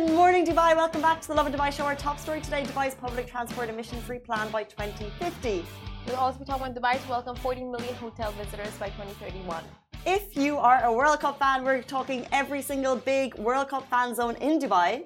Good 0.00 0.12
morning, 0.12 0.46
Dubai. 0.46 0.74
Welcome 0.74 1.02
back 1.02 1.20
to 1.20 1.28
the 1.28 1.34
Lovin 1.34 1.52
Dubai 1.52 1.70
show. 1.70 1.84
Our 1.84 1.94
top 1.94 2.18
story 2.18 2.40
today 2.40 2.62
Dubai's 2.62 2.94
public 2.94 3.26
transport 3.26 3.68
emission 3.68 4.00
free 4.00 4.18
plan 4.18 4.50
by 4.50 4.62
2050. 4.62 5.62
We'll 6.06 6.16
also 6.16 6.38
be 6.38 6.46
talking 6.46 6.62
about 6.62 6.74
Dubai 6.74 6.94
to 7.04 7.08
welcome 7.10 7.36
40 7.36 7.64
million 7.64 7.94
hotel 7.96 8.32
visitors 8.32 8.74
by 8.78 8.86
2031. 8.86 9.62
If 10.06 10.38
you 10.38 10.56
are 10.56 10.82
a 10.84 10.90
World 10.90 11.20
Cup 11.20 11.38
fan, 11.38 11.64
we're 11.64 11.82
talking 11.82 12.26
every 12.32 12.62
single 12.62 12.96
big 12.96 13.34
World 13.34 13.68
Cup 13.68 13.90
fan 13.90 14.14
zone 14.14 14.36
in 14.36 14.58
Dubai. 14.58 15.04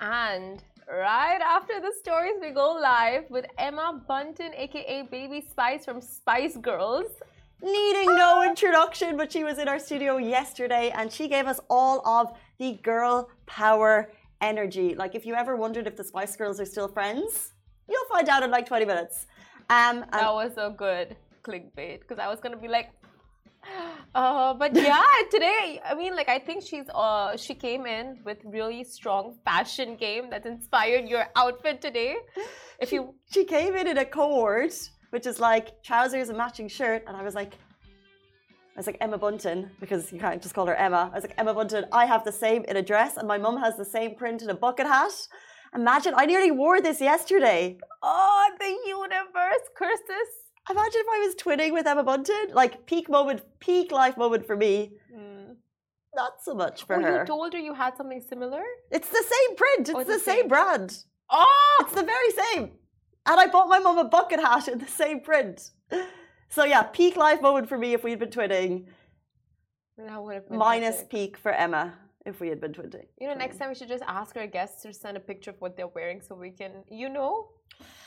And 0.00 0.62
right 0.88 1.42
after 1.42 1.78
the 1.78 1.92
stories, 2.00 2.36
we 2.40 2.50
go 2.52 2.72
live 2.80 3.24
with 3.28 3.44
Emma 3.58 4.00
Bunton, 4.08 4.52
aka 4.56 5.02
Baby 5.02 5.44
Spice 5.50 5.84
from 5.84 6.00
Spice 6.00 6.56
Girls. 6.56 7.10
Needing 7.62 8.16
no 8.16 8.36
ah! 8.38 8.48
introduction, 8.48 9.18
but 9.18 9.30
she 9.30 9.44
was 9.44 9.58
in 9.58 9.68
our 9.68 9.78
studio 9.78 10.16
yesterday 10.16 10.90
and 10.96 11.12
she 11.12 11.28
gave 11.28 11.46
us 11.46 11.60
all 11.68 12.00
of 12.08 12.32
the 12.58 12.78
girl 12.82 13.28
power 13.44 14.08
energy. 14.40 14.94
Like, 14.94 15.14
if 15.14 15.24
you 15.26 15.34
ever 15.34 15.56
wondered 15.56 15.86
if 15.86 15.96
the 15.96 16.04
Spice 16.04 16.36
Girls 16.36 16.60
are 16.60 16.66
still 16.66 16.88
friends, 16.88 17.52
you'll 17.88 18.08
find 18.10 18.28
out 18.28 18.42
in 18.42 18.50
like 18.50 18.66
20 18.66 18.84
minutes. 18.84 19.26
Um, 19.68 20.04
That 20.12 20.32
was 20.32 20.54
so 20.54 20.70
good 20.70 21.16
clickbait 21.42 22.00
because 22.00 22.18
I 22.18 22.28
was 22.28 22.40
gonna 22.40 22.56
be 22.56 22.68
like, 22.68 22.90
uh, 24.14 24.54
but 24.54 24.74
yeah, 24.90 25.02
today 25.30 25.80
I 25.84 25.94
mean, 25.94 26.14
like 26.16 26.28
I 26.28 26.38
think 26.38 26.62
she's 26.62 26.88
uh 26.94 27.36
she 27.36 27.54
came 27.54 27.86
in 27.86 28.18
with 28.24 28.38
really 28.44 28.84
strong 28.84 29.38
fashion 29.44 29.96
game 29.96 30.30
that 30.30 30.46
inspired 30.46 31.08
your 31.08 31.26
outfit 31.36 31.80
today. 31.80 32.16
If 32.80 32.92
you 32.92 33.14
she 33.32 33.44
came 33.44 33.74
in 33.76 33.86
in 33.86 33.98
a 33.98 34.04
cord, 34.04 34.72
which 35.10 35.26
is 35.26 35.38
like 35.40 35.82
trousers 35.82 36.28
and 36.30 36.38
matching 36.38 36.68
shirt, 36.68 37.04
and 37.06 37.16
I 37.16 37.22
was 37.22 37.34
like, 37.34 37.54
I 38.76 38.78
was 38.80 38.86
like 38.86 38.98
Emma 39.00 39.18
Bunton 39.18 39.70
because 39.80 40.12
you 40.12 40.18
can't 40.20 40.40
just 40.42 40.54
call 40.54 40.66
her 40.66 40.74
Emma. 40.74 41.10
I 41.12 41.16
was 41.16 41.24
like 41.24 41.34
Emma 41.36 41.52
Bunton. 41.54 41.84
I 41.92 42.06
have 42.06 42.24
the 42.24 42.32
same 42.32 42.64
in 42.64 42.76
a 42.76 42.82
dress, 42.82 43.16
and 43.16 43.26
my 43.28 43.36
mum 43.36 43.58
has 43.58 43.76
the 43.76 43.84
same 43.84 44.14
print 44.14 44.42
in 44.42 44.50
a 44.50 44.54
bucket 44.54 44.86
hat. 44.86 45.12
Imagine 45.74 46.14
I 46.16 46.26
nearly 46.26 46.50
wore 46.50 46.80
this 46.80 47.00
yesterday. 47.00 47.78
oh 48.02 48.48
the 48.58 48.72
universe 48.88 49.66
curses. 49.76 50.28
Imagine 50.70 51.00
if 51.00 51.06
I 51.12 51.18
was 51.26 51.34
twinning 51.34 51.72
with 51.72 51.86
Emma 51.86 52.04
Bunton. 52.04 52.50
Like 52.52 52.86
peak 52.86 53.08
moment, 53.08 53.42
peak 53.60 53.90
life 53.92 54.16
moment 54.16 54.46
for 54.46 54.56
me. 54.56 54.92
Hmm. 55.14 55.52
Not 56.14 56.34
so 56.42 56.54
much 56.54 56.86
for 56.86 56.96
Oh, 56.96 57.02
her. 57.02 57.18
you 57.20 57.24
told 57.26 57.52
her 57.52 57.58
you 57.58 57.74
had 57.74 57.96
something 57.96 58.22
similar. 58.28 58.62
it's 58.90 59.08
the 59.08 59.24
same 59.34 59.56
print. 59.56 59.88
It's 59.88 59.98
Oh, 59.98 60.04
the 60.04 60.12
the 60.14 60.18
same 60.18 60.36
same. 60.40 60.48
brand. 60.48 61.04
Oh, 61.30 61.76
It's 61.82 61.92
the 61.94 62.02
very 62.02 62.30
same. 62.30 62.72
And 63.26 63.38
I 63.40 63.46
bought 63.46 63.68
my 63.68 63.78
mum 63.78 63.98
a 63.98 64.04
bucket 64.04 64.40
hat 64.40 64.66
in 64.68 64.78
the 64.78 64.86
same 64.88 65.20
print. 65.20 65.70
So 66.50 66.64
yeah, 66.64 66.82
peak 66.82 67.16
life 67.16 67.40
moment 67.40 67.68
for 67.68 67.78
me 67.78 67.94
if 67.94 68.02
we'd 68.02 68.18
been 68.18 68.30
twinning. 68.30 68.86
that 69.96 70.22
would 70.22 70.34
have 70.34 70.48
been 70.48 70.58
Minus 70.58 70.96
epic. 70.96 71.10
peak 71.10 71.36
for 71.36 71.52
Emma 71.52 71.94
if 72.26 72.40
we 72.40 72.48
had 72.48 72.60
been 72.60 72.72
twinning. 72.72 73.06
You 73.20 73.28
know, 73.28 73.34
next 73.34 73.58
time 73.58 73.68
we 73.68 73.76
should 73.76 73.88
just 73.88 74.02
ask 74.08 74.36
our 74.36 74.48
guests 74.48 74.82
to 74.82 74.92
send 74.92 75.16
a 75.16 75.20
picture 75.20 75.50
of 75.52 75.60
what 75.60 75.76
they're 75.76 75.86
wearing 75.86 76.20
so 76.20 76.34
we 76.34 76.50
can, 76.50 76.72
you 76.90 77.08
know, 77.08 77.50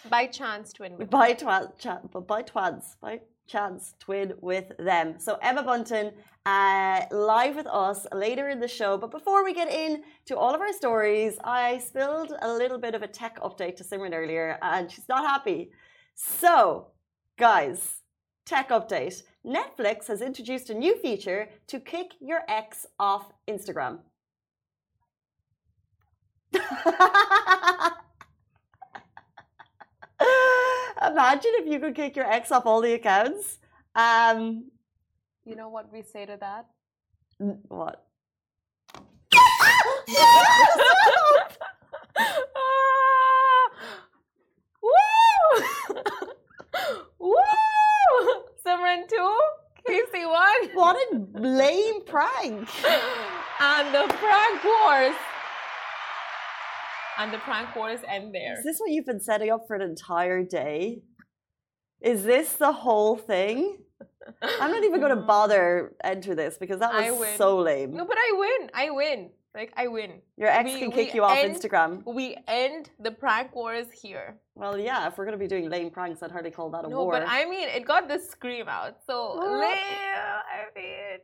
by 0.09 0.27
chance 0.27 0.73
twin 0.73 0.97
with. 0.97 1.09
By 1.09 1.33
twad, 1.33 1.79
cha, 1.79 2.01
but 2.11 2.27
by 2.27 2.41
twads, 2.41 2.97
by 3.01 3.21
chance, 3.47 3.95
twin 3.99 4.33
with 4.41 4.73
them. 4.77 5.19
So 5.19 5.37
Emma 5.41 5.63
Bunton, 5.63 6.11
uh, 6.45 7.05
live 7.11 7.55
with 7.55 7.67
us 7.67 8.05
later 8.13 8.49
in 8.49 8.59
the 8.59 8.67
show. 8.67 8.97
But 8.97 9.11
before 9.11 9.45
we 9.45 9.53
get 9.53 9.69
in 9.71 10.03
to 10.25 10.37
all 10.37 10.53
of 10.53 10.59
our 10.59 10.73
stories, 10.73 11.39
I 11.45 11.77
spilled 11.77 12.33
a 12.41 12.51
little 12.53 12.77
bit 12.77 12.93
of 12.93 13.03
a 13.03 13.07
tech 13.07 13.39
update 13.39 13.77
to 13.77 13.85
Simran 13.85 14.13
earlier, 14.13 14.57
and 14.61 14.91
she's 14.91 15.07
not 15.07 15.25
happy. 15.25 15.71
So, 16.13 16.87
guys, 17.37 18.02
tech 18.45 18.69
update. 18.69 19.23
Netflix 19.45 20.07
has 20.07 20.21
introduced 20.21 20.69
a 20.69 20.73
new 20.73 20.95
feature 20.97 21.49
to 21.67 21.79
kick 21.79 22.13
your 22.19 22.41
ex 22.47 22.85
off 22.99 23.31
Instagram. 23.47 23.99
Imagine 31.05 31.51
if 31.55 31.67
you 31.67 31.79
could 31.79 31.95
kick 31.95 32.15
your 32.15 32.25
ex 32.31 32.51
off 32.51 32.65
all 32.65 32.81
the 32.81 32.93
accounts. 32.93 33.59
Um, 33.95 34.69
You 35.45 35.55
know 35.55 35.69
what 35.69 35.91
we 35.91 36.01
say 36.01 36.25
to 36.25 36.37
that? 36.39 36.65
what? 37.67 38.05
Ah! 42.15 43.69
Woo! 44.81 45.63
Woo! 47.19 48.43
Two, 49.09 49.39
Casey 49.87 50.25
one, 50.25 50.69
What 50.73 50.95
a 50.95 51.39
lame 51.39 52.05
prank! 52.05 52.69
and 53.59 53.93
the 53.93 54.13
prank 54.13 54.63
wars. 54.63 55.15
And 57.17 57.33
the 57.33 57.39
prank 57.39 57.75
wars 57.75 57.99
end 58.07 58.33
there. 58.33 58.57
Is 58.57 58.63
this 58.63 58.79
what 58.79 58.91
you've 58.91 59.05
been 59.05 59.19
setting 59.19 59.49
up 59.49 59.65
for 59.67 59.75
an 59.75 59.81
entire 59.81 60.43
day? 60.43 61.01
Is 62.01 62.23
this 62.23 62.53
the 62.53 62.71
whole 62.71 63.17
thing? 63.17 63.77
I'm 64.41 64.71
not 64.71 64.83
even 64.83 64.99
going 64.99 65.15
to 65.15 65.21
bother 65.21 65.93
enter 66.03 66.35
this 66.35 66.57
because 66.57 66.79
that 66.79 66.93
was 66.93 67.35
so 67.37 67.59
lame. 67.59 67.93
No, 67.93 68.05
but 68.05 68.17
I 68.17 68.31
win. 68.35 68.69
I 68.73 68.89
win. 68.91 69.29
Like 69.55 69.71
I 69.77 69.87
win. 69.87 70.21
Your 70.37 70.49
ex 70.49 70.73
we- 70.73 70.79
can 70.79 70.91
kick 70.91 71.13
you 71.13 71.23
off 71.23 71.37
end- 71.37 71.55
Instagram. 71.55 72.03
We 72.05 72.35
end 72.47 72.89
the 72.99 73.11
prank 73.11 73.53
wars 73.55 73.87
here. 73.91 74.37
Well, 74.55 74.79
yeah, 74.79 75.07
if 75.07 75.17
we're 75.17 75.25
going 75.25 75.37
to 75.37 75.43
be 75.43 75.47
doing 75.47 75.69
lame 75.69 75.91
pranks, 75.91 76.23
I'd 76.23 76.31
hardly 76.31 76.51
call 76.51 76.69
that 76.71 76.85
a 76.85 76.89
No, 76.89 77.03
war. 77.03 77.11
but 77.11 77.23
I 77.27 77.45
mean, 77.45 77.67
it 77.69 77.85
got 77.85 78.07
the 78.07 78.19
scream 78.19 78.67
out. 78.67 78.97
So, 79.07 79.35
What? 79.35 79.51
lame, 79.51 79.77
I 80.57 80.61
mean, 80.75 81.19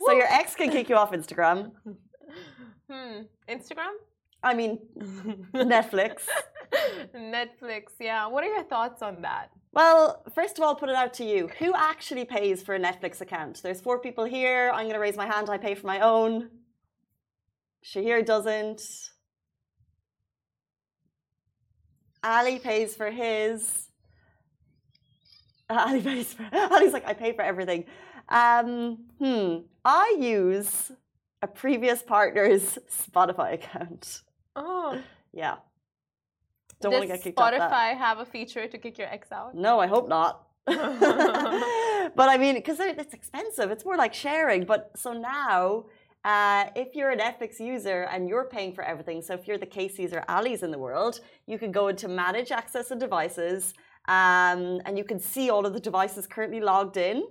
so 0.00 0.12
your 0.12 0.26
ex 0.40 0.54
can 0.54 0.70
kick 0.70 0.88
you 0.88 0.96
off 0.96 1.12
Instagram. 1.12 1.72
hmm, 2.90 3.20
Instagram, 3.48 3.92
I 4.42 4.54
mean, 4.54 4.78
Netflix. 5.54 6.22
Netflix. 7.14 7.84
Yeah. 8.00 8.26
What 8.28 8.44
are 8.44 8.48
your 8.48 8.62
thoughts 8.64 9.02
on 9.02 9.20
that? 9.22 9.50
Well, 9.72 10.24
first 10.34 10.58
of 10.58 10.64
all, 10.64 10.74
put 10.74 10.88
it 10.88 10.94
out 10.94 11.12
to 11.14 11.24
you. 11.24 11.48
Who 11.58 11.72
actually 11.76 12.24
pays 12.24 12.62
for 12.62 12.74
a 12.74 12.80
Netflix 12.80 13.20
account? 13.20 13.60
There's 13.62 13.80
four 13.80 13.98
people 14.00 14.24
here. 14.24 14.70
I'm 14.72 14.84
going 14.84 14.94
to 14.94 15.00
raise 15.00 15.16
my 15.16 15.26
hand. 15.26 15.48
I 15.50 15.58
pay 15.58 15.74
for 15.74 15.86
my 15.86 16.00
own. 16.00 16.48
Shahir 17.84 18.24
doesn't. 18.24 18.82
Ali 22.22 22.58
pays 22.58 22.94
for 22.94 23.10
his. 23.10 23.88
Ali 25.68 26.00
pays 26.10 26.34
for. 26.34 26.46
Ali's 26.52 26.92
like, 26.92 27.06
I 27.06 27.14
pay 27.14 27.32
for 27.32 27.42
everything. 27.42 27.84
Um, 28.28 28.98
hmm. 29.18 29.58
I 29.84 30.16
use 30.18 30.92
a 31.42 31.46
previous 31.46 32.02
partner's 32.02 32.78
Spotify 32.90 33.54
account. 33.58 34.22
Oh, 34.56 35.00
Yeah. 35.32 35.56
Don't 36.80 36.92
want 36.92 37.02
to 37.02 37.08
get 37.08 37.22
kicked 37.22 37.38
off 37.38 37.50
that. 37.50 37.70
Spotify 37.70 37.96
have 37.96 38.20
a 38.20 38.24
feature 38.24 38.66
to 38.66 38.78
kick 38.78 38.96
your 38.96 39.08
ex 39.08 39.30
out? 39.30 39.54
No, 39.54 39.78
I 39.78 39.86
hope 39.86 40.08
not. 40.08 40.46
but 40.66 40.78
I 42.28 42.38
mean, 42.38 42.54
because 42.54 42.80
it's 42.80 43.12
expensive. 43.12 43.70
It's 43.70 43.84
more 43.84 43.96
like 43.96 44.14
sharing. 44.14 44.64
But 44.64 44.92
so 44.96 45.12
now, 45.12 45.86
uh, 46.24 46.66
if 46.76 46.94
you're 46.94 47.10
an 47.10 47.18
Netflix 47.18 47.58
user 47.58 48.08
and 48.12 48.28
you're 48.28 48.44
paying 48.44 48.72
for 48.74 48.84
everything, 48.84 49.22
so 49.22 49.34
if 49.34 49.48
you're 49.48 49.58
the 49.58 49.66
Casey's 49.66 50.12
or 50.12 50.24
Ali's 50.28 50.62
in 50.62 50.70
the 50.70 50.78
world, 50.78 51.20
you 51.46 51.58
can 51.58 51.72
go 51.72 51.88
into 51.88 52.08
manage 52.08 52.50
access 52.50 52.90
and 52.90 53.00
devices, 53.00 53.74
um, 54.08 54.80
and 54.84 54.98
you 54.98 55.04
can 55.04 55.18
see 55.18 55.50
all 55.50 55.64
of 55.64 55.72
the 55.72 55.80
devices 55.80 56.26
currently 56.26 56.60
logged 56.60 56.96
in. 56.96 57.24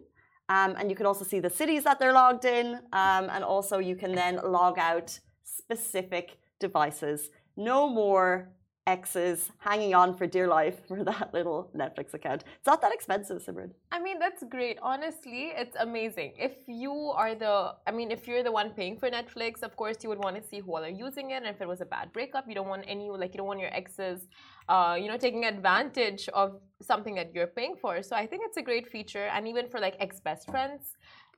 Um, 0.50 0.76
and 0.80 0.90
you 0.90 0.96
can 0.96 1.06
also 1.06 1.24
see 1.24 1.40
the 1.40 1.50
cities 1.50 1.84
that 1.84 2.00
they're 2.00 2.14
logged 2.14 2.46
in. 2.46 2.80
Um, 2.92 3.30
and 3.30 3.44
also, 3.44 3.78
you 3.78 3.96
can 3.96 4.14
then 4.16 4.40
log 4.44 4.80
out 4.80 5.20
specific 5.44 6.40
devices. 6.60 7.30
No 7.56 7.88
more 7.88 8.50
exes 8.88 9.52
hanging 9.60 9.94
on 9.94 10.16
for 10.16 10.26
dear 10.26 10.48
life 10.48 10.78
for 10.88 11.04
that 11.04 11.34
little 11.34 11.70
Netflix 11.76 12.14
account. 12.14 12.44
It's 12.58 12.68
not 12.68 12.82
that 12.82 12.94
expensive, 12.94 13.44
Simran. 13.44 13.72
I 13.92 14.00
mean, 14.00 14.20
that's 14.20 14.44
great. 14.44 14.78
Honestly, 14.82 15.52
it's 15.56 15.76
amazing. 15.80 16.34
If 16.38 16.54
you 16.68 16.94
are 16.94 17.36
the, 17.36 17.76
I 17.88 17.92
mean, 17.92 18.12
if 18.12 18.28
you're 18.28 18.44
the 18.44 18.52
one 18.52 18.72
paying 18.72 18.98
for 18.98 19.10
Netflix, 19.10 19.62
of 19.62 19.76
course, 19.76 19.98
you 20.04 20.10
would 20.10 20.20
want 20.20 20.36
to 20.42 20.44
see 20.48 20.60
who 20.60 20.76
are 20.76 20.90
using 20.90 21.32
it. 21.32 21.44
And 21.44 21.48
if 21.48 21.62
it 21.62 21.68
was 21.68 21.82
a 21.82 21.86
bad 21.86 22.12
breakup, 22.14 22.46
you 22.48 22.56
don't 22.56 22.68
want 22.68 22.86
any, 22.88 23.10
like, 23.10 23.34
you 23.34 23.38
don't 23.38 23.48
want 23.48 23.60
your 23.60 23.74
exes, 23.74 24.22
uh, 24.68 24.98
you 25.00 25.08
know, 25.08 25.18
taking 25.18 25.46
advantage 25.46 26.30
of 26.30 26.60
something 26.82 27.16
that 27.16 27.34
you're 27.34 27.48
paying 27.48 27.76
for. 27.76 28.02
So 28.02 28.16
I 28.16 28.26
think 28.26 28.44
it's 28.46 28.58
a 28.58 28.62
great 28.62 28.88
feature. 28.88 29.28
And 29.34 29.48
even 29.48 29.68
for 29.70 29.80
like 29.80 29.96
ex 30.00 30.20
best 30.20 30.50
friends, 30.50 30.98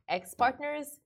ex 0.09 0.33
partners, 0.33 0.99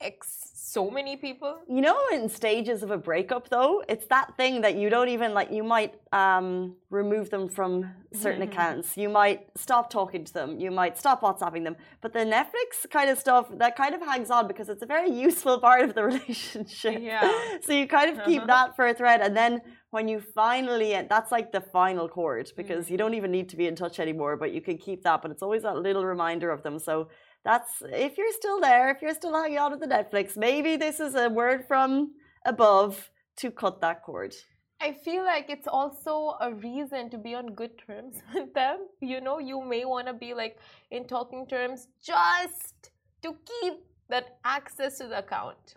ex 0.00 0.40
so 0.56 0.90
many 0.90 1.16
people. 1.16 1.56
You 1.68 1.80
know, 1.82 1.96
in 2.12 2.28
stages 2.28 2.82
of 2.82 2.90
a 2.90 2.98
breakup, 2.98 3.48
though, 3.48 3.84
it's 3.88 4.06
that 4.06 4.36
thing 4.36 4.60
that 4.62 4.74
you 4.74 4.90
don't 4.90 5.08
even 5.08 5.32
like. 5.32 5.52
You 5.52 5.62
might 5.62 5.94
um, 6.12 6.74
remove 6.90 7.30
them 7.30 7.48
from 7.48 7.88
certain 8.12 8.42
accounts. 8.42 8.96
You 8.96 9.08
might 9.08 9.46
stop 9.56 9.88
talking 9.90 10.24
to 10.24 10.32
them. 10.32 10.58
You 10.58 10.72
might 10.72 10.98
stop 10.98 11.20
WhatsApping 11.20 11.62
them. 11.62 11.76
But 12.00 12.12
the 12.12 12.20
Netflix 12.20 12.88
kind 12.90 13.08
of 13.08 13.18
stuff 13.18 13.46
that 13.58 13.76
kind 13.76 13.94
of 13.94 14.00
hangs 14.00 14.30
on 14.30 14.48
because 14.48 14.68
it's 14.68 14.82
a 14.82 14.86
very 14.86 15.10
useful 15.28 15.60
part 15.60 15.82
of 15.84 15.94
the 15.94 16.02
relationship. 16.04 16.98
Yeah. 17.00 17.30
So 17.62 17.72
you 17.72 17.86
kind 17.86 18.10
of 18.18 18.24
keep 18.24 18.42
Uh-huh. 18.42 18.46
that 18.66 18.76
for 18.76 18.86
a 18.88 18.94
thread, 18.94 19.20
and 19.20 19.36
then 19.36 19.60
when 19.90 20.08
you 20.08 20.20
finally, 20.34 20.90
that's 21.08 21.30
like 21.30 21.52
the 21.52 21.60
final 21.60 22.08
chord 22.08 22.50
because 22.56 22.90
you 22.90 22.96
don't 22.96 23.14
even 23.14 23.30
need 23.30 23.48
to 23.50 23.56
be 23.56 23.68
in 23.68 23.76
touch 23.76 24.00
anymore. 24.00 24.36
But 24.36 24.52
you 24.52 24.60
can 24.60 24.76
keep 24.76 25.04
that. 25.04 25.22
But 25.22 25.30
it's 25.30 25.42
always 25.42 25.62
that 25.62 25.76
little 25.76 26.04
reminder 26.04 26.50
of 26.50 26.64
them. 26.64 26.80
So 26.80 27.08
that's 27.44 27.82
if 27.82 28.16
you're 28.16 28.32
still 28.32 28.60
there, 28.60 28.90
if 28.90 29.02
you're 29.02 29.14
still 29.14 29.34
hanging 29.34 29.58
on 29.58 29.72
to 29.72 29.76
the 29.76 29.86
Netflix, 29.86 30.36
maybe 30.36 30.76
this 30.76 30.98
is 30.98 31.14
a 31.14 31.28
word 31.28 31.66
from 31.66 32.12
above 32.46 33.10
to 33.36 33.50
cut 33.50 33.80
that 33.80 34.02
cord. 34.02 34.34
I 34.80 34.92
feel 34.92 35.24
like 35.24 35.48
it's 35.48 35.68
also 35.68 36.36
a 36.40 36.52
reason 36.52 37.08
to 37.10 37.18
be 37.18 37.34
on 37.34 37.54
good 37.54 37.78
terms 37.78 38.16
with 38.34 38.52
them. 38.54 38.88
You 39.00 39.20
know, 39.20 39.38
you 39.38 39.62
may 39.62 39.84
want 39.84 40.08
to 40.08 40.14
be 40.14 40.34
like 40.34 40.58
in 40.90 41.06
talking 41.06 41.46
terms 41.46 41.86
just 42.02 42.90
to 43.22 43.36
keep 43.50 43.74
that 44.08 44.38
access 44.44 44.98
to 44.98 45.06
the 45.08 45.18
account. 45.18 45.74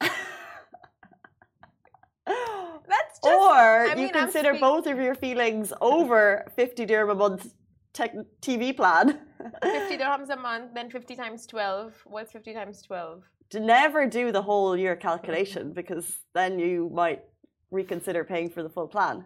That's 0.00 0.12
just, 3.22 3.26
or 3.26 3.52
I 3.52 3.90
you 3.90 3.96
mean, 3.96 4.10
I'm 4.14 4.24
consider 4.24 4.54
both 4.58 4.86
of 4.86 4.98
your 4.98 5.14
feelings 5.14 5.72
over 5.80 6.50
50 6.56 6.86
dirham 6.86 7.10
a 7.10 7.14
month 7.14 7.54
tech 7.92 8.14
TV 8.40 8.76
plan. 8.76 9.20
50 9.62 9.98
dirhams 10.02 10.30
a 10.30 10.36
month, 10.36 10.74
then 10.74 10.90
50 10.90 11.16
times 11.16 11.46
12. 11.46 11.92
What's 12.06 12.32
50 12.32 12.54
times 12.54 12.82
12? 12.82 13.22
to 13.50 13.60
never 13.60 14.06
do 14.06 14.32
the 14.32 14.42
whole 14.42 14.76
year 14.76 14.96
calculation 14.96 15.72
because 15.72 16.18
then 16.34 16.58
you 16.58 16.90
might 16.92 17.22
reconsider 17.70 18.24
paying 18.24 18.48
for 18.50 18.62
the 18.62 18.68
full 18.68 18.88
plan. 18.88 19.24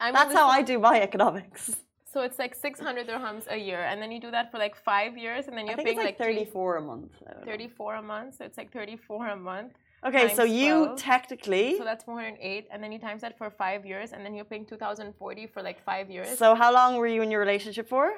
I 0.00 0.06
mean, 0.06 0.14
That's 0.14 0.34
how 0.34 0.48
I 0.48 0.62
do 0.62 0.78
my 0.78 1.00
economics. 1.00 1.76
So 2.12 2.22
it's 2.22 2.38
like 2.38 2.54
600 2.54 3.06
dirhams 3.06 3.44
a 3.50 3.56
year, 3.56 3.82
and 3.82 4.00
then 4.00 4.10
you 4.10 4.20
do 4.20 4.30
that 4.30 4.50
for 4.50 4.58
like 4.58 4.74
five 4.74 5.18
years, 5.18 5.48
and 5.48 5.56
then 5.56 5.66
you're 5.66 5.76
paying 5.76 5.88
it's 5.88 5.96
like 5.98 6.18
like, 6.18 6.18
three- 6.18 6.44
34 6.44 6.76
a 6.76 6.80
month. 6.80 7.12
I 7.28 7.32
don't 7.34 7.46
know. 7.46 7.52
34 7.52 7.94
a 7.96 8.02
month. 8.02 8.36
So 8.36 8.44
it's 8.44 8.56
like 8.56 8.72
34 8.72 9.28
a 9.28 9.36
month. 9.36 9.72
Okay, 10.04 10.34
so 10.34 10.44
you 10.44 10.86
12. 10.86 10.98
technically. 10.98 11.76
So 11.76 11.84
that's 11.84 12.04
408, 12.04 12.68
and 12.70 12.82
then 12.82 12.90
you 12.92 12.98
times 12.98 13.20
that 13.22 13.36
for 13.36 13.50
five 13.50 13.84
years, 13.84 14.12
and 14.12 14.24
then 14.24 14.34
you're 14.34 14.44
paying 14.44 14.64
2,040 14.64 15.46
for 15.48 15.62
like 15.62 15.82
five 15.84 16.10
years, 16.10 16.38
So 16.38 16.54
how 16.54 16.72
long 16.72 16.96
were 16.96 17.06
you 17.06 17.22
in 17.22 17.30
your 17.30 17.40
relationship 17.40 17.88
for? 17.88 18.12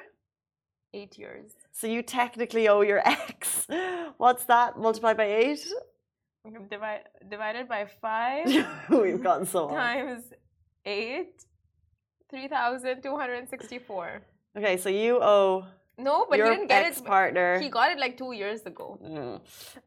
Eight 0.93 1.17
years. 1.17 1.51
So 1.71 1.87
you 1.87 2.01
technically 2.01 2.67
owe 2.67 2.81
your 2.81 3.01
ex. 3.07 3.67
What's 4.17 4.43
that 4.45 4.77
multiplied 4.77 5.17
by 5.17 5.25
eight? 5.25 5.65
Divide, 6.69 7.01
divided 7.29 7.67
by 7.67 7.85
five 8.01 8.45
We've 8.89 9.21
gotten 9.21 9.45
so 9.45 9.67
on. 9.69 9.75
times 9.75 10.23
eight, 10.85 11.43
3,264. 12.31 14.21
Okay, 14.57 14.77
so 14.77 14.89
you 14.89 15.19
owe 15.21 15.65
No, 15.97 16.25
but 16.29 16.37
your 16.37 16.49
he 16.49 16.55
didn't 16.55 16.69
get 16.69 16.97
it. 16.97 17.05
partner. 17.05 17.59
He 17.59 17.69
got 17.69 17.91
it 17.91 17.99
like 17.99 18.17
two 18.17 18.31
years 18.31 18.61
ago. 18.63 18.97
Mm. 19.03 19.41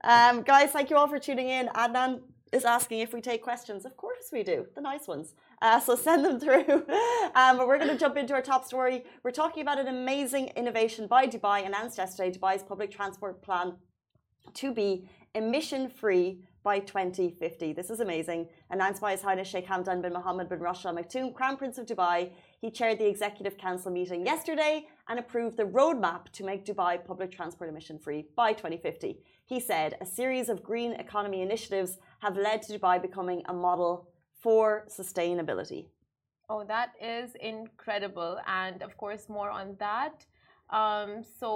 Um, 0.04 0.42
guys, 0.42 0.70
thank 0.70 0.90
you 0.90 0.96
all 0.96 1.08
for 1.08 1.18
tuning 1.18 1.48
in. 1.48 1.68
Adnan 1.68 2.20
is 2.52 2.64
asking 2.64 3.00
if 3.00 3.12
we 3.12 3.20
take 3.20 3.42
questions. 3.42 3.84
Of 3.84 3.96
course 3.96 4.28
we 4.32 4.42
do, 4.42 4.66
the 4.74 4.80
nice 4.80 5.08
ones. 5.08 5.34
Uh, 5.60 5.80
so 5.80 5.96
send 5.96 6.24
them 6.24 6.38
through. 6.38 6.84
Um, 7.34 7.56
but 7.56 7.66
we're 7.66 7.78
going 7.78 7.88
to 7.88 7.96
jump 7.96 8.18
into 8.18 8.34
our 8.34 8.42
top 8.42 8.66
story. 8.66 9.04
We're 9.22 9.30
talking 9.30 9.62
about 9.62 9.78
an 9.78 9.88
amazing 9.88 10.48
innovation 10.48 11.06
by 11.06 11.26
Dubai 11.26 11.64
announced 11.64 11.96
yesterday. 11.96 12.30
Dubai's 12.30 12.62
public 12.62 12.90
transport 12.90 13.40
plan 13.40 13.76
to 14.52 14.74
be 14.74 15.08
emission 15.34 15.88
free 15.88 16.42
by 16.62 16.78
2050. 16.78 17.72
This 17.72 17.90
is 17.90 18.00
amazing. 18.00 18.48
Announced 18.70 19.00
by 19.00 19.12
His 19.12 19.22
Highness 19.22 19.48
Sheikh 19.48 19.66
Hamdan 19.66 20.02
bin 20.02 20.12
Mohammed 20.12 20.48
bin 20.48 20.60
Rashid 20.60 20.86
Al 20.86 20.94
Maktoum, 20.94 21.34
Crown 21.34 21.56
Prince 21.56 21.78
of 21.78 21.86
Dubai. 21.86 22.30
He 22.60 22.70
chaired 22.70 22.98
the 22.98 23.08
Executive 23.08 23.58
Council 23.58 23.90
meeting 23.90 24.24
yesterday 24.24 24.86
and 25.08 25.18
approved 25.18 25.56
the 25.56 25.64
roadmap 25.64 26.28
to 26.32 26.44
make 26.44 26.64
Dubai 26.64 27.04
public 27.04 27.32
transport 27.32 27.68
emission 27.70 27.98
free 27.98 28.26
by 28.36 28.52
2050. 28.52 29.18
He 29.44 29.58
said 29.58 29.96
a 30.00 30.06
series 30.06 30.48
of 30.48 30.62
green 30.62 30.92
economy 30.92 31.42
initiatives 31.42 31.98
have 32.22 32.36
led 32.36 32.62
to 32.62 32.78
Dubai 32.78 32.96
becoming 33.08 33.42
a 33.52 33.54
model 33.66 33.92
for 34.42 34.64
sustainability. 34.88 35.82
Oh, 36.48 36.64
that 36.74 36.90
is 37.00 37.28
incredible. 37.40 38.38
And 38.46 38.82
of 38.82 38.96
course, 38.96 39.28
more 39.28 39.50
on 39.50 39.68
that. 39.86 40.14
Um, 40.80 41.10
so 41.40 41.48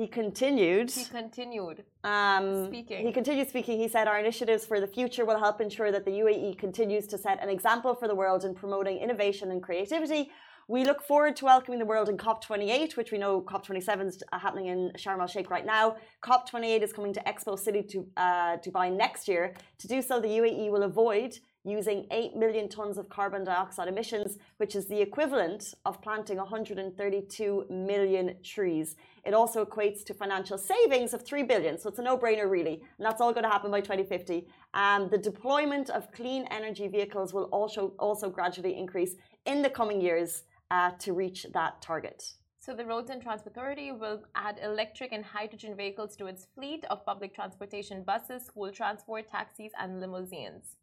He 0.00 0.06
continued. 0.22 0.88
he 0.90 1.04
continued. 1.20 1.78
Um, 2.14 2.46
Speaking. 2.72 3.00
He 3.06 3.12
continued 3.20 3.48
speaking. 3.54 3.76
He 3.84 3.88
said, 3.94 4.04
Our 4.12 4.18
initiatives 4.26 4.64
for 4.70 4.78
the 4.84 4.90
future 4.96 5.24
will 5.28 5.40
help 5.46 5.56
ensure 5.66 5.90
that 5.94 6.04
the 6.08 6.14
UAE 6.22 6.50
continues 6.66 7.04
to 7.12 7.16
set 7.24 7.36
an 7.44 7.50
example 7.56 7.92
for 8.00 8.06
the 8.12 8.18
world 8.22 8.40
in 8.48 8.52
promoting 8.62 8.96
innovation 9.06 9.46
and 9.54 9.60
creativity. 9.68 10.22
We 10.70 10.84
look 10.84 11.02
forward 11.02 11.34
to 11.38 11.46
welcoming 11.46 11.80
the 11.80 11.84
world 11.84 12.08
in 12.08 12.16
COP28, 12.16 12.96
which 12.96 13.10
we 13.10 13.18
know 13.18 13.40
COP27 13.40 14.06
is 14.06 14.22
happening 14.32 14.66
in 14.66 14.92
Sharm 14.96 15.20
el 15.20 15.26
Sheikh 15.26 15.50
right 15.50 15.66
now. 15.66 15.96
COP28 16.22 16.82
is 16.82 16.92
coming 16.92 17.12
to 17.12 17.20
Expo 17.24 17.58
City 17.58 17.82
to 17.82 18.06
uh, 18.16 18.56
Dubai 18.58 18.96
next 18.96 19.26
year. 19.26 19.54
To 19.78 19.88
do 19.88 20.00
so, 20.00 20.20
the 20.20 20.28
UAE 20.28 20.70
will 20.70 20.84
avoid 20.84 21.36
using 21.64 22.06
8 22.12 22.36
million 22.36 22.68
tons 22.68 22.98
of 22.98 23.08
carbon 23.08 23.42
dioxide 23.42 23.88
emissions, 23.88 24.38
which 24.58 24.76
is 24.76 24.86
the 24.86 25.00
equivalent 25.00 25.74
of 25.86 26.00
planting 26.02 26.36
132 26.36 27.66
million 27.68 28.36
trees. 28.44 28.94
It 29.26 29.34
also 29.34 29.64
equates 29.64 30.04
to 30.04 30.14
financial 30.14 30.56
savings 30.56 31.12
of 31.14 31.26
3 31.26 31.42
billion. 31.42 31.78
So 31.78 31.88
it's 31.88 31.98
a 31.98 32.02
no 32.02 32.16
brainer, 32.16 32.48
really. 32.48 32.74
And 32.96 33.04
that's 33.04 33.20
all 33.20 33.32
going 33.32 33.42
to 33.42 33.50
happen 33.50 33.72
by 33.72 33.80
2050. 33.80 34.46
Um, 34.74 35.08
the 35.10 35.18
deployment 35.18 35.90
of 35.90 36.12
clean 36.12 36.46
energy 36.52 36.86
vehicles 36.86 37.34
will 37.34 37.48
also, 37.50 37.92
also 37.98 38.30
gradually 38.30 38.78
increase 38.78 39.16
in 39.46 39.62
the 39.62 39.70
coming 39.70 40.00
years 40.00 40.44
uh, 40.70 40.92
to 41.00 41.12
reach 41.12 41.46
that 41.52 41.82
target. 41.82 42.32
So 42.58 42.74
the 42.74 42.84
Roads 42.84 43.10
and 43.10 43.22
Transport 43.22 43.56
Authority 43.56 43.90
will 43.90 44.22
add 44.34 44.60
electric 44.62 45.12
and 45.12 45.24
hydrogen 45.24 45.74
vehicles 45.76 46.14
to 46.16 46.26
its 46.26 46.46
fleet 46.54 46.84
of 46.90 47.06
public 47.06 47.34
transportation 47.34 48.02
buses, 48.02 48.44
school 48.44 48.70
transport, 48.70 49.28
taxis, 49.28 49.72
and 49.80 49.98
limousines. 49.98 50.76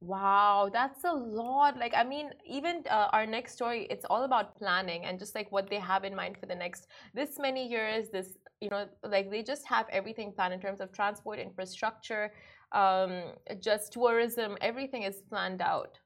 Wow, 0.00 0.70
that's 0.72 1.02
a 1.04 1.12
lot. 1.12 1.78
Like, 1.78 1.94
I 1.96 2.04
mean, 2.04 2.30
even 2.46 2.84
uh, 2.90 3.08
our 3.12 3.26
next 3.26 3.54
story, 3.54 3.86
it's 3.90 4.04
all 4.04 4.24
about 4.24 4.56
planning 4.56 5.04
and 5.04 5.18
just 5.18 5.34
like 5.34 5.50
what 5.50 5.68
they 5.68 5.78
have 5.78 6.04
in 6.04 6.14
mind 6.14 6.36
for 6.38 6.46
the 6.46 6.54
next 6.54 6.88
this 7.14 7.38
many 7.38 7.66
years. 7.66 8.10
This, 8.10 8.36
you 8.60 8.68
know, 8.68 8.86
like 9.02 9.30
they 9.30 9.42
just 9.42 9.66
have 9.66 9.86
everything 9.90 10.32
planned 10.32 10.54
in 10.54 10.60
terms 10.60 10.80
of 10.80 10.92
transport, 10.92 11.38
infrastructure, 11.38 12.32
um, 12.72 13.32
just 13.60 13.92
tourism. 13.94 14.58
Everything 14.60 15.04
is 15.04 15.22
planned 15.28 15.62
out. 15.62 15.98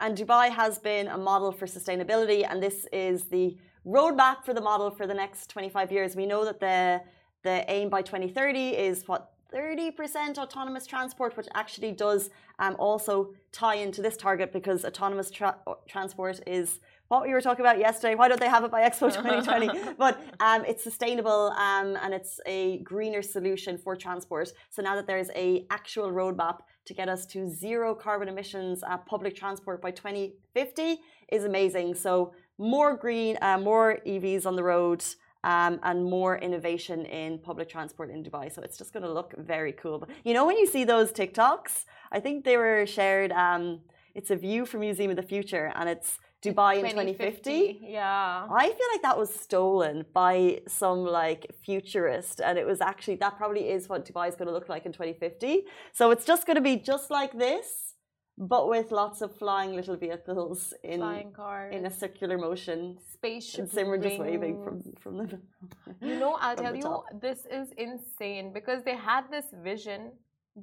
And 0.00 0.16
Dubai 0.16 0.50
has 0.50 0.78
been 0.78 1.08
a 1.08 1.18
model 1.18 1.52
for 1.52 1.66
sustainability, 1.66 2.44
and 2.48 2.62
this 2.62 2.86
is 2.92 3.24
the 3.24 3.56
roadmap 3.86 4.44
for 4.44 4.54
the 4.54 4.60
model 4.60 4.90
for 4.90 5.06
the 5.06 5.14
next 5.14 5.50
25 5.50 5.92
years. 5.92 6.16
We 6.16 6.26
know 6.26 6.44
that 6.44 6.60
the 6.60 7.02
the 7.42 7.64
aim 7.68 7.88
by 7.88 8.02
2030 8.02 8.68
is 8.70 9.08
what 9.08 9.32
30% 9.52 10.38
autonomous 10.38 10.86
transport, 10.86 11.36
which 11.36 11.48
actually 11.54 11.92
does 11.92 12.30
um, 12.58 12.74
also 12.78 13.34
tie 13.52 13.74
into 13.74 14.00
this 14.00 14.16
target 14.16 14.52
because 14.52 14.84
autonomous 14.84 15.30
tra- 15.30 15.58
transport 15.86 16.40
is 16.46 16.80
what 17.08 17.22
we 17.22 17.32
were 17.32 17.40
talking 17.42 17.62
about 17.62 17.78
yesterday. 17.78 18.14
Why 18.14 18.28
don't 18.28 18.40
they 18.40 18.48
have 18.48 18.64
it 18.64 18.70
by 18.70 18.88
Expo 18.88 19.12
2020? 19.12 19.94
but 19.98 20.22
um, 20.40 20.64
it's 20.64 20.82
sustainable 20.82 21.52
um, 21.58 21.98
and 22.02 22.14
it's 22.14 22.40
a 22.46 22.78
greener 22.78 23.20
solution 23.20 23.76
for 23.76 23.94
transport. 23.94 24.52
So 24.70 24.80
now 24.80 24.94
that 24.96 25.06
there's 25.06 25.28
a 25.34 25.66
actual 25.70 26.10
roadmap 26.10 26.60
to 26.86 26.94
get 26.94 27.08
us 27.08 27.26
to 27.26 27.48
zero 27.48 27.94
carbon 27.94 28.28
emissions 28.28 28.82
uh, 28.82 28.98
public 28.98 29.36
transport 29.36 29.80
by 29.80 29.90
2050 29.90 31.00
is 31.30 31.44
amazing. 31.44 31.94
So 31.94 32.34
more 32.58 32.96
green, 32.96 33.38
uh, 33.40 33.58
more 33.58 33.98
EVs 34.06 34.46
on 34.46 34.56
the 34.56 34.64
road. 34.64 35.04
Um, 35.44 35.80
and 35.82 36.04
more 36.04 36.38
innovation 36.38 37.04
in 37.04 37.40
public 37.40 37.68
transport 37.68 38.10
in 38.10 38.22
Dubai. 38.22 38.54
So 38.54 38.62
it's 38.62 38.78
just 38.78 38.92
going 38.92 39.02
to 39.02 39.12
look 39.12 39.34
very 39.36 39.72
cool. 39.72 39.98
But 39.98 40.10
you 40.22 40.34
know, 40.34 40.46
when 40.46 40.56
you 40.56 40.68
see 40.68 40.84
those 40.84 41.10
TikToks, 41.10 41.84
I 42.12 42.20
think 42.20 42.44
they 42.44 42.56
were 42.56 42.86
shared. 42.86 43.32
Um, 43.32 43.80
it's 44.14 44.30
a 44.30 44.36
view 44.36 44.64
from 44.64 44.82
Museum 44.82 45.10
of 45.10 45.16
the 45.16 45.24
Future, 45.24 45.72
and 45.74 45.88
it's 45.88 46.20
Dubai 46.44 46.74
in 46.78 46.90
2050. 46.90 47.80
Yeah. 47.82 48.46
I 48.50 48.66
feel 48.78 48.88
like 48.92 49.02
that 49.02 49.16
was 49.16 49.32
stolen 49.46 50.04
by 50.12 50.60
some 50.66 51.00
like 51.04 51.42
futurist, 51.64 52.40
and 52.46 52.58
it 52.58 52.66
was 52.66 52.80
actually 52.80 53.16
that 53.24 53.36
probably 53.36 53.64
is 53.76 53.88
what 53.88 54.00
Dubai 54.08 54.28
is 54.28 54.34
going 54.38 54.48
to 54.48 54.56
look 54.58 54.68
like 54.68 54.84
in 54.88 54.92
2050. 54.92 55.62
So 55.92 56.10
it's 56.10 56.24
just 56.32 56.42
going 56.46 56.56
to 56.62 56.66
be 56.72 56.76
just 56.76 57.10
like 57.10 57.32
this, 57.46 57.94
but 58.36 58.68
with 58.68 58.90
lots 58.90 59.18
of 59.22 59.30
flying 59.42 59.72
little 59.80 59.96
vehicles 59.96 60.74
in 60.82 60.98
Flying 61.00 61.32
cars. 61.32 61.72
in 61.76 61.86
a 61.86 61.92
circular 62.02 62.36
motion. 62.48 62.98
spaceship. 63.16 63.60
And 63.60 63.70
Simran 63.70 64.02
just 64.02 64.18
waving 64.18 64.56
from 64.64 64.76
from 65.02 65.14
the. 65.18 65.26
You 66.08 66.16
know, 66.22 66.32
I'll 66.44 66.56
tell 66.56 66.74
you, 66.74 66.82
top. 66.82 67.04
this 67.26 67.40
is 67.58 67.66
insane 67.86 68.46
because 68.58 68.80
they 68.88 68.96
had 69.10 69.24
this 69.30 69.46
vision 69.70 70.00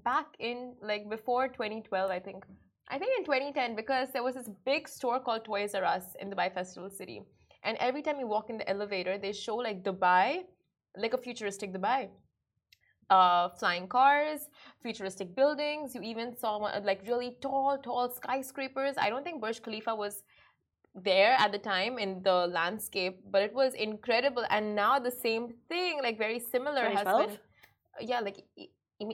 back 0.10 0.28
in 0.40 0.58
like 0.82 1.04
before 1.10 1.48
2012, 1.48 2.12
I 2.12 2.20
think. 2.20 2.44
I 2.90 2.98
think 2.98 3.12
in 3.20 3.26
2010 3.26 3.76
because 3.76 4.10
there 4.14 4.24
was 4.24 4.36
this 4.36 4.50
big 4.66 4.88
store 4.88 5.20
called 5.20 5.46
Toys 5.46 5.76
R 5.76 5.84
Us 5.84 6.16
in 6.20 6.32
Dubai 6.32 6.52
Festival 6.54 6.90
City, 6.90 7.22
and 7.64 7.78
every 7.80 8.02
time 8.02 8.20
you 8.20 8.28
walk 8.28 8.50
in 8.50 8.58
the 8.58 8.68
elevator, 8.70 9.18
they 9.18 9.32
show 9.32 9.56
like 9.56 9.84
Dubai, 9.84 10.44
like 10.98 11.14
a 11.14 11.18
futuristic 11.18 11.74
Dubai. 11.74 12.10
Uh, 13.12 13.50
flying 13.50 13.88
cars, 13.88 14.50
futuristic 14.84 15.36
buildings. 15.36 15.96
You 15.96 16.02
even 16.02 16.38
saw 16.38 16.58
like 16.58 17.02
really 17.08 17.38
tall, 17.42 17.78
tall 17.80 18.12
skyscrapers. 18.12 18.96
I 19.00 19.10
don't 19.10 19.24
think 19.24 19.42
Burj 19.42 19.64
Khalifa 19.64 19.96
was 19.96 20.24
there 20.94 21.36
at 21.40 21.52
the 21.52 21.58
time 21.58 21.98
in 21.98 22.22
the 22.22 22.46
landscape, 22.48 23.20
but 23.32 23.42
it 23.42 23.54
was 23.54 23.74
incredible. 23.74 24.46
And 24.52 24.76
now 24.76 25.00
the 25.00 25.10
same 25.10 25.54
thing, 25.70 26.00
like 26.04 26.20
very 26.20 26.40
similar, 26.40 26.84
has 26.90 27.04
been. 27.04 27.38
Yeah, 28.00 28.20
like 28.20 28.44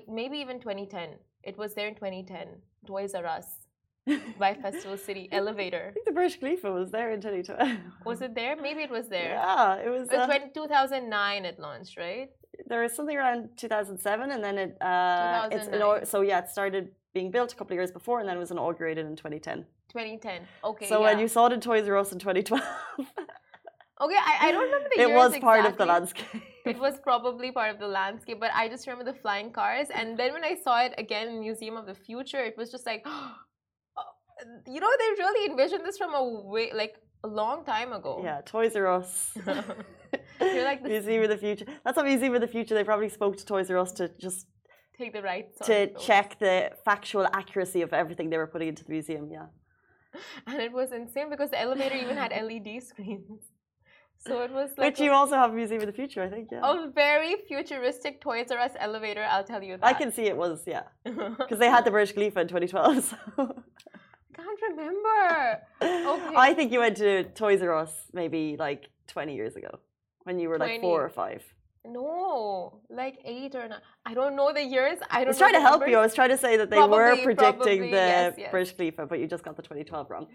maybe 0.10 0.38
even 0.40 0.60
2010. 0.60 1.12
It 1.44 1.58
was 1.58 1.74
there 1.74 1.88
in 1.88 1.96
2010. 1.96 2.48
Toys 2.86 3.16
R 3.16 3.26
Us. 3.26 3.65
by 4.40 4.54
Festival 4.54 4.98
City 4.98 5.28
elevator. 5.32 5.88
I 5.90 5.92
think 5.92 6.06
the 6.06 6.12
Burj 6.12 6.40
Khalifa 6.40 6.72
was 6.72 6.92
there 6.92 7.12
in 7.12 7.22
2012. 7.22 7.78
Was 8.06 8.22
it 8.22 8.36
there? 8.36 8.56
Maybe 8.56 8.82
it 8.82 8.92
was 8.92 9.08
there. 9.08 9.30
Yeah, 9.30 9.76
it 9.86 9.90
was. 9.90 10.10
Uh, 10.10 10.18
Uh, 10.18 10.40
2009 10.54 11.46
it 11.46 11.60
launched, 11.60 11.98
right? 11.98 12.30
there 12.68 12.82
was 12.82 12.94
something 12.94 13.18
around 13.18 13.50
2007, 13.58 14.32
and 14.32 14.44
then 14.44 14.58
it. 14.58 14.78
Uh, 14.82 15.50
it's 15.52 15.66
2009. 15.66 16.06
so 16.06 16.22
yeah, 16.22 16.40
it 16.40 16.50
started 16.50 16.92
being 17.14 17.32
built 17.32 17.54
a 17.54 17.56
couple 17.56 17.74
of 17.74 17.78
years 17.78 17.92
before, 17.92 18.20
and 18.20 18.28
then 18.28 18.38
it 18.38 18.40
was 18.40 18.52
inaugurated 18.52 19.06
in 19.06 19.16
2010. 19.16 19.66
2010. 19.90 20.42
Okay. 20.64 20.88
so 20.88 21.00
yeah. 21.00 21.06
when 21.08 21.20
you 21.20 21.28
saw 21.28 21.48
it 21.48 21.54
in 21.54 21.62
Toys 21.62 21.88
R 21.88 21.98
Us 21.98 22.12
in 22.12 22.20
2012, 22.20 22.62
Okay, 24.02 24.16
I, 24.16 24.50
I 24.50 24.52
don't 24.52 24.66
remember 24.66 24.90
the 24.94 25.02
it 25.02 25.08
years 25.08 25.12
It 25.12 25.16
was 25.16 25.38
part 25.40 25.66
of 25.66 25.78
the 25.78 25.86
landscape. 25.86 26.44
It 26.66 26.78
was 26.80 27.00
probably 27.00 27.52
part 27.52 27.72
of 27.74 27.80
the 27.80 27.88
landscape, 27.88 28.40
but 28.42 28.52
I 28.54 28.68
just 28.68 28.86
remember 28.88 29.10
the 29.10 29.18
flying 29.18 29.52
cars. 29.52 29.88
And 29.94 30.20
then 30.20 30.34
when 30.34 30.44
I 30.44 30.56
saw 30.56 30.82
it 30.82 30.94
again 30.98 31.30
in 31.30 31.40
Museum 31.40 31.78
of 31.78 31.86
the 31.86 31.96
Future, 31.96 32.44
it 32.44 32.58
was 32.58 32.72
just 32.72 32.86
like, 32.86 33.06
you 34.68 34.80
know, 34.80 34.90
they 35.00 35.10
really 35.24 35.52
envisioned 35.52 35.86
this 35.86 35.98
from 35.98 36.14
a 36.14 36.24
way, 36.24 36.72
like 36.74 36.96
a 37.24 37.28
long 37.28 37.66
time 37.66 37.94
ago. 37.94 38.22
Yeah, 38.24 38.42
Toys 38.46 38.76
R 38.76 38.88
Us. 38.88 39.38
You're 40.42 40.64
like 40.64 40.84
the- 40.84 40.90
Museum 40.90 41.24
of 41.24 41.30
the 41.30 41.38
Future. 41.38 41.66
That's 41.84 41.98
not 41.98 42.06
Museum 42.06 42.36
of 42.36 42.42
the 42.42 42.48
Future. 42.48 42.76
They 42.76 42.84
probably 42.84 43.10
spoke 43.10 43.38
to 43.38 43.46
Toys 43.46 43.70
R 43.72 43.78
Us 43.78 43.92
to 43.94 44.10
just 44.20 44.48
Take 44.98 45.12
the 45.12 45.22
right 45.22 45.48
to 45.64 45.88
check 46.08 46.40
the 46.40 46.72
factual 46.86 47.28
accuracy 47.34 47.82
of 47.82 47.92
everything 47.92 48.30
they 48.30 48.38
were 48.38 48.48
putting 48.48 48.70
into 48.70 48.86
the 48.86 48.92
museum. 48.92 49.30
Yeah. 49.30 49.48
And 50.48 50.62
it 50.62 50.72
was 50.72 50.94
insane 50.94 51.30
because 51.30 51.50
the 51.50 51.60
elevator 51.60 51.96
even 51.96 52.16
had 52.16 52.32
LED 52.32 52.82
screens. 52.82 53.42
So 54.26 54.42
it 54.42 54.52
was 54.52 54.70
like 54.78 54.92
Which 54.92 55.02
you 55.02 55.12
also 55.12 55.36
have 55.36 55.54
Museum 55.54 55.82
of 55.82 55.88
the 55.88 55.94
Future, 55.94 56.24
I 56.24 56.30
think. 56.30 56.48
Yeah. 56.50 56.62
a, 56.64 56.88
a 56.88 56.92
very 56.92 57.36
futuristic 57.46 58.22
Toys 58.22 58.50
R 58.52 58.58
Us 58.60 58.72
elevator, 58.80 59.26
I'll 59.30 59.44
tell 59.44 59.62
you 59.62 59.76
that. 59.76 59.86
I 59.86 59.92
can 59.94 60.14
see 60.14 60.24
it 60.24 60.38
was, 60.38 60.64
yeah, 60.66 60.84
because 61.04 61.60
they 61.60 61.68
had 61.70 61.84
the 61.84 61.92
Burj 61.92 62.14
Khalifa 62.14 62.40
in 62.40 62.48
2012. 62.48 63.04
So. 63.36 63.64
Can't 64.36 64.60
remember. 64.70 65.62
Okay. 65.82 66.36
I 66.36 66.54
think 66.54 66.72
you 66.72 66.80
went 66.80 66.98
to 66.98 67.24
Toys 67.24 67.62
R 67.62 67.74
Us 67.74 67.94
maybe 68.14 68.56
like 68.58 68.90
20 69.08 69.36
years 69.36 69.56
ago 69.56 69.80
when 70.24 70.40
you 70.40 70.50
were 70.50 70.58
like 70.58 70.82
four 70.82 71.04
or 71.04 71.10
five. 71.10 71.44
No, 71.88 72.82
like 72.90 73.20
eight 73.24 73.54
or 73.54 73.68
nine. 73.68 73.80
I 74.06 74.14
don't 74.16 74.36
know 74.36 74.52
the 74.52 74.64
years. 74.64 74.98
I 75.10 75.18
I 75.18 75.20
don't 75.20 75.28
was 75.30 75.40
know 75.40 75.48
trying 75.48 75.54
to 75.54 75.62
help 75.62 75.88
you. 75.88 75.98
I 75.98 76.02
was 76.02 76.16
trying 76.16 76.30
to 76.30 76.38
say 76.38 76.58
that 76.58 76.70
they 76.70 76.80
were 76.80 77.16
predicting 77.24 77.38
probably, 77.38 77.80
the 77.92 77.96
yes, 77.96 78.34
yes. 78.38 78.52
Burj 78.52 78.76
Khalifa, 78.76 79.06
but 79.06 79.20
you 79.20 79.28
just 79.28 79.44
got 79.44 79.56
the 79.56 79.62
2012 79.62 80.10
wrong. 80.10 80.28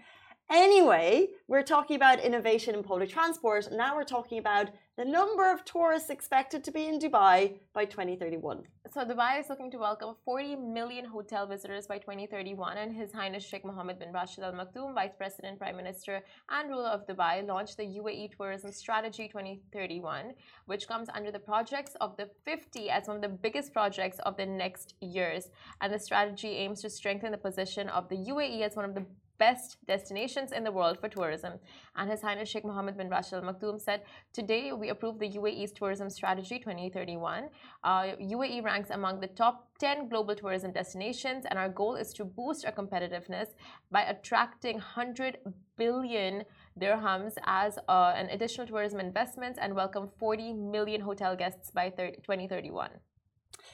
Anyway, 0.51 1.27
we're 1.47 1.63
talking 1.63 1.95
about 1.95 2.19
innovation 2.19 2.75
in 2.75 2.83
public 2.83 3.09
transport. 3.09 3.69
Now 3.71 3.95
we're 3.95 4.03
talking 4.03 4.37
about 4.37 4.69
the 4.97 5.05
number 5.05 5.49
of 5.49 5.63
tourists 5.63 6.09
expected 6.09 6.61
to 6.65 6.71
be 6.71 6.87
in 6.87 6.99
Dubai 6.99 7.55
by 7.73 7.85
2031. 7.85 8.63
So 8.93 9.05
Dubai 9.05 9.39
is 9.39 9.47
looking 9.49 9.71
to 9.71 9.77
welcome 9.77 10.15
40 10.25 10.57
million 10.57 11.05
hotel 11.05 11.47
visitors 11.47 11.87
by 11.87 11.99
2031, 11.99 12.77
and 12.77 12.93
His 12.93 13.13
Highness 13.13 13.45
Sheikh 13.45 13.63
Mohammed 13.63 13.99
bin 13.99 14.11
Rashid 14.11 14.43
Al 14.43 14.51
Maktoum, 14.51 14.93
Vice 14.93 15.13
President, 15.17 15.57
Prime 15.57 15.77
Minister, 15.77 16.19
and 16.49 16.69
ruler 16.69 16.89
of 16.89 17.07
Dubai, 17.07 17.47
launched 17.47 17.77
the 17.77 17.85
UAE 17.85 18.35
Tourism 18.35 18.73
Strategy 18.73 19.29
2031, 19.29 20.33
which 20.65 20.85
comes 20.85 21.07
under 21.15 21.31
the 21.31 21.39
projects 21.39 21.95
of 22.01 22.17
the 22.17 22.29
50 22.43 22.89
as 22.89 23.07
one 23.07 23.15
of 23.15 23.21
the 23.21 23.29
biggest 23.29 23.71
projects 23.71 24.19
of 24.25 24.35
the 24.35 24.45
next 24.45 24.95
years. 24.99 25.47
And 25.79 25.93
the 25.93 25.99
strategy 25.99 26.49
aims 26.49 26.81
to 26.81 26.89
strengthen 26.89 27.31
the 27.31 27.37
position 27.37 27.87
of 27.87 28.09
the 28.09 28.17
UAE 28.17 28.63
as 28.63 28.75
one 28.75 28.83
of 28.83 28.93
the 28.93 29.05
best 29.41 29.77
destinations 29.87 30.51
in 30.51 30.63
the 30.63 30.71
world 30.71 30.99
for 30.99 31.09
tourism. 31.09 31.53
And 31.95 32.09
His 32.11 32.21
Highness 32.21 32.47
Sheikh 32.47 32.63
Mohammed 32.63 32.95
bin 32.97 33.09
Rashid 33.09 33.39
Al 33.39 33.45
Maktoum 33.49 33.81
said, 33.81 34.01
Today 34.33 34.71
we 34.71 34.89
approve 34.89 35.17
the 35.17 35.29
UAE's 35.39 35.71
Tourism 35.71 36.09
Strategy 36.11 36.59
2031. 36.59 37.49
Uh, 37.83 38.03
UAE 38.37 38.63
ranks 38.63 38.91
among 38.91 39.19
the 39.19 39.31
top 39.41 39.55
10 39.79 40.09
global 40.09 40.35
tourism 40.35 40.71
destinations, 40.71 41.45
and 41.49 41.57
our 41.57 41.69
goal 41.69 41.95
is 41.95 42.13
to 42.13 42.23
boost 42.23 42.65
our 42.65 42.71
competitiveness 42.71 43.47
by 43.89 44.03
attracting 44.03 44.75
100 44.75 45.39
billion 45.75 46.43
dirhams 46.79 47.33
as 47.47 47.79
uh, 47.89 48.13
an 48.15 48.27
additional 48.29 48.67
tourism 48.67 48.99
investments 48.99 49.57
and 49.59 49.73
welcome 49.73 50.07
40 50.19 50.53
million 50.53 51.01
hotel 51.01 51.35
guests 51.35 51.71
by 51.71 51.89
30, 51.89 52.17
2031. 52.17 52.91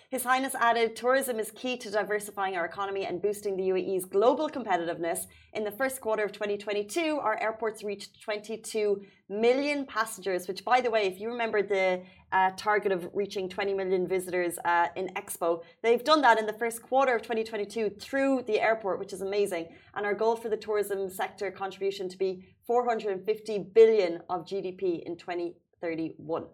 His 0.10 0.24
Highness 0.24 0.56
added, 0.56 0.96
tourism 0.96 1.38
is 1.38 1.52
key 1.52 1.76
to 1.78 1.92
diversifying 1.92 2.56
our 2.56 2.66
economy 2.66 3.06
and 3.06 3.22
boosting 3.22 3.58
the 3.58 3.64
UAE's 3.64 4.06
global 4.06 4.50
competitiveness. 4.50 5.28
In 5.54 5.66
the 5.66 5.72
first 5.72 6.00
quarter 6.00 6.24
of 6.24 6.32
2022, 6.32 7.20
our 7.22 7.38
airports 7.42 7.84
reached 7.84 8.22
22 8.22 9.02
million 9.28 9.86
passengers, 9.86 10.48
which, 10.48 10.64
by 10.64 10.80
the 10.80 10.90
way, 10.90 11.08
if 11.08 11.20
you 11.20 11.30
remember 11.30 11.62
the 11.62 12.02
uh, 12.32 12.52
target 12.56 12.94
of 12.94 13.10
reaching 13.14 13.50
20 13.50 13.74
million 13.74 14.08
visitors 14.08 14.58
uh, 14.64 14.88
in 14.96 15.10
Expo, 15.16 15.64
they've 15.84 16.04
done 16.04 16.22
that 16.22 16.40
in 16.40 16.46
the 16.46 16.54
first 16.54 16.82
quarter 16.82 17.14
of 17.14 17.22
2022 17.22 17.90
through 18.00 18.44
the 18.48 18.62
airport, 18.62 19.00
which 19.00 19.12
is 19.12 19.22
amazing. 19.22 19.68
And 19.96 20.06
our 20.06 20.14
goal 20.14 20.38
for 20.38 20.48
the 20.48 20.58
tourism 20.58 21.10
sector 21.10 21.52
contribution 21.52 22.08
to 22.08 22.18
be 22.18 22.46
450 22.66 23.60
billion 23.74 24.22
of 24.30 24.46
GDP 24.46 25.04
in 25.04 25.18
2031. 25.18 26.46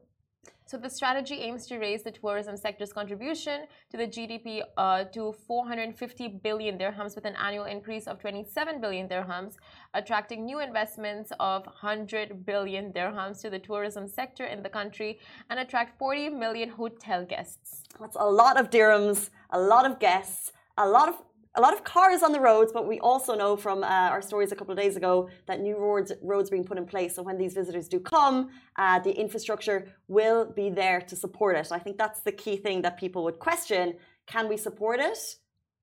So 0.66 0.78
the 0.78 0.90
strategy 0.90 1.36
aims 1.36 1.68
to 1.68 1.78
raise 1.78 2.02
the 2.02 2.10
tourism 2.10 2.58
sector's 2.58 2.92
contribution 2.92 3.68
to 3.92 3.98
the 3.98 4.08
GDP 4.08 4.64
uh, 4.76 5.04
to 5.14 5.32
450 5.46 6.40
billion 6.42 6.80
dirhams 6.80 7.14
with 7.14 7.26
an 7.26 7.36
annual 7.36 7.66
increase 7.66 8.08
of 8.08 8.20
27 8.20 8.82
billion 8.82 9.08
dirhams, 9.08 9.58
attracting 9.94 10.46
new 10.46 10.60
investments 10.60 11.32
of 11.40 11.66
100 11.68 12.46
billion 12.46 12.92
dirhams 12.92 13.40
to 13.42 13.52
the 13.52 13.60
tourism 13.60 14.08
sector 14.08 14.46
in 14.46 14.64
the 14.64 14.70
country 14.70 15.20
and 15.52 15.60
attract 15.60 16.00
40 16.00 16.30
million 16.30 16.70
hotel 16.70 17.24
guests. 17.24 17.84
That's 18.00 18.18
a 18.20 18.26
lot 18.26 18.60
of 18.60 18.72
dirhams, 18.72 19.30
a 19.52 19.60
lot 19.60 19.86
of 19.86 20.00
guests, 20.00 20.54
a 20.78 20.88
lot 20.88 21.08
of 21.08 21.22
a 21.56 21.62
lot 21.62 21.74
of 21.74 21.84
cars 21.84 22.24
on 22.24 22.32
the 22.32 22.40
roads, 22.40 22.72
but 22.72 22.88
we 22.88 23.00
also 23.00 23.36
know 23.36 23.56
from 23.56 23.84
uh, 23.84 23.88
our 23.88 24.22
stories 24.22 24.52
a 24.52 24.56
couple 24.56 24.72
of 24.72 24.78
days 24.78 24.96
ago 24.96 25.30
that 25.46 25.62
new 25.62 25.78
roads 25.78 26.12
roads 26.22 26.50
being 26.50 26.64
put 26.64 26.78
in 26.78 26.86
place. 26.86 27.16
So 27.16 27.22
when 27.22 27.38
these 27.38 27.54
visitors 27.54 27.88
do 27.88 28.00
come, 28.00 28.50
uh, 28.78 29.00
the 29.00 29.12
infrastructure 29.12 29.88
will 30.08 30.46
be 30.46 30.70
there 30.70 31.02
to 31.02 31.16
support 31.16 31.56
it. 31.56 31.72
I 31.72 31.80
think 31.80 31.98
that's 31.98 32.22
the 32.22 32.32
key 32.32 32.58
thing 32.58 32.82
that 32.82 32.98
people 32.98 33.24
would 33.26 33.38
question: 33.38 33.96
Can 34.26 34.50
we 34.50 34.58
support 34.58 35.00
it? 35.00 35.18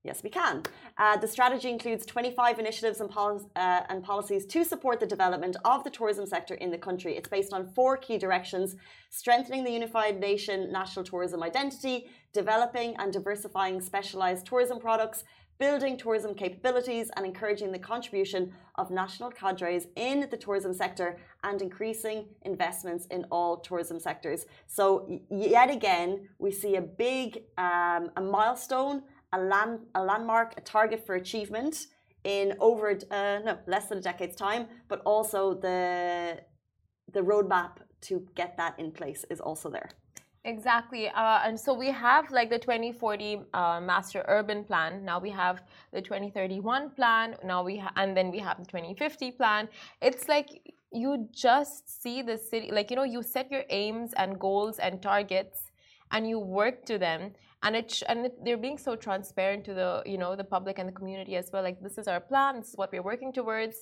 Yes, 0.02 0.22
we 0.22 0.30
can. 0.30 0.62
Uh, 0.96 1.18
the 1.18 1.28
strategy 1.28 1.68
includes 1.68 2.06
25 2.06 2.58
initiatives 2.58 3.02
and, 3.02 3.10
pol- 3.10 3.50
uh, 3.54 3.82
and 3.90 4.02
policies 4.02 4.46
to 4.46 4.64
support 4.64 4.98
the 4.98 5.06
development 5.06 5.56
of 5.66 5.84
the 5.84 5.90
tourism 5.90 6.24
sector 6.24 6.54
in 6.54 6.70
the 6.70 6.78
country. 6.78 7.18
It's 7.18 7.28
based 7.28 7.52
on 7.52 7.66
four 7.74 7.98
key 7.98 8.16
directions 8.16 8.76
strengthening 9.10 9.62
the 9.62 9.70
unified 9.70 10.18
nation 10.18 10.72
national 10.72 11.04
tourism 11.04 11.42
identity, 11.42 12.06
developing 12.32 12.94
and 12.96 13.12
diversifying 13.12 13.82
specialized 13.82 14.46
tourism 14.46 14.78
products, 14.80 15.24
building 15.60 15.96
tourism 15.96 16.34
capabilities, 16.34 17.10
and 17.16 17.24
encouraging 17.24 17.70
the 17.70 17.78
contribution 17.78 18.52
of 18.74 18.90
national 18.90 19.30
cadres 19.30 19.86
in 19.94 20.26
the 20.30 20.36
tourism 20.36 20.72
sector 20.74 21.18
and 21.44 21.62
increasing 21.62 22.24
investments 22.42 23.06
in 23.10 23.24
all 23.30 23.58
tourism 23.58 24.00
sectors. 24.00 24.46
So, 24.66 25.20
yet 25.30 25.70
again, 25.70 26.28
we 26.38 26.50
see 26.50 26.74
a 26.76 26.82
big 26.82 27.42
um, 27.58 28.10
a 28.16 28.22
milestone 28.22 29.02
a, 29.32 29.38
land, 29.38 29.80
a 29.94 30.02
landmark, 30.02 30.54
a 30.56 30.60
target 30.60 31.06
for 31.06 31.14
achievement 31.14 31.86
in 32.24 32.54
over 32.60 32.90
uh, 33.10 33.38
no 33.44 33.58
less 33.66 33.86
than 33.86 33.98
a 33.98 34.00
decade's 34.00 34.36
time, 34.36 34.66
but 34.88 35.00
also 35.06 35.54
the 35.54 36.38
the 37.12 37.20
roadmap 37.20 37.78
to 38.00 38.26
get 38.34 38.56
that 38.56 38.78
in 38.78 38.92
place 38.92 39.24
is 39.30 39.40
also 39.40 39.68
there. 39.68 39.90
Exactly. 40.44 41.08
Uh, 41.08 41.40
and 41.44 41.60
so 41.60 41.74
we 41.74 41.88
have 41.88 42.30
like 42.30 42.48
the 42.48 42.58
2040 42.58 43.42
uh, 43.52 43.78
master 43.80 44.24
urban 44.26 44.64
plan. 44.64 45.04
Now 45.04 45.18
we 45.20 45.28
have 45.30 45.62
the 45.92 46.00
2031 46.00 46.90
plan. 46.90 47.36
Now 47.44 47.62
we 47.62 47.76
ha- 47.76 47.92
and 47.96 48.16
then 48.16 48.30
we 48.30 48.38
have 48.38 48.58
the 48.58 48.64
2050 48.64 49.32
plan. 49.32 49.68
It's 50.00 50.28
like 50.28 50.48
you 50.92 51.28
just 51.30 52.02
see 52.02 52.22
the 52.22 52.38
city, 52.38 52.70
like, 52.72 52.90
you 52.90 52.96
know, 52.96 53.02
you 53.04 53.22
set 53.22 53.50
your 53.50 53.64
aims 53.68 54.14
and 54.14 54.40
goals 54.40 54.78
and 54.78 55.02
targets 55.02 55.70
and 56.10 56.26
you 56.26 56.38
work 56.38 56.86
to 56.86 56.96
them. 56.98 57.32
And 57.62 57.76
it 57.76 57.90
sh- 57.90 58.02
and 58.08 58.30
they're 58.42 58.56
being 58.56 58.78
so 58.78 58.96
transparent 58.96 59.66
to 59.66 59.74
the 59.74 60.02
you 60.06 60.16
know 60.16 60.34
the 60.36 60.44
public 60.44 60.78
and 60.78 60.88
the 60.88 60.92
community 60.92 61.36
as 61.36 61.50
well. 61.52 61.62
Like 61.62 61.82
this 61.82 61.98
is 61.98 62.08
our 62.08 62.20
plan. 62.20 62.60
This 62.60 62.70
is 62.70 62.76
what 62.78 62.90
we're 62.92 63.02
working 63.02 63.30
towards. 63.34 63.76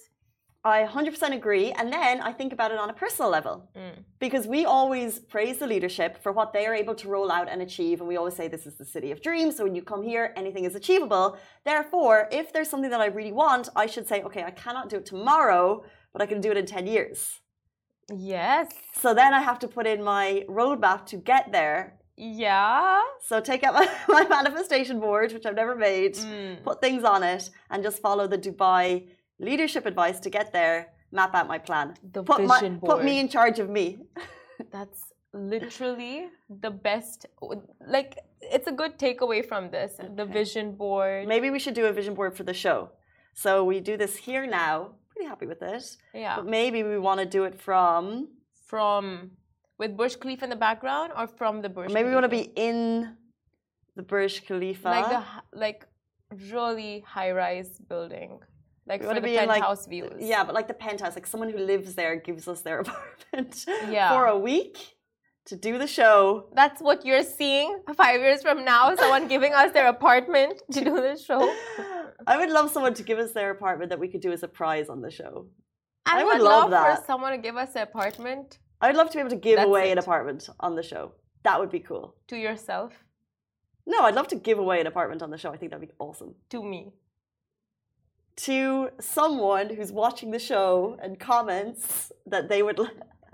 I 0.65 0.85
100% 0.85 1.33
agree. 1.35 1.71
And 1.73 1.93
then 1.93 2.21
I 2.21 2.33
think 2.33 2.53
about 2.53 2.73
it 2.73 2.79
on 2.79 2.91
a 2.91 2.93
personal 2.93 3.31
level 3.31 3.69
Mm. 3.77 4.05
because 4.19 4.47
we 4.47 4.65
always 4.65 5.21
praise 5.21 5.59
the 5.59 5.67
leadership 5.67 6.13
for 6.23 6.33
what 6.33 6.53
they 6.53 6.67
are 6.67 6.75
able 6.75 6.95
to 6.97 7.09
roll 7.09 7.31
out 7.31 7.49
and 7.49 7.63
achieve. 7.63 8.01
And 8.01 8.09
we 8.09 8.17
always 8.17 8.35
say 8.35 8.49
this 8.49 8.67
is 8.67 8.77
the 8.77 8.85
city 8.85 9.11
of 9.13 9.23
dreams. 9.23 9.57
So 9.57 9.65
when 9.65 9.75
you 9.77 9.83
come 9.83 10.03
here, 10.03 10.33
anything 10.37 10.65
is 10.65 10.75
achievable. 10.75 11.39
Therefore, 11.65 12.29
if 12.33 12.53
there's 12.53 12.69
something 12.69 12.91
that 12.91 13.01
I 13.01 13.07
really 13.07 13.33
want, 13.33 13.69
I 13.77 13.87
should 13.87 14.07
say, 14.09 14.23
okay, 14.25 14.43
I 14.43 14.51
cannot 14.51 14.89
do 14.89 14.97
it 14.97 15.07
tomorrow, 15.07 15.85
but 16.13 16.21
I 16.23 16.27
can 16.27 16.41
do 16.41 16.51
it 16.51 16.57
in 16.57 16.67
10 16.67 16.87
years. 16.87 17.41
Yes. 18.13 18.69
So 18.95 19.15
then 19.15 19.33
I 19.35 19.41
have 19.41 19.59
to 19.61 19.69
put 19.69 19.87
in 19.87 20.03
my 20.03 20.45
roadmap 20.49 21.07
to 21.07 21.17
get 21.17 21.53
there. 21.53 21.99
Yeah. 22.17 23.01
So 23.21 23.41
take 23.41 23.63
out 23.63 23.75
my, 23.75 23.89
my 24.09 24.25
manifestation 24.29 24.99
board, 24.99 25.33
which 25.33 25.47
I've 25.47 25.55
never 25.55 25.77
made, 25.77 26.15
Mm. 26.17 26.63
put 26.65 26.81
things 26.81 27.05
on 27.05 27.23
it, 27.23 27.51
and 27.71 27.83
just 27.83 28.01
follow 28.03 28.27
the 28.27 28.39
Dubai 28.39 29.09
leadership 29.39 29.87
advice 29.87 30.21
to 30.21 30.31
get 30.31 30.53
there. 30.53 30.89
Map 31.11 31.35
out 31.35 31.49
my 31.49 31.59
plan. 31.59 31.95
The 32.13 32.23
put 32.23 32.45
my, 32.45 32.61
vision 32.61 32.81
put 32.81 33.03
me 33.03 33.19
in 33.19 33.29
charge 33.29 33.59
of 33.59 33.71
me. 33.71 33.99
That's 34.73 35.13
literally 35.33 36.27
the 36.49 36.71
best. 36.71 37.27
Like, 37.87 38.19
it's 38.43 38.67
a 38.67 38.73
good 38.73 38.99
takeaway 38.99 39.47
from 39.47 39.71
this. 39.71 39.93
The 40.17 40.27
vision 40.27 40.73
board. 40.73 41.27
Maybe 41.27 41.51
we 41.51 41.59
should 41.59 41.75
do 41.75 41.87
a 41.87 41.93
vision 41.93 42.15
board 42.15 42.37
for 42.37 42.45
the 42.45 42.53
show. 42.53 42.91
So 43.35 43.65
we 43.65 43.81
do 43.81 43.97
this 43.97 44.17
here 44.17 44.47
now. 44.47 44.97
Pretty 45.11 45.29
happy 45.29 45.47
with 45.47 45.63
it. 45.63 45.97
Yeah. 46.13 46.37
But 46.37 46.47
maybe 46.47 46.83
we 46.83 46.99
want 46.99 47.21
to 47.21 47.27
do 47.27 47.45
it 47.45 47.59
from. 47.61 48.29
From 48.67 49.31
with 49.79 49.97
Burj 49.97 50.21
Khalifa 50.21 50.45
in 50.45 50.51
the 50.51 50.57
background 50.57 51.13
or 51.17 51.27
from 51.27 51.63
the 51.63 51.69
Burj 51.69 51.91
Or 51.91 51.95
maybe 51.95 52.09
we 52.09 52.15
want 52.15 52.25
to 52.25 52.29
be 52.29 52.53
in 52.57 53.17
the 53.97 54.03
Burj 54.03 54.45
Khalifa. 54.47 54.89
like 54.89 55.09
the 55.09 55.25
like 55.59 55.87
really 56.53 57.01
high 57.07 57.33
rise 57.33 57.79
building. 57.89 58.41
Like 58.89 59.03
for 59.05 59.15
the 59.15 59.21
be 59.21 59.37
in, 59.37 59.47
like, 59.47 59.61
penthouse 59.61 59.87
views. 59.87 60.15
Yeah, 60.19 60.45
but 60.45 60.55
like 60.55 60.69
the 60.69 60.75
penthouse, 60.75 61.15
like 61.15 61.27
someone 61.27 61.51
who 61.51 61.59
lives 61.59 61.95
there 61.95 62.17
gives 62.17 62.49
us 62.49 62.63
their 62.63 62.81
apartment 62.85 63.67
Yeah. 63.91 64.11
for 64.13 64.27
a 64.27 64.39
week 64.39 64.79
to 65.47 65.57
do 65.57 65.79
the 65.79 65.87
show. 65.87 66.49
That's 66.55 66.81
what 66.81 67.05
you're 67.07 67.23
seeing 67.23 67.81
five 67.97 68.21
years 68.21 68.43
from 68.43 68.65
now. 68.65 68.95
Someone 68.97 69.29
giving 69.29 69.53
us 69.53 69.73
their 69.73 69.89
apartment 69.89 70.63
to 70.73 70.85
do 70.85 70.95
the 70.95 71.17
show. 71.17 71.43
I 72.27 72.37
would 72.39 72.51
love 72.51 72.71
someone 72.71 72.95
to 72.95 73.03
give 73.03 73.19
us 73.19 73.33
their 73.33 73.51
apartment 73.51 73.91
that 73.91 73.99
we 73.99 74.09
could 74.09 74.21
do 74.21 74.33
as 74.33 74.43
a 74.43 74.49
prize 74.49 74.89
on 74.89 75.01
the 75.03 75.11
show. 75.11 75.47
I, 76.07 76.21
I 76.21 76.25
would 76.25 76.39
would 76.39 76.45
love 76.45 76.71
love, 76.71 76.99
for 76.99 77.05
someone 77.07 77.33
to 77.33 77.39
give 77.39 77.57
us 77.57 77.75
an 77.77 77.83
apartment 77.83 78.59
I'd 78.81 78.97
love 78.97 79.09
to 79.11 79.15
be 79.17 79.21
able 79.21 79.31
to 79.31 79.37
give 79.37 79.57
That's 79.57 79.67
away 79.67 79.91
an 79.91 79.99
apartment 79.99 80.49
on 80.61 80.77
the 80.77 80.83
show. 80.83 81.13
That 81.43 81.59
would 81.61 81.71
be 81.71 81.81
cool. 81.81 82.15
to 82.29 82.37
yourself, 82.37 82.93
No, 83.87 84.03
I'd 84.03 84.15
love 84.15 84.29
to 84.29 84.37
give 84.37 84.59
away 84.59 84.81
an 84.81 84.87
apartment 84.87 85.21
on 85.23 85.31
the 85.31 85.39
show. 85.39 85.51
I 85.51 85.57
think 85.57 85.73
that'd 85.73 85.89
be 85.89 85.95
awesome. 85.99 86.35
to 86.51 86.63
me. 86.63 86.93
To 88.43 88.91
someone 89.01 89.69
who's 89.75 89.91
watching 89.93 90.31
the 90.31 90.39
show 90.39 90.97
and 91.03 91.19
comments 91.19 92.13
that 92.27 92.49
they 92.49 92.63
would. 92.63 92.79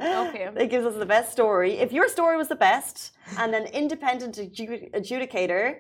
Okay. 0.01 0.49
It 0.57 0.71
gives 0.71 0.87
us 0.87 0.97
the 0.97 1.07
best 1.07 1.31
story. 1.31 1.75
If 1.75 1.93
your 1.93 2.09
story 2.09 2.37
was 2.37 2.49
the 2.49 2.57
best, 2.57 3.13
and 3.39 3.55
an 3.55 3.67
independent 3.67 4.37
adju- 4.37 4.91
adjudicator 4.93 5.77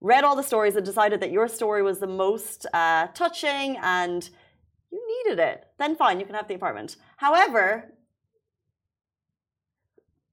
read 0.00 0.24
all 0.24 0.36
the 0.36 0.42
stories 0.42 0.76
and 0.76 0.84
decided 0.86 1.20
that 1.20 1.32
your 1.32 1.48
story 1.48 1.82
was 1.82 1.98
the 1.98 2.06
most 2.06 2.66
uh, 2.72 3.08
touching 3.08 3.76
and 3.82 4.30
you 4.92 5.00
needed 5.24 5.38
it, 5.40 5.66
then 5.78 5.96
fine, 5.96 6.20
you 6.20 6.26
can 6.26 6.34
have 6.34 6.46
the 6.48 6.54
apartment. 6.54 6.96
However, 7.16 7.92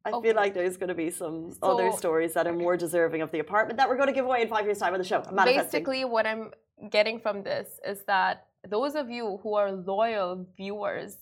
I 0.05 0.11
Okay. 0.11 0.27
feel 0.27 0.35
like 0.35 0.53
there's 0.53 0.77
going 0.77 0.89
to 0.89 0.95
be 0.95 1.09
some 1.09 1.53
other 1.63 1.91
stories 1.93 2.33
that 2.33 2.45
are 2.45 2.53
more 2.53 2.75
deserving 2.77 3.21
of 3.21 3.31
the 3.31 3.39
apartment 3.39 3.77
that 3.77 3.87
we're 3.89 3.95
going 3.95 4.07
to 4.07 4.13
give 4.13 4.25
away 4.25 4.41
in 4.41 4.49
five 4.49 4.65
years' 4.65 4.79
time 4.79 4.93
on 4.93 4.99
the 4.99 5.05
show. 5.05 5.21
Basically, 5.45 6.03
what 6.05 6.25
I'm 6.27 6.51
getting 6.89 7.19
from 7.19 7.43
this 7.43 7.79
is 7.85 8.03
that 8.05 8.47
those 8.67 8.95
of 8.95 9.09
you 9.09 9.39
who 9.43 9.55
are 9.55 9.71
loyal 9.71 10.45
viewers 10.55 11.17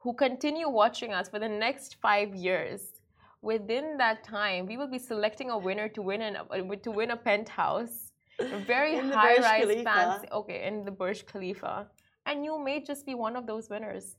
who 0.00 0.12
continue 0.14 0.68
watching 0.68 1.12
us 1.12 1.28
for 1.28 1.38
the 1.38 1.48
next 1.48 1.96
five 2.02 2.34
years, 2.34 3.00
within 3.40 3.96
that 3.98 4.22
time, 4.24 4.66
we 4.66 4.76
will 4.76 4.90
be 4.90 4.98
selecting 4.98 5.50
a 5.50 5.58
winner 5.58 5.88
to 5.88 6.02
win 6.02 6.20
an 6.22 6.36
uh, 6.36 6.76
to 6.82 6.90
win 6.90 7.10
a 7.10 7.16
penthouse, 7.16 8.12
a 8.38 8.58
very 8.58 8.98
high 8.98 9.36
rise 9.36 9.82
fancy. 9.82 10.28
Okay, 10.30 10.66
in 10.66 10.84
the 10.84 10.90
Burj 10.90 11.24
Khalifa, 11.26 11.86
and 12.26 12.44
you 12.44 12.58
may 12.58 12.82
just 12.82 13.06
be 13.06 13.14
one 13.14 13.36
of 13.36 13.46
those 13.46 13.70
winners. 13.70 14.16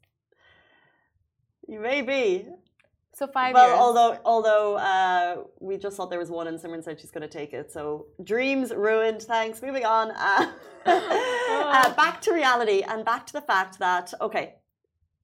You 1.67 1.79
may 1.79 2.01
be. 2.01 2.47
So 3.15 3.27
five 3.27 3.53
well, 3.53 3.69
years. 3.69 3.79
although 3.79 4.19
although 4.25 4.75
uh, 4.75 5.43
we 5.61 5.77
just 5.77 5.95
thought 5.95 6.09
there 6.09 6.19
was 6.19 6.29
one, 6.29 6.47
and 6.47 6.59
Simran 6.59 6.83
said 6.83 6.99
she's 6.99 7.11
going 7.11 7.21
to 7.21 7.29
take 7.29 7.53
it. 7.53 7.71
So 7.71 8.07
dreams 8.21 8.73
ruined. 8.75 9.21
Thanks. 9.21 9.61
Moving 9.61 9.85
on. 9.85 10.11
Uh, 10.87 11.01
uh, 11.81 11.95
back 11.95 12.21
to 12.21 12.31
reality, 12.31 12.83
and 12.87 13.03
back 13.03 13.25
to 13.25 13.33
the 13.33 13.41
fact 13.41 13.79
that 13.79 14.13
okay, 14.21 14.53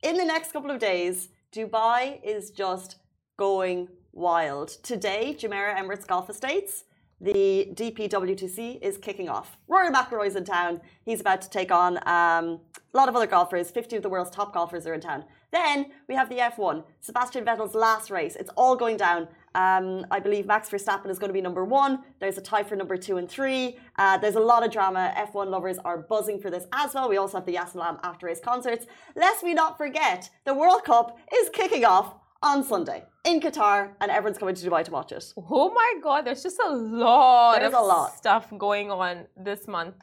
in 0.02 0.18
the 0.18 0.26
next 0.26 0.54
couple 0.54 0.72
of 0.72 0.80
days, 0.80 1.30
Dubai 1.54 2.20
is 2.24 2.50
just 2.50 2.96
going 3.38 3.88
wild. 4.12 4.70
Today, 4.82 5.36
Jumeirah 5.38 5.76
Emirates 5.76 6.08
Golf 6.08 6.32
Estates. 6.32 6.86
The 7.20 7.70
DPWTC 7.76 8.82
is 8.82 8.98
kicking 8.98 9.30
off. 9.30 9.58
Rory 9.68 9.92
McIlroy's 9.92 10.36
in 10.36 10.46
town. 10.46 10.82
He's 11.06 11.22
about 11.22 11.44
to 11.44 11.50
take 11.52 11.72
on 11.72 11.98
um, 12.08 12.62
a 12.92 12.98
lot 12.98 13.08
of 13.08 13.16
other 13.16 13.28
golfers. 13.28 13.70
50 13.70 13.98
of 13.98 14.02
the 14.02 14.10
world's 14.10 14.32
top 14.32 14.52
golfers 14.52 14.88
are 14.88 14.96
in 14.96 15.02
town. 15.02 15.26
Then 15.52 15.88
we 16.08 16.16
have 16.16 16.30
the 16.30 16.38
F1, 16.38 16.84
Sebastian 17.02 17.44
Vettel's 17.46 17.76
last 17.76 18.10
race. 18.10 18.36
It's 18.36 18.50
all 18.56 18.76
going 18.76 18.98
down. 18.98 19.28
Um, 19.54 20.06
I 20.10 20.20
believe 20.20 20.46
Max 20.46 20.70
Verstappen 20.70 21.10
is 21.10 21.20
going 21.20 21.28
to 21.30 21.34
be 21.34 21.42
number 21.42 21.66
one. 21.66 22.00
There's 22.22 22.38
a 22.38 22.42
tie 22.42 22.64
for 22.64 22.78
number 22.78 22.96
two 22.96 23.18
and 23.18 23.28
three. 23.30 23.78
Uh, 23.98 24.18
there's 24.18 24.36
a 24.36 24.40
lot 24.40 24.66
of 24.66 24.72
drama. 24.72 25.14
F1 25.18 25.48
lovers 25.50 25.78
are 25.80 25.98
buzzing 25.98 26.40
for 26.40 26.50
this 26.50 26.66
as 26.72 26.94
well. 26.94 27.10
We 27.10 27.18
also 27.18 27.38
have 27.38 27.46
the 27.46 27.56
Yasalam 27.56 28.00
after 28.04 28.28
race 28.28 28.40
concerts. 28.40 28.86
Lest 29.16 29.44
we 29.44 29.54
not 29.54 29.78
forget, 29.78 30.30
the 30.46 30.54
World 30.54 30.86
Cup 30.86 31.18
is 31.36 31.50
kicking 31.50 31.84
off 31.84 32.16
on 32.42 32.64
Sunday 32.64 33.04
in 33.26 33.40
Qatar, 33.40 33.92
and 34.02 34.10
everyone's 34.10 34.38
coming 34.40 34.56
to 34.56 34.70
Dubai 34.70 34.84
to 34.86 34.92
watch 34.92 35.12
it. 35.12 35.24
Oh 35.38 35.70
my 35.72 35.94
god, 36.02 36.26
there's 36.26 36.42
just 36.42 36.60
a 36.66 36.70
lot 36.74 37.60
There's 37.60 37.74
of 37.74 37.80
a 37.80 37.86
lot. 37.86 38.16
stuff 38.18 38.52
going 38.58 38.90
on 38.90 39.28
this 39.36 39.68
month. 39.68 39.96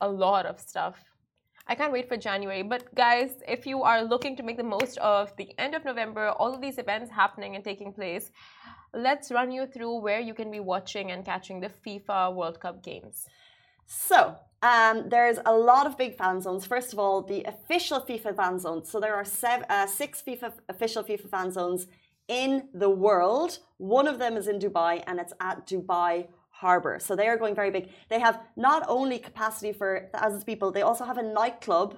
A 0.00 0.08
lot 0.08 0.44
of 0.46 0.60
stuff. 0.60 1.02
I 1.70 1.74
can't 1.74 1.92
wait 1.92 2.08
for 2.08 2.16
January. 2.16 2.62
But 2.62 2.94
guys, 2.94 3.30
if 3.46 3.66
you 3.66 3.82
are 3.82 4.02
looking 4.02 4.36
to 4.36 4.42
make 4.42 4.56
the 4.56 4.64
most 4.64 4.96
of 4.98 5.36
the 5.36 5.52
end 5.58 5.74
of 5.74 5.84
November, 5.84 6.30
all 6.30 6.54
of 6.54 6.60
these 6.62 6.78
events 6.78 7.10
happening 7.10 7.56
and 7.56 7.62
taking 7.64 7.92
place, 7.92 8.30
let's 8.94 9.30
run 9.30 9.50
you 9.50 9.66
through 9.66 10.00
where 10.00 10.20
you 10.20 10.32
can 10.32 10.50
be 10.50 10.60
watching 10.60 11.10
and 11.10 11.24
catching 11.24 11.60
the 11.60 11.68
FIFA 11.68 12.34
World 12.34 12.58
Cup 12.58 12.82
games. 12.82 13.26
So, 13.86 14.36
um, 14.62 15.08
there's 15.08 15.38
a 15.44 15.52
lot 15.52 15.86
of 15.86 15.96
big 15.98 16.16
fan 16.16 16.40
zones. 16.40 16.64
First 16.64 16.92
of 16.92 16.98
all, 16.98 17.22
the 17.22 17.44
official 17.44 18.00
FIFA 18.00 18.36
fan 18.36 18.58
zones. 18.58 18.90
So 18.90 18.98
there 18.98 19.14
are 19.14 19.24
seven, 19.24 19.66
uh, 19.68 19.86
six 19.86 20.22
FIFA 20.26 20.52
official 20.68 21.04
FIFA 21.04 21.30
fan 21.30 21.52
zones 21.52 21.86
in 22.28 22.68
the 22.74 22.90
world. 22.90 23.58
One 23.76 24.08
of 24.08 24.18
them 24.18 24.36
is 24.36 24.48
in 24.48 24.58
Dubai, 24.58 25.02
and 25.06 25.20
it's 25.20 25.32
at 25.40 25.66
Dubai 25.66 26.28
Harbour. 26.62 26.98
So 26.98 27.14
they 27.14 27.28
are 27.28 27.38
going 27.42 27.54
very 27.54 27.70
big. 27.70 27.84
They 28.08 28.18
have 28.18 28.40
not 28.56 28.82
only 28.88 29.18
capacity 29.30 29.72
for 29.72 29.90
thousands 30.12 30.42
of 30.42 30.46
people, 30.46 30.68
they 30.72 30.82
also 30.82 31.04
have 31.04 31.18
a 31.18 31.22
nightclub 31.22 31.88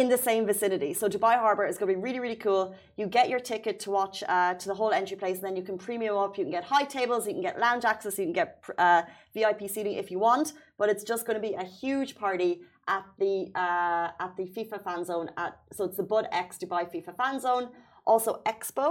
in 0.00 0.08
the 0.08 0.18
same 0.28 0.44
vicinity. 0.46 0.92
So 0.92 1.08
Dubai 1.08 1.34
Harbour 1.44 1.66
is 1.66 1.78
going 1.78 1.88
to 1.90 1.94
be 1.98 2.02
really, 2.06 2.20
really 2.20 2.40
cool. 2.46 2.74
You 2.96 3.06
get 3.06 3.26
your 3.32 3.40
ticket 3.40 3.80
to 3.84 3.90
watch 3.90 4.16
uh, 4.28 4.54
to 4.60 4.66
the 4.70 4.74
whole 4.74 4.92
entry 5.00 5.16
place, 5.16 5.36
and 5.38 5.46
then 5.46 5.56
you 5.56 5.62
can 5.62 5.78
premium 5.78 6.16
up. 6.16 6.36
You 6.36 6.44
can 6.44 6.50
get 6.58 6.64
high 6.64 6.84
tables, 6.84 7.26
you 7.26 7.32
can 7.32 7.42
get 7.42 7.58
lounge 7.58 7.84
access, 7.92 8.18
you 8.18 8.26
can 8.26 8.36
get 8.42 8.62
uh, 8.76 9.02
VIP 9.34 9.60
seating 9.74 9.94
if 9.94 10.10
you 10.10 10.18
want. 10.18 10.52
But 10.78 10.86
it's 10.92 11.04
just 11.12 11.22
going 11.26 11.38
to 11.40 11.46
be 11.50 11.54
a 11.54 11.64
huge 11.64 12.10
party 12.24 12.52
at 12.96 13.04
the 13.22 13.34
uh, 13.54 14.24
at 14.24 14.32
the 14.38 14.46
FIFA 14.54 14.78
fan 14.86 15.04
zone. 15.10 15.30
At 15.36 15.52
so 15.72 15.84
it's 15.84 15.96
the 15.96 16.08
Bud 16.12 16.26
X 16.30 16.58
Dubai 16.62 16.82
FIFA 16.92 17.12
fan 17.16 17.40
zone. 17.40 17.64
Also 18.06 18.42
Expo 18.54 18.88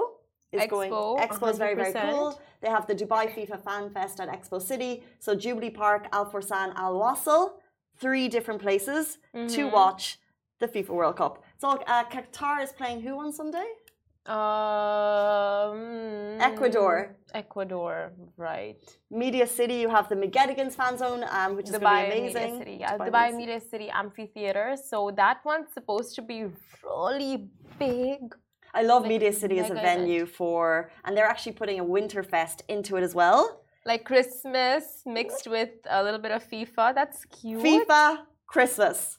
is 0.51 0.65
going. 0.67 0.91
Expo, 0.91 1.19
Expo 1.19 1.49
is 1.49 1.57
very 1.57 1.75
very 1.75 1.93
100%. 1.93 2.11
cool. 2.11 2.41
They 2.61 2.69
have 2.69 2.87
the 2.87 2.95
Dubai 2.95 3.25
FIFA 3.35 3.57
Fan 3.63 3.89
Fest 3.89 4.19
at 4.19 4.29
Expo 4.29 4.61
City. 4.61 5.03
So 5.19 5.35
Jubilee 5.35 5.69
Park, 5.69 6.07
Al 6.11 6.25
Forsan, 6.31 6.73
Al 6.75 6.95
Wasl, 6.95 7.51
three 7.99 8.27
different 8.27 8.61
places 8.61 9.19
to 9.55 9.65
watch 9.67 10.19
the 10.59 10.67
FIFA 10.67 10.89
World 10.89 11.15
Cup. 11.17 11.43
So 11.57 11.69
uh, 11.69 12.03
Qatar 12.05 12.63
is 12.63 12.71
playing 12.71 13.01
who 13.01 13.19
on 13.19 13.31
Sunday? 13.31 13.69
Um, 14.27 15.79
Ecuador. 16.41 17.15
Ecuador, 17.33 18.11
right. 18.35 18.75
Media 19.09 19.47
City, 19.47 19.75
you 19.75 19.89
have 19.89 20.09
the 20.09 20.15
McGettigan's 20.15 20.75
fan 20.75 20.97
zone, 20.97 21.23
um, 21.29 21.55
which 21.55 21.69
is 21.69 21.75
Dubai 21.75 22.09
be 22.09 22.21
Media 22.21 22.31
amazing. 22.31 22.57
City, 22.59 22.77
yeah, 22.81 22.97
Dubai 22.97 23.09
Dubai, 23.09 23.25
Media 23.31 23.37
Media 23.37 23.59
City 23.61 23.89
Amphitheater. 23.89 24.75
So 24.91 25.11
that 25.15 25.37
one's 25.45 25.71
supposed 25.73 26.15
to 26.15 26.21
be 26.21 26.47
really 26.83 27.47
big. 27.79 28.35
I 28.73 28.81
love 28.83 29.03
Like, 29.03 29.09
Media 29.09 29.33
City 29.33 29.59
as 29.59 29.69
a 29.69 29.75
venue 29.75 30.25
for, 30.25 30.91
and 31.05 31.15
they're 31.15 31.25
actually 31.27 31.53
putting 31.53 31.79
a 31.79 31.83
winter 31.83 32.23
fest 32.23 32.63
into 32.67 32.95
it 32.97 33.03
as 33.03 33.13
well. 33.15 33.61
Like 33.85 34.03
Christmas 34.03 34.83
mixed 35.05 35.47
with 35.47 35.69
a 35.89 36.03
little 36.03 36.19
bit 36.19 36.31
of 36.31 36.43
FIFA. 36.49 36.93
That's 36.93 37.25
cute. 37.25 37.63
FIFA, 37.63 38.19
Christmas. 38.45 39.17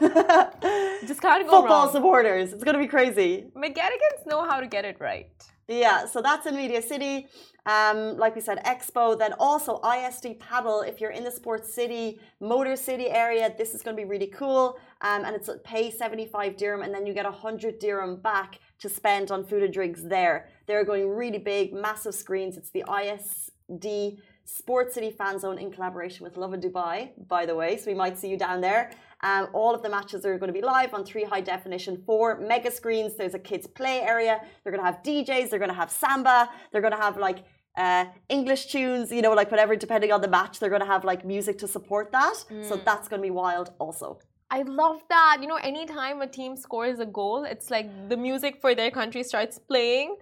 Just 0.00 1.20
can't 1.20 1.46
go 1.46 1.50
Football 1.60 1.84
wrong. 1.86 1.92
supporters. 1.92 2.52
It's 2.52 2.64
going 2.64 2.74
to 2.74 2.80
be 2.80 2.86
crazy. 2.88 3.46
McGettigan's 3.56 4.26
know 4.26 4.44
how 4.44 4.60
to 4.60 4.66
get 4.66 4.84
it 4.84 4.96
right. 5.00 5.32
Yeah, 5.68 6.06
so 6.06 6.22
that's 6.22 6.46
in 6.46 6.54
Media 6.54 6.80
City. 6.80 7.26
Um, 7.66 8.16
like 8.16 8.36
we 8.36 8.40
said, 8.40 8.62
Expo. 8.64 9.18
Then 9.18 9.32
also 9.40 9.80
ISD 9.82 10.38
Paddle. 10.38 10.82
If 10.82 11.00
you're 11.00 11.10
in 11.10 11.24
the 11.24 11.30
Sports 11.30 11.74
City, 11.74 12.20
Motor 12.40 12.76
City 12.76 13.08
area, 13.10 13.52
this 13.58 13.74
is 13.74 13.82
going 13.82 13.96
to 13.96 14.00
be 14.00 14.08
really 14.08 14.28
cool. 14.28 14.78
Um, 15.00 15.24
and 15.24 15.34
it's 15.34 15.50
pay 15.64 15.90
75 15.90 16.56
dirham, 16.56 16.82
and 16.82 16.94
then 16.94 17.04
you 17.04 17.12
get 17.12 17.24
100 17.24 17.80
dirham 17.80 18.16
back 18.16 18.60
to 18.78 18.88
spend 18.88 19.32
on 19.32 19.44
food 19.44 19.64
and 19.64 19.72
drinks 19.72 20.02
there. 20.02 20.48
They're 20.66 20.84
going 20.84 21.08
really 21.08 21.38
big, 21.38 21.72
massive 21.74 22.14
screens. 22.14 22.56
It's 22.56 22.70
the 22.70 22.84
ISD 22.88 24.20
Sports 24.44 24.94
City 24.94 25.10
fan 25.10 25.40
zone 25.40 25.58
in 25.58 25.72
collaboration 25.72 26.22
with 26.22 26.36
Lovin 26.36 26.60
Dubai, 26.60 27.10
by 27.26 27.44
the 27.44 27.56
way. 27.56 27.76
So 27.76 27.90
we 27.90 27.94
might 27.94 28.16
see 28.16 28.28
you 28.28 28.38
down 28.38 28.60
there. 28.60 28.92
Um, 29.22 29.48
all 29.54 29.74
of 29.74 29.82
the 29.82 29.88
matches 29.88 30.26
are 30.26 30.38
going 30.38 30.48
to 30.48 30.52
be 30.52 30.62
live 30.62 30.92
on 30.92 31.04
three 31.04 31.24
high 31.24 31.40
definition, 31.40 32.02
four 32.04 32.38
mega 32.38 32.70
screens. 32.70 33.14
There's 33.16 33.34
a 33.34 33.38
kids' 33.38 33.66
play 33.66 34.00
area. 34.00 34.40
They're 34.62 34.72
going 34.72 34.84
to 34.84 34.90
have 34.90 35.02
DJs. 35.02 35.50
They're 35.50 35.58
going 35.58 35.70
to 35.70 35.74
have 35.74 35.90
samba. 35.90 36.50
They're 36.70 36.82
going 36.82 36.92
to 36.92 37.00
have 37.00 37.16
like 37.16 37.44
uh, 37.76 38.06
English 38.28 38.66
tunes, 38.66 39.10
you 39.10 39.22
know, 39.22 39.32
like 39.32 39.50
whatever, 39.50 39.74
depending 39.76 40.12
on 40.12 40.20
the 40.20 40.28
match. 40.28 40.58
They're 40.58 40.70
going 40.70 40.82
to 40.82 40.86
have 40.86 41.04
like 41.04 41.24
music 41.24 41.58
to 41.58 41.68
support 41.68 42.12
that. 42.12 42.36
So 42.62 42.76
that's 42.76 43.08
going 43.08 43.20
to 43.22 43.26
be 43.26 43.30
wild 43.30 43.72
also. 43.78 44.18
I 44.50 44.62
love 44.62 45.00
that. 45.08 45.38
You 45.40 45.48
know, 45.48 45.56
anytime 45.56 46.22
a 46.22 46.26
team 46.26 46.56
scores 46.56 47.00
a 47.00 47.06
goal, 47.06 47.44
it's 47.44 47.70
like 47.70 48.08
the 48.08 48.16
music 48.16 48.60
for 48.60 48.74
their 48.74 48.90
country 48.90 49.22
starts 49.22 49.58
playing. 49.58 50.16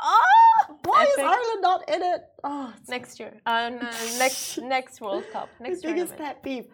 Ah, 0.00 0.74
Why 0.84 1.02
is. 1.04 1.18
Ireland 1.18 1.62
not 1.62 1.88
in 1.88 2.02
it? 2.02 2.22
Oh, 2.44 2.72
next 2.88 3.18
year? 3.20 3.34
Uh, 3.44 3.70
no, 3.70 3.90
next 4.18 4.58
next 4.74 5.00
World 5.00 5.24
Cup. 5.32 5.48
Next 5.60 5.82
biggest 5.82 6.16
pet 6.16 6.42
peeve. 6.42 6.66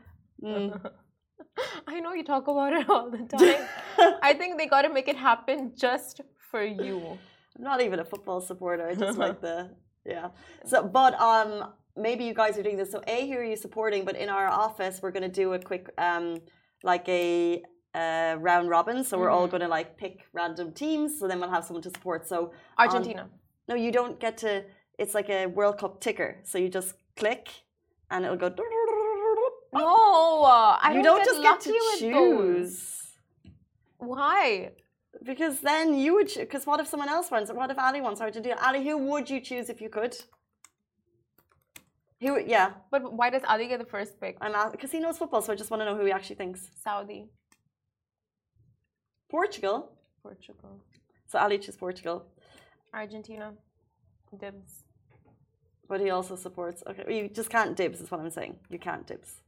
Mm. 0.42 0.90
I 1.86 2.00
know 2.00 2.12
you 2.12 2.24
talk 2.24 2.48
about 2.48 2.72
it 2.72 2.88
all 2.92 3.10
the 3.10 3.18
time. 3.36 4.18
I 4.22 4.34
think 4.34 4.58
they 4.58 4.66
got 4.66 4.82
to 4.82 4.92
make 4.92 5.08
it 5.08 5.16
happen 5.16 5.72
just 5.76 6.20
for 6.50 6.62
you. 6.62 7.18
I'm 7.56 7.64
not 7.64 7.80
even 7.80 7.98
a 8.00 8.04
football 8.04 8.40
supporter. 8.40 8.88
I 8.88 8.94
just 8.94 9.18
like 9.18 9.40
the 9.40 9.70
yeah. 10.04 10.28
So, 10.66 10.82
but 10.82 11.14
um, 11.20 11.72
maybe 11.96 12.24
you 12.24 12.34
guys 12.34 12.58
are 12.58 12.62
doing 12.62 12.76
this. 12.76 12.90
So, 12.90 13.02
a 13.06 13.28
who 13.28 13.34
are 13.34 13.44
you 13.44 13.56
supporting? 13.56 14.04
But 14.04 14.16
in 14.16 14.28
our 14.28 14.48
office, 14.48 15.00
we're 15.02 15.12
going 15.12 15.22
to 15.22 15.36
do 15.42 15.52
a 15.54 15.58
quick 15.58 15.88
um, 15.98 16.38
like 16.82 17.08
a 17.08 17.62
uh, 17.94 18.36
round 18.40 18.68
robin. 18.68 19.04
So 19.04 19.16
we're 19.18 19.30
all 19.30 19.46
Mhm. 19.46 19.50
going 19.52 19.60
to 19.62 19.68
like 19.68 19.96
pick 19.96 20.26
random 20.32 20.72
teams. 20.72 21.18
So 21.18 21.28
then 21.28 21.38
we'll 21.40 21.50
have 21.50 21.64
someone 21.64 21.82
to 21.82 21.90
support. 21.90 22.26
So 22.26 22.52
Argentina. 22.76 23.28
no, 23.68 23.74
you 23.76 23.92
don't 23.92 24.18
get 24.18 24.36
to. 24.38 24.64
It's 24.98 25.14
like 25.14 25.28
a 25.30 25.46
World 25.46 25.78
Cup 25.78 26.00
ticker. 26.00 26.40
So 26.44 26.58
you 26.58 26.68
just 26.68 26.94
click, 27.16 27.48
and 28.10 28.24
it'll 28.24 28.36
go. 28.36 28.48
No, 29.74 30.44
I 30.44 30.92
you 30.94 31.02
don't, 31.02 31.24
don't 31.24 31.42
get 31.42 31.60
just 31.60 31.70
get 31.70 31.72
to 31.72 31.98
choose. 31.98 32.74
Why? 33.98 34.70
Because 35.22 35.60
then 35.60 35.94
you 35.94 36.14
would. 36.14 36.30
Because 36.36 36.66
what 36.66 36.80
if 36.80 36.86
someone 36.88 37.08
else 37.08 37.30
wants? 37.30 37.50
It? 37.50 37.56
What 37.56 37.70
if 37.70 37.78
Ali 37.78 38.00
wants 38.00 38.20
to 38.20 38.24
Argentina? 38.24 38.56
Ali, 38.62 38.84
who 38.86 38.96
would 38.98 39.30
you 39.30 39.40
choose 39.40 39.68
if 39.70 39.80
you 39.80 39.88
could? 39.88 40.16
Who? 42.20 42.40
Yeah, 42.40 42.70
But 42.90 43.12
why 43.12 43.30
does 43.30 43.42
Ali 43.48 43.66
get 43.68 43.78
the 43.80 43.84
first 43.86 44.20
pick? 44.20 44.36
I'm 44.40 44.70
because 44.70 44.90
he 44.92 44.98
knows 45.00 45.18
football, 45.18 45.42
so 45.42 45.52
I 45.52 45.56
just 45.56 45.70
want 45.70 45.80
to 45.82 45.84
know 45.86 45.96
who 45.96 46.04
he 46.06 46.12
actually 46.12 46.36
thinks. 46.36 46.70
Saudi, 46.82 47.26
Portugal. 49.30 49.90
Portugal, 50.22 50.80
So 51.26 51.38
Ali 51.38 51.58
chooses 51.58 51.76
Portugal, 51.76 52.24
Argentina, 52.94 53.52
dibs. 54.38 54.84
but 55.86 56.00
he 56.00 56.08
also 56.08 56.34
supports. 56.34 56.82
Okay, 56.86 57.04
you 57.14 57.28
just 57.28 57.50
can't 57.50 57.76
dibs. 57.76 58.00
Is 58.00 58.10
what 58.10 58.20
I'm 58.20 58.30
saying. 58.30 58.56
You 58.70 58.78
can't 58.78 59.06
dibs. 59.06 59.42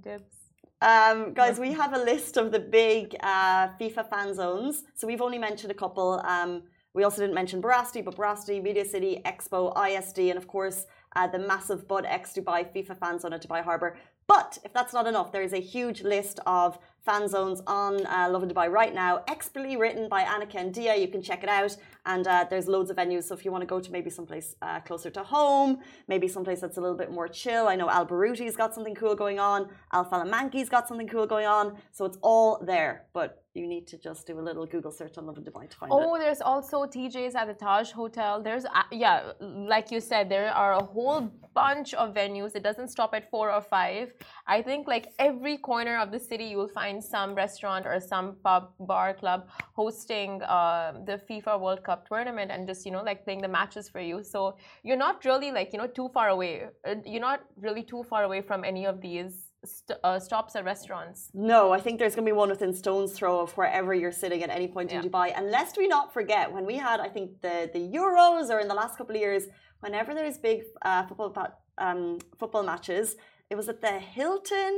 Dibs. 0.00 0.40
Um, 0.82 1.34
guys, 1.34 1.58
we 1.58 1.72
have 1.72 1.92
a 1.92 1.98
list 1.98 2.38
of 2.38 2.52
the 2.52 2.58
big 2.58 3.14
uh, 3.20 3.68
FIFA 3.78 4.08
fan 4.08 4.34
zones. 4.34 4.84
So 4.94 5.06
we've 5.06 5.20
only 5.20 5.38
mentioned 5.38 5.70
a 5.70 5.74
couple. 5.74 6.22
Um, 6.24 6.62
we 6.94 7.04
also 7.04 7.20
didn't 7.20 7.34
mention 7.34 7.60
Barasti, 7.62 8.04
but 8.04 8.16
Barasti, 8.16 8.62
Media 8.62 8.84
City, 8.84 9.20
Expo, 9.24 9.60
ISD, 9.76 10.18
and 10.30 10.38
of 10.38 10.48
course 10.48 10.86
uh, 11.16 11.26
the 11.26 11.38
massive 11.38 11.86
Bud 11.86 12.04
X 12.06 12.32
Dubai 12.36 12.66
FIFA 12.72 12.98
fan 12.98 13.18
zone 13.18 13.32
at 13.32 13.46
Dubai 13.46 13.62
Harbour. 13.62 13.96
But 14.26 14.58
if 14.64 14.72
that's 14.72 14.92
not 14.92 15.06
enough, 15.06 15.32
there 15.32 15.42
is 15.42 15.52
a 15.52 15.60
huge 15.60 16.02
list 16.02 16.40
of 16.46 16.78
fan 17.04 17.28
zones 17.28 17.62
on 17.66 18.06
uh, 18.06 18.28
Lovin 18.30 18.48
Dubai 18.48 18.70
right 18.70 18.94
now, 18.94 19.22
expertly 19.28 19.76
written 19.76 20.08
by 20.08 20.22
Annika 20.24 20.56
and 20.56 20.72
Dia. 20.72 20.96
You 20.96 21.08
can 21.08 21.22
check 21.22 21.42
it 21.42 21.48
out, 21.48 21.76
and 22.06 22.26
uh, 22.26 22.46
there's 22.50 22.68
loads 22.68 22.90
of 22.90 22.96
venues. 22.96 23.24
So 23.24 23.34
if 23.34 23.44
you 23.44 23.50
want 23.50 23.62
to 23.62 23.66
go 23.66 23.80
to 23.80 23.90
maybe 23.90 24.10
someplace 24.10 24.56
uh, 24.62 24.80
closer 24.80 25.10
to 25.10 25.22
home, 25.22 25.78
maybe 26.08 26.28
someplace 26.28 26.60
that's 26.60 26.76
a 26.76 26.80
little 26.80 26.96
bit 26.96 27.10
more 27.10 27.28
chill. 27.28 27.68
I 27.68 27.76
know 27.76 27.88
Al 27.88 28.06
Baruti's 28.06 28.56
got 28.56 28.74
something 28.74 28.94
cool 28.94 29.14
going 29.14 29.38
on. 29.38 29.68
Al 29.92 30.04
Falamanki's 30.04 30.68
got 30.68 30.88
something 30.88 31.08
cool 31.08 31.26
going 31.26 31.46
on. 31.46 31.76
So 31.92 32.04
it's 32.04 32.18
all 32.22 32.50
there, 32.64 33.06
but 33.12 33.30
you 33.54 33.66
need 33.66 33.86
to 33.92 33.96
just 33.98 34.26
do 34.28 34.34
a 34.38 34.44
little 34.48 34.66
Google 34.74 34.92
search 34.92 35.14
on 35.18 35.26
Lovin 35.26 35.44
Dubai 35.48 35.68
to 35.68 35.76
find 35.76 35.90
it. 35.92 35.96
Oh, 35.96 36.16
there's 36.18 36.42
also 36.52 36.76
TJ's 36.94 37.34
at 37.34 37.46
the 37.50 37.54
Taj 37.54 37.90
Hotel. 37.90 38.40
There's, 38.40 38.64
uh, 38.64 38.82
yeah, 38.92 39.32
like 39.40 39.90
you 39.90 40.00
said, 40.00 40.28
there 40.28 40.50
are 40.52 40.74
a 40.74 40.84
whole 40.94 41.22
bunch 41.52 41.90
of 41.94 42.14
venues. 42.14 42.50
It 42.54 42.62
doesn't 42.68 42.88
stop 42.96 43.10
at 43.18 43.24
four 43.32 43.46
or 43.56 43.60
five. 43.76 44.06
I 44.46 44.58
think 44.62 44.86
like 44.94 45.06
every 45.18 45.56
corner 45.70 45.96
of 45.98 46.08
the 46.14 46.20
city, 46.30 46.44
you 46.52 46.58
will 46.60 46.74
find 46.80 46.89
some 46.98 47.34
restaurant 47.34 47.84
or 47.84 48.00
some 48.00 48.26
pub, 48.42 48.62
bar, 48.90 49.12
club 49.12 49.40
hosting 49.74 50.30
uh, 50.42 50.94
the 51.04 51.20
FIFA 51.28 51.60
World 51.60 51.82
Cup 51.84 52.08
tournament 52.08 52.50
and 52.50 52.66
just, 52.66 52.86
you 52.86 52.92
know, 52.94 53.02
like 53.10 53.18
playing 53.26 53.42
the 53.42 53.52
matches 53.58 53.84
for 53.92 54.00
you. 54.00 54.16
So 54.24 54.56
you're 54.82 55.02
not 55.06 55.16
really 55.26 55.50
like, 55.52 55.68
you 55.74 55.78
know, 55.80 55.90
too 56.00 56.08
far 56.16 56.28
away. 56.36 56.52
Uh, 56.88 56.94
You're 57.12 57.26
not 57.30 57.40
really 57.66 57.84
too 57.92 58.02
far 58.10 58.22
away 58.28 58.40
from 58.48 58.64
any 58.72 58.84
of 58.92 58.96
these 59.06 59.32
st- 59.64 59.98
uh, 60.02 60.18
stops 60.18 60.52
at 60.56 60.64
restaurants. 60.64 61.18
No, 61.34 61.60
I 61.78 61.80
think 61.84 61.98
there's 61.98 62.14
going 62.16 62.26
to 62.26 62.32
be 62.34 62.38
one 62.44 62.50
within 62.54 62.72
stone's 62.72 63.12
throw 63.18 63.34
of 63.44 63.50
wherever 63.58 63.92
you're 64.00 64.18
sitting 64.24 64.40
at 64.46 64.50
any 64.58 64.68
point 64.76 64.88
in 64.92 65.02
Dubai. 65.02 65.26
And 65.36 65.44
lest 65.50 65.72
we 65.76 65.86
not 65.96 66.06
forget, 66.18 66.44
when 66.56 66.64
we 66.64 66.76
had, 66.88 66.98
I 67.08 67.10
think, 67.16 67.42
the, 67.46 67.56
the 67.76 67.84
Euros 67.98 68.46
or 68.54 68.58
in 68.64 68.68
the 68.72 68.78
last 68.82 68.96
couple 68.98 69.14
of 69.16 69.20
years, 69.20 69.42
whenever 69.84 70.14
there's 70.14 70.38
big 70.38 70.58
uh, 70.82 71.02
football 71.06 71.32
um, 71.78 72.18
football 72.38 72.64
matches, 72.72 73.16
it 73.50 73.56
was 73.60 73.68
at 73.68 73.80
the 73.80 73.98
Hilton 74.16 74.74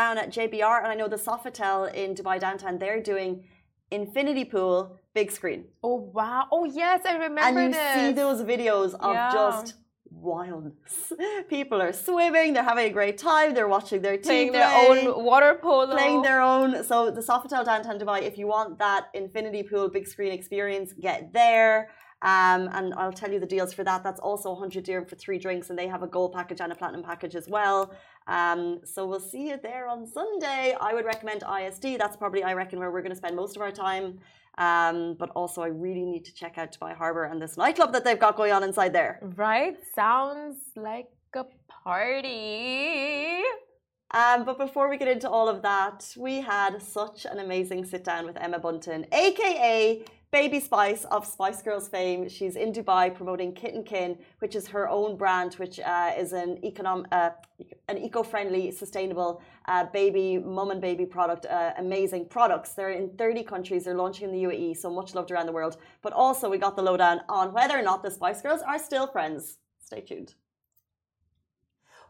down 0.00 0.14
at 0.22 0.28
JBR. 0.36 0.76
And 0.82 0.88
I 0.94 0.96
know 1.00 1.08
the 1.16 1.22
Sofitel 1.28 1.78
in 2.02 2.08
Dubai 2.18 2.36
downtown, 2.46 2.74
they're 2.82 3.02
doing 3.12 3.32
infinity 3.98 4.44
pool 4.52 4.76
big 5.18 5.28
screen. 5.38 5.60
Oh, 5.88 5.98
wow. 6.18 6.42
Oh, 6.54 6.64
yes, 6.82 6.98
I 7.12 7.14
remember 7.26 7.60
And 7.60 7.74
you 7.74 7.80
this. 7.80 7.94
see 7.96 8.10
those 8.22 8.40
videos 8.52 8.90
of 9.06 9.14
Yeah. 9.14 9.30
just 9.40 9.66
wildness. 10.26 10.94
People 11.56 11.78
are 11.86 11.92
swimming, 12.06 12.48
they're 12.54 12.70
having 12.74 12.86
a 12.92 12.94
great 13.00 13.18
time, 13.32 13.48
they're 13.54 13.72
watching 13.78 14.00
their 14.06 14.16
team 14.16 14.30
playing 14.32 14.52
their 14.58 14.70
own 14.84 14.98
water 15.30 15.52
polo. 15.62 15.94
playing 15.98 16.22
their 16.28 16.40
own. 16.54 16.68
So 16.90 16.96
the 17.18 17.24
Sofitel 17.30 17.62
downtown 17.70 17.96
Dubai, 18.02 18.18
if 18.30 18.34
you 18.40 18.46
want 18.56 18.70
that 18.86 19.02
infinity 19.22 19.62
pool 19.68 19.84
big 19.96 20.06
screen 20.12 20.32
experience, 20.40 20.88
get 21.08 21.32
there. 21.40 21.74
Um, 22.34 22.62
and 22.76 22.86
I'll 23.00 23.12
tell 23.20 23.32
you 23.34 23.40
the 23.46 23.52
deals 23.56 23.72
for 23.76 23.82
that. 23.88 24.00
That's 24.06 24.20
also 24.28 24.46
100 24.52 24.84
dirham 24.84 25.06
for 25.10 25.16
three 25.16 25.38
drinks, 25.44 25.66
and 25.70 25.76
they 25.80 25.88
have 25.94 26.02
a 26.08 26.10
gold 26.16 26.32
package 26.38 26.60
and 26.60 26.70
a 26.74 26.76
platinum 26.80 27.02
package 27.12 27.34
as 27.42 27.46
well. 27.56 27.80
Um, 28.26 28.80
so 28.84 29.06
we'll 29.06 29.20
see 29.20 29.48
you 29.48 29.58
there 29.62 29.88
on 29.88 30.06
Sunday. 30.06 30.76
I 30.80 30.94
would 30.94 31.04
recommend 31.04 31.42
ISD. 31.42 31.98
That's 31.98 32.16
probably, 32.16 32.42
I 32.42 32.54
reckon, 32.54 32.78
where 32.78 32.90
we're 32.90 33.02
going 33.02 33.10
to 33.10 33.16
spend 33.16 33.36
most 33.36 33.56
of 33.56 33.62
our 33.62 33.72
time. 33.72 34.18
Um, 34.58 35.16
but 35.18 35.30
also, 35.30 35.62
I 35.62 35.68
really 35.68 36.04
need 36.04 36.24
to 36.26 36.34
check 36.34 36.58
out 36.58 36.76
Dubai 36.76 36.94
Harbour 36.94 37.24
and 37.24 37.40
this 37.40 37.56
nightclub 37.56 37.92
that 37.92 38.04
they've 38.04 38.18
got 38.18 38.36
going 38.36 38.52
on 38.52 38.62
inside 38.62 38.92
there. 38.92 39.18
Right? 39.22 39.78
Sounds 39.94 40.58
like 40.76 41.08
a 41.34 41.44
party. 41.84 43.42
Um, 44.12 44.44
but 44.44 44.58
before 44.58 44.90
we 44.90 44.98
get 44.98 45.08
into 45.08 45.28
all 45.28 45.48
of 45.48 45.62
that, 45.62 46.12
we 46.18 46.42
had 46.42 46.82
such 46.82 47.24
an 47.24 47.38
amazing 47.38 47.86
sit 47.86 48.04
down 48.04 48.26
with 48.26 48.36
Emma 48.36 48.58
Bunton, 48.58 49.06
aka 49.10 50.04
Baby 50.32 50.60
Spice 50.60 51.04
of 51.10 51.26
Spice 51.26 51.60
Girls 51.60 51.88
fame. 51.88 52.26
She's 52.26 52.56
in 52.56 52.72
Dubai 52.72 53.14
promoting 53.14 53.52
Kit 53.52 53.74
& 53.84 53.86
Kin, 53.86 54.16
which 54.38 54.56
is 54.56 54.66
her 54.68 54.88
own 54.88 55.14
brand, 55.14 55.52
which 55.56 55.78
uh, 55.78 56.12
is 56.16 56.32
an 56.32 56.56
econom- 56.64 57.04
uh, 57.12 57.32
an 57.88 57.98
eco-friendly, 57.98 58.70
sustainable 58.70 59.42
uh, 59.68 59.84
baby 59.92 60.38
mum 60.38 60.70
and 60.70 60.80
baby 60.80 61.04
product. 61.04 61.44
Uh, 61.44 61.74
amazing 61.76 62.28
products. 62.30 62.72
They're 62.72 62.92
in 62.92 63.10
30 63.18 63.42
countries. 63.42 63.84
They're 63.84 63.94
launching 63.94 64.30
in 64.30 64.32
the 64.32 64.44
UAE, 64.44 64.78
so 64.78 64.88
much 64.88 65.14
loved 65.14 65.30
around 65.30 65.44
the 65.44 65.52
world. 65.52 65.76
But 66.00 66.14
also, 66.14 66.48
we 66.48 66.56
got 66.56 66.76
the 66.76 66.82
lowdown 66.82 67.20
on 67.28 67.52
whether 67.52 67.78
or 67.78 67.82
not 67.82 68.02
the 68.02 68.10
Spice 68.10 68.40
Girls 68.40 68.62
are 68.62 68.78
still 68.78 69.06
friends. 69.06 69.58
Stay 69.80 70.00
tuned. 70.00 70.32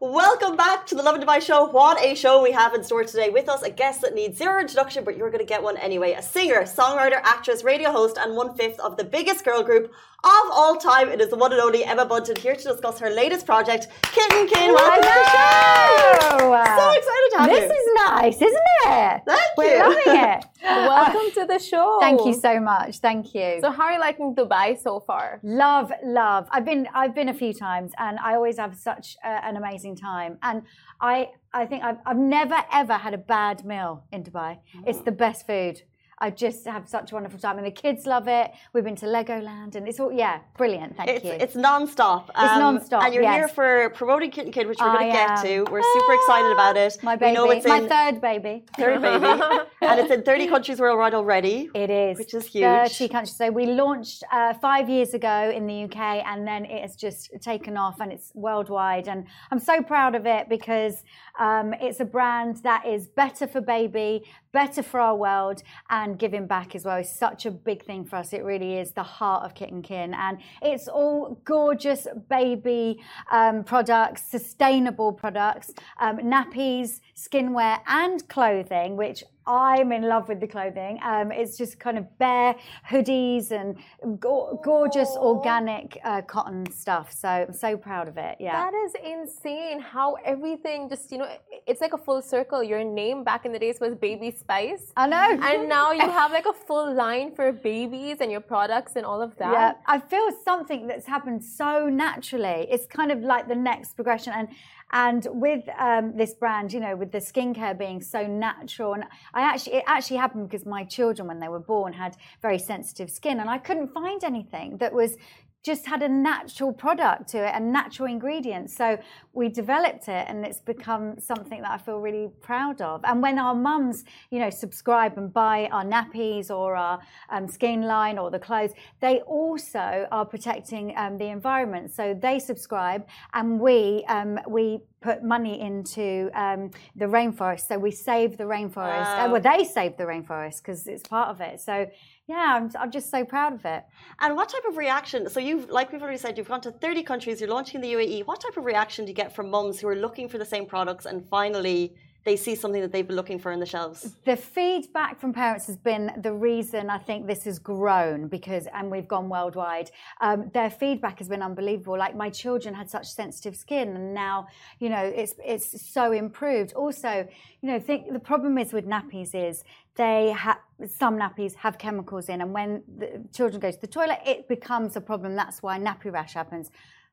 Welcome 0.05 0.57
back 0.57 0.85
to 0.87 0.97
the 0.97 1.03
Lovin 1.05 1.21
Dubai 1.21 1.41
show. 1.41 1.67
What 1.67 2.03
a 2.03 2.17
show 2.17 2.43
we 2.43 2.51
have 2.51 2.75
in 2.75 2.83
store 2.83 3.05
today. 3.05 3.31
With 3.31 3.49
us, 3.49 3.63
a 3.63 3.71
guest 3.71 4.01
that 4.01 4.17
needs 4.17 4.37
zero 4.37 4.61
introduction, 4.61 5.05
but 5.05 5.17
you're 5.17 5.31
going 5.31 5.39
to 5.39 5.49
get 5.55 5.63
one 5.63 5.77
anyway. 5.77 6.15
A 6.15 6.23
singer, 6.23 6.63
songwriter, 6.63 7.21
actress, 7.23 7.63
radio 7.63 7.93
host, 7.93 8.19
and 8.19 8.35
one 8.35 8.53
fifth 8.57 8.81
of 8.81 8.97
the 8.97 9.05
biggest 9.05 9.45
girl 9.45 9.63
group 9.63 9.93
of 10.25 10.51
all 10.53 10.77
time. 10.77 11.09
It 11.09 11.21
is 11.21 11.31
the 11.31 11.37
one 11.37 11.53
and 11.53 11.61
only 11.61 11.85
Emma 11.85 12.07
Bunton 12.07 12.37
here 12.37 12.55
to 12.55 12.63
discuss 12.63 13.01
her 13.01 13.11
latest 13.11 13.45
project, 13.45 13.89
Kit 14.03 14.31
& 14.31 14.53
Kin. 14.53 14.73
Welcome 14.73 15.03
to 15.03 15.09
the 15.09 15.31
show. 15.31 16.39
So 16.39 16.91
excited 16.91 17.31
to 17.33 17.39
have 17.39 17.49
This 17.51 17.63
you. 17.63 17.69
This 17.69 17.79
is 17.79 17.89
nice, 17.95 18.37
isn't 18.37 18.69
it? 18.87 19.23
Thank 19.27 19.57
We're 19.57 19.77
you. 19.77 19.81
loving 19.81 20.23
it. 20.31 20.45
Welcome 20.63 21.31
to 21.35 21.47
the 21.47 21.59
show. 21.59 21.99
Thank 22.01 22.25
you 22.25 22.35
so 22.35 22.61
much. 22.61 22.99
Thank 22.99 23.35
you. 23.35 23.59
So, 23.61 23.73
how 23.73 23.85
are 23.85 23.93
you 23.95 24.01
liking 24.01 24.35
Dubai 24.35 24.81
so 24.81 25.01
far? 25.01 25.41
love, 25.43 25.91
love. 26.05 26.47
I've 26.53 26.65
been, 26.65 26.87
I've 26.95 27.15
been 27.15 27.29
a 27.29 27.35
few 27.35 27.53
times, 27.53 27.91
and 27.99 28.19
I 28.21 28.35
always 28.35 28.59
have 28.59 28.77
such 28.77 29.17
uh, 29.25 29.41
an 29.43 29.57
amazing 29.57 29.97
time. 29.97 30.39
And 30.43 30.63
I, 31.01 31.31
I 31.53 31.67
think 31.67 31.83
I've, 31.83 31.99
I've 32.07 32.17
never 32.17 32.59
ever 32.73 32.95
had 32.95 33.13
a 33.13 33.19
bad 33.19 33.65
meal 33.65 34.05
in 34.13 34.23
Dubai. 34.23 34.59
It's 34.87 35.01
the 35.01 35.13
best 35.13 35.47
food. 35.49 35.83
I 36.23 36.31
just 36.31 36.65
have 36.67 36.89
such 36.89 37.11
a 37.11 37.17
wonderful 37.17 37.41
time, 37.41 37.59
and 37.59 37.67
the 37.67 37.73
kids 37.73 38.07
love 38.07 38.29
it. 38.29 38.53
We've 38.73 38.85
been 38.85 38.95
to 38.97 39.07
Legoland, 39.07 39.75
and 39.75 39.89
it's 39.89 39.99
all 39.99 40.13
yeah, 40.13 40.39
brilliant. 40.57 40.97
Thank 40.97 41.11
It's, 41.11 41.25
you. 41.25 41.33
it's 41.33 41.57
non-stop. 41.57 42.29
It's 42.29 42.37
non-stop, 42.37 43.03
And 43.03 43.13
you're 43.13 43.25
yes. 43.25 43.35
here 43.35 43.49
for 43.49 43.91
promoting 43.91 44.31
Kit 44.31 44.53
& 44.53 44.55
Kin, 44.55 44.69
which 44.69 44.79
we're 44.79 44.93
going 44.93 45.11
to 45.11 45.13
get 45.13 45.43
to. 45.43 45.65
We're 45.69 45.83
super 45.83 46.15
excited 46.15 46.53
about 46.53 46.77
it. 46.77 46.97
my 47.03 47.17
We 47.17 47.19
baby, 47.19 47.35
know 47.35 47.51
it's 47.51 47.67
my 47.67 47.81
third 47.89 48.21
baby. 48.21 48.65
third 48.79 49.03
baby. 49.03 49.25
and 49.83 49.99
it's 50.01 50.13
in 50.13 50.23
30 50.23 50.47
countries 50.47 50.79
worldwide 50.79 51.13
already. 51.15 51.69
It 51.75 51.91
is. 51.91 52.19
Which 52.19 52.35
is 52.35 52.47
huge. 52.47 52.63
30 52.67 53.09
countries. 53.09 53.37
So 53.37 53.51
we 53.51 53.67
launched 53.67 54.23
uh, 54.31 54.55
five 54.55 54.89
years 54.89 55.15
ago 55.15 55.51
in 55.53 55.67
the 55.67 55.85
UK 55.85 55.97
and 56.25 56.47
then 56.47 56.67
it 56.67 56.83
has 56.83 56.95
just 56.95 57.31
taken 57.41 57.77
off 57.77 58.01
and 58.01 58.13
it's 58.13 58.31
worldwide. 58.35 59.09
And 59.09 59.27
I'm 59.51 59.59
so 59.59 59.83
proud 59.83 60.15
of 60.15 60.25
it 60.27 60.49
because 60.49 61.03
um, 61.41 61.75
it's 61.81 61.99
a 61.99 62.05
brand 62.05 62.59
that 62.59 62.87
is 62.87 63.09
better 63.09 63.49
for 63.49 63.61
baby, 63.61 64.23
better 64.53 64.83
for 64.85 65.01
our 65.01 65.17
world, 65.17 65.63
and 65.91 66.12
giving 66.17 66.47
back 66.47 66.75
as 66.75 66.85
well 66.85 66.99
is 66.99 67.11
such 67.19 67.47
a 67.47 67.51
big 67.51 67.85
thing 67.85 68.05
for 68.05 68.17
us. 68.17 68.33
It 68.33 68.45
really 68.45 68.79
is 68.79 68.93
the 68.93 69.03
heart 69.03 69.45
of 69.45 69.55
Kit 69.55 69.71
& 69.79 69.83
Kin. 69.83 70.15
And 70.15 70.39
it's 70.61 70.89
all 70.89 71.41
gorgeous 71.45 72.07
baby 72.29 73.01
um, 73.31 73.65
products, 73.65 74.31
sustainable 74.31 75.13
products, 75.13 75.73
um, 76.01 76.19
nappies, 76.19 77.01
skinwear, 77.17 77.81
and 77.87 78.27
clothing, 78.29 78.97
which 78.97 79.25
I'm 79.47 79.93
in 79.93 80.03
love 80.03 80.29
with 80.29 80.41
the 80.41 80.47
clothing. 80.47 80.99
Um, 81.05 81.33
it's 81.33 81.57
just 81.57 81.79
kind 81.79 81.99
of 81.99 82.07
bare 82.19 82.55
hoodies 82.89 83.51
and 83.51 83.77
go- 84.21 84.61
gorgeous 84.63 85.11
organic 85.17 85.99
uh, 86.05 86.23
cotton 86.23 86.71
stuff. 86.71 87.13
So 87.13 87.29
I'm 87.29 87.53
so 87.53 87.77
proud 87.77 88.09
of 88.09 88.17
it. 88.17 88.37
Yeah. 88.39 88.53
That 88.53 88.75
is 88.85 88.93
insane 89.05 89.81
how 89.81 90.15
everything 90.25 90.89
just, 90.89 91.11
you 91.11 91.19
know, 91.19 91.29
it's 91.67 91.81
like 91.81 91.93
a 91.93 91.99
full 91.99 92.23
circle. 92.23 92.63
Your 92.63 92.85
name 92.85 93.25
back 93.25 93.45
in 93.45 93.53
the 93.53 93.59
days 93.59 93.81
was 93.81 93.95
Baby 93.95 94.31
Spice. 94.31 94.93
I 94.97 95.07
know. 95.07 95.39
And 95.43 95.69
now 95.79 95.93
you 95.93 96.09
have 96.09 96.31
like 96.31 96.47
a 96.47 96.53
full 96.53 96.95
line 96.95 97.35
for 97.35 97.53
babies 97.53 98.19
and 98.21 98.31
your 98.31 98.41
products 98.41 98.97
and 98.97 99.05
all 99.05 99.21
of 99.23 99.37
that. 99.39 99.53
Yeah, 99.53 99.73
I 99.87 99.99
feel 99.99 100.29
something 100.45 100.87
that's 100.87 101.07
happened 101.07 101.45
so 101.45 101.89
naturally. 101.89 102.69
It's 102.71 102.87
kind 102.87 103.11
of 103.11 103.21
like 103.21 103.49
the 103.49 103.55
next 103.55 103.95
progression, 103.95 104.33
and 104.35 104.49
and 104.93 105.27
with 105.31 105.65
um, 105.79 106.17
this 106.17 106.35
brand, 106.35 106.73
you 106.73 106.81
know, 106.81 106.95
with 106.97 107.13
the 107.13 107.19
skincare 107.19 107.77
being 107.77 108.03
so 108.03 108.27
natural, 108.27 108.95
and 108.95 109.05
I 109.35 109.43
actually 109.43 109.77
it 109.77 109.85
actually 109.87 110.19
happened 110.19 110.49
because 110.49 110.67
my 110.67 110.85
children, 110.85 111.29
when 111.29 111.41
they 111.41 111.49
were 111.49 111.61
born, 111.61 111.93
had 111.93 112.17
very 112.41 112.59
sensitive 112.59 113.11
skin, 113.11 113.41
and 113.41 113.49
I 113.49 113.59
couldn't 113.59 113.93
find 113.93 114.23
anything 114.25 114.77
that 114.79 114.93
was 114.93 115.17
just 115.63 115.87
had 115.87 116.03
a 116.03 116.09
natural 116.09 116.73
product 116.73 117.29
to 117.29 117.39
it 117.39 117.53
and 117.55 117.73
natural 117.73 118.09
ingredients. 118.09 118.77
So 118.77 118.99
we 119.33 119.49
developed 119.49 120.09
it 120.09 120.27
and 120.29 120.45
it's 120.45 120.61
become 120.61 121.21
something 121.21 121.63
that 121.63 121.71
I 121.71 121.79
feel 121.79 121.99
really 122.01 122.31
proud 122.41 122.81
of. 122.81 123.01
And 123.05 123.23
when 123.23 123.39
our 123.39 123.55
mums, 123.55 124.05
you 124.31 124.41
know, 124.41 124.51
subscribe 124.51 125.17
and 125.17 125.33
buy 125.33 125.69
our 125.71 125.85
nappies 125.85 126.51
or 126.51 126.75
our 126.75 127.01
um, 127.31 127.47
skin 127.47 127.83
line 127.83 128.19
or 128.19 128.31
the 128.31 128.41
clothes, 128.41 128.73
they 129.01 129.21
also 129.21 130.07
are 130.11 130.27
protecting 130.27 130.95
um, 130.97 131.17
the 131.17 131.27
environment. 131.27 131.93
So 131.93 132.13
they 132.13 132.39
subscribe 132.39 133.07
and 133.33 133.61
we, 133.61 134.05
um, 134.09 134.41
we 134.49 134.81
put 135.01 135.23
money 135.23 135.61
into 135.61 136.31
um, 136.35 136.71
the 136.97 137.07
rainforest. 137.07 137.69
So 137.69 137.79
we 137.79 137.91
save 137.91 138.37
the 138.37 138.45
rainforest. 138.45 139.27
Uh, 139.27 139.29
well, 139.31 139.41
they 139.41 139.65
save 139.65 139.97
the 139.97 140.05
rainforest 140.05 140.59
because 140.59 140.87
it's 140.87 141.07
part 141.07 141.29
of 141.29 141.41
it. 141.41 141.61
So 141.61 141.89
yeah, 142.33 142.55
I'm, 142.57 142.71
I'm 142.81 142.91
just 142.91 143.11
so 143.11 143.27
proud 143.27 143.53
of 143.53 143.65
it. 143.67 143.85
And 144.21 144.35
what 144.37 144.49
type 144.49 144.63
of 144.67 144.79
reaction? 144.79 145.29
So 145.29 145.39
you've, 145.39 145.69
like 145.69 145.93
we've 145.93 146.01
already 146.01 146.17
said, 146.17 146.39
you've 146.39 146.49
gone 146.49 146.63
to 146.63 146.73
30 146.73 147.03
countries. 147.03 147.41
You're 147.43 147.51
launching 147.51 147.77
in 147.77 147.83
the 147.83 147.93
UAE. 147.93 148.27
What 148.27 148.41
type 148.41 148.57
of 148.57 148.65
reaction 148.65 149.05
do 149.05 149.11
you 149.11 149.15
get 149.15 149.35
from 149.37 149.51
mums 149.51 149.79
who 149.79 149.89
are 149.89 149.97
looking 149.97 150.31
for 150.31 150.39
the 150.39 150.47
same 150.47 150.65
products 150.65 151.05
and 151.05 151.29
finally 151.29 151.95
they 152.25 152.37
see 152.37 152.55
something 152.55 152.81
that 152.81 152.93
they've 152.93 153.07
been 153.07 153.17
looking 153.17 153.39
for 153.39 153.53
in 153.53 153.61
the 153.61 153.67
shelves? 153.67 154.17
The 154.25 154.37
feedback 154.37 155.21
from 155.21 155.33
parents 155.33 155.67
has 155.67 155.77
been 155.77 156.13
the 156.23 156.33
reason 156.33 156.89
I 156.89 156.99
think 156.99 157.27
this 157.27 157.45
has 157.45 157.59
grown 157.59 158.29
because, 158.29 158.67
and 158.73 158.91
we've 158.91 159.09
gone 159.09 159.29
worldwide. 159.29 159.91
Um, 160.21 160.51
their 160.55 160.71
feedback 160.71 161.19
has 161.19 161.29
been 161.29 161.43
unbelievable. 161.43 161.99
Like 161.99 162.17
my 162.17 162.31
children 162.31 162.75
had 162.75 162.89
such 162.89 163.09
sensitive 163.09 163.57
skin, 163.57 163.89
and 163.97 164.15
now 164.15 164.47
you 164.79 164.89
know 164.89 165.03
it's 165.03 165.35
it's 165.45 165.87
so 165.87 166.13
improved. 166.13 166.73
Also, 166.75 167.29
you 167.61 167.69
know, 167.69 167.79
think 167.79 168.13
the 168.13 168.21
problem 168.21 168.57
is 168.57 168.73
with 168.73 168.87
nappies 168.87 169.35
is 169.35 169.65
they 169.97 170.31
have 170.31 170.59
some 170.87 171.19
nappies 171.19 171.55
have 171.55 171.79
chemicals 171.79 172.29
in, 172.29 172.41
and 172.41 172.53
when 172.53 172.83
the 172.99 173.25
children 173.33 173.61
go 173.61 173.71
to 173.71 173.81
the 173.81 173.87
toilet, 173.87 174.19
it 174.27 174.49
becomes 174.49 174.97
a 174.97 175.01
problem. 175.01 175.37
That's 175.37 175.63
why 175.63 175.79
nappy 175.79 176.13
rash 176.13 176.35
happens. 176.35 176.71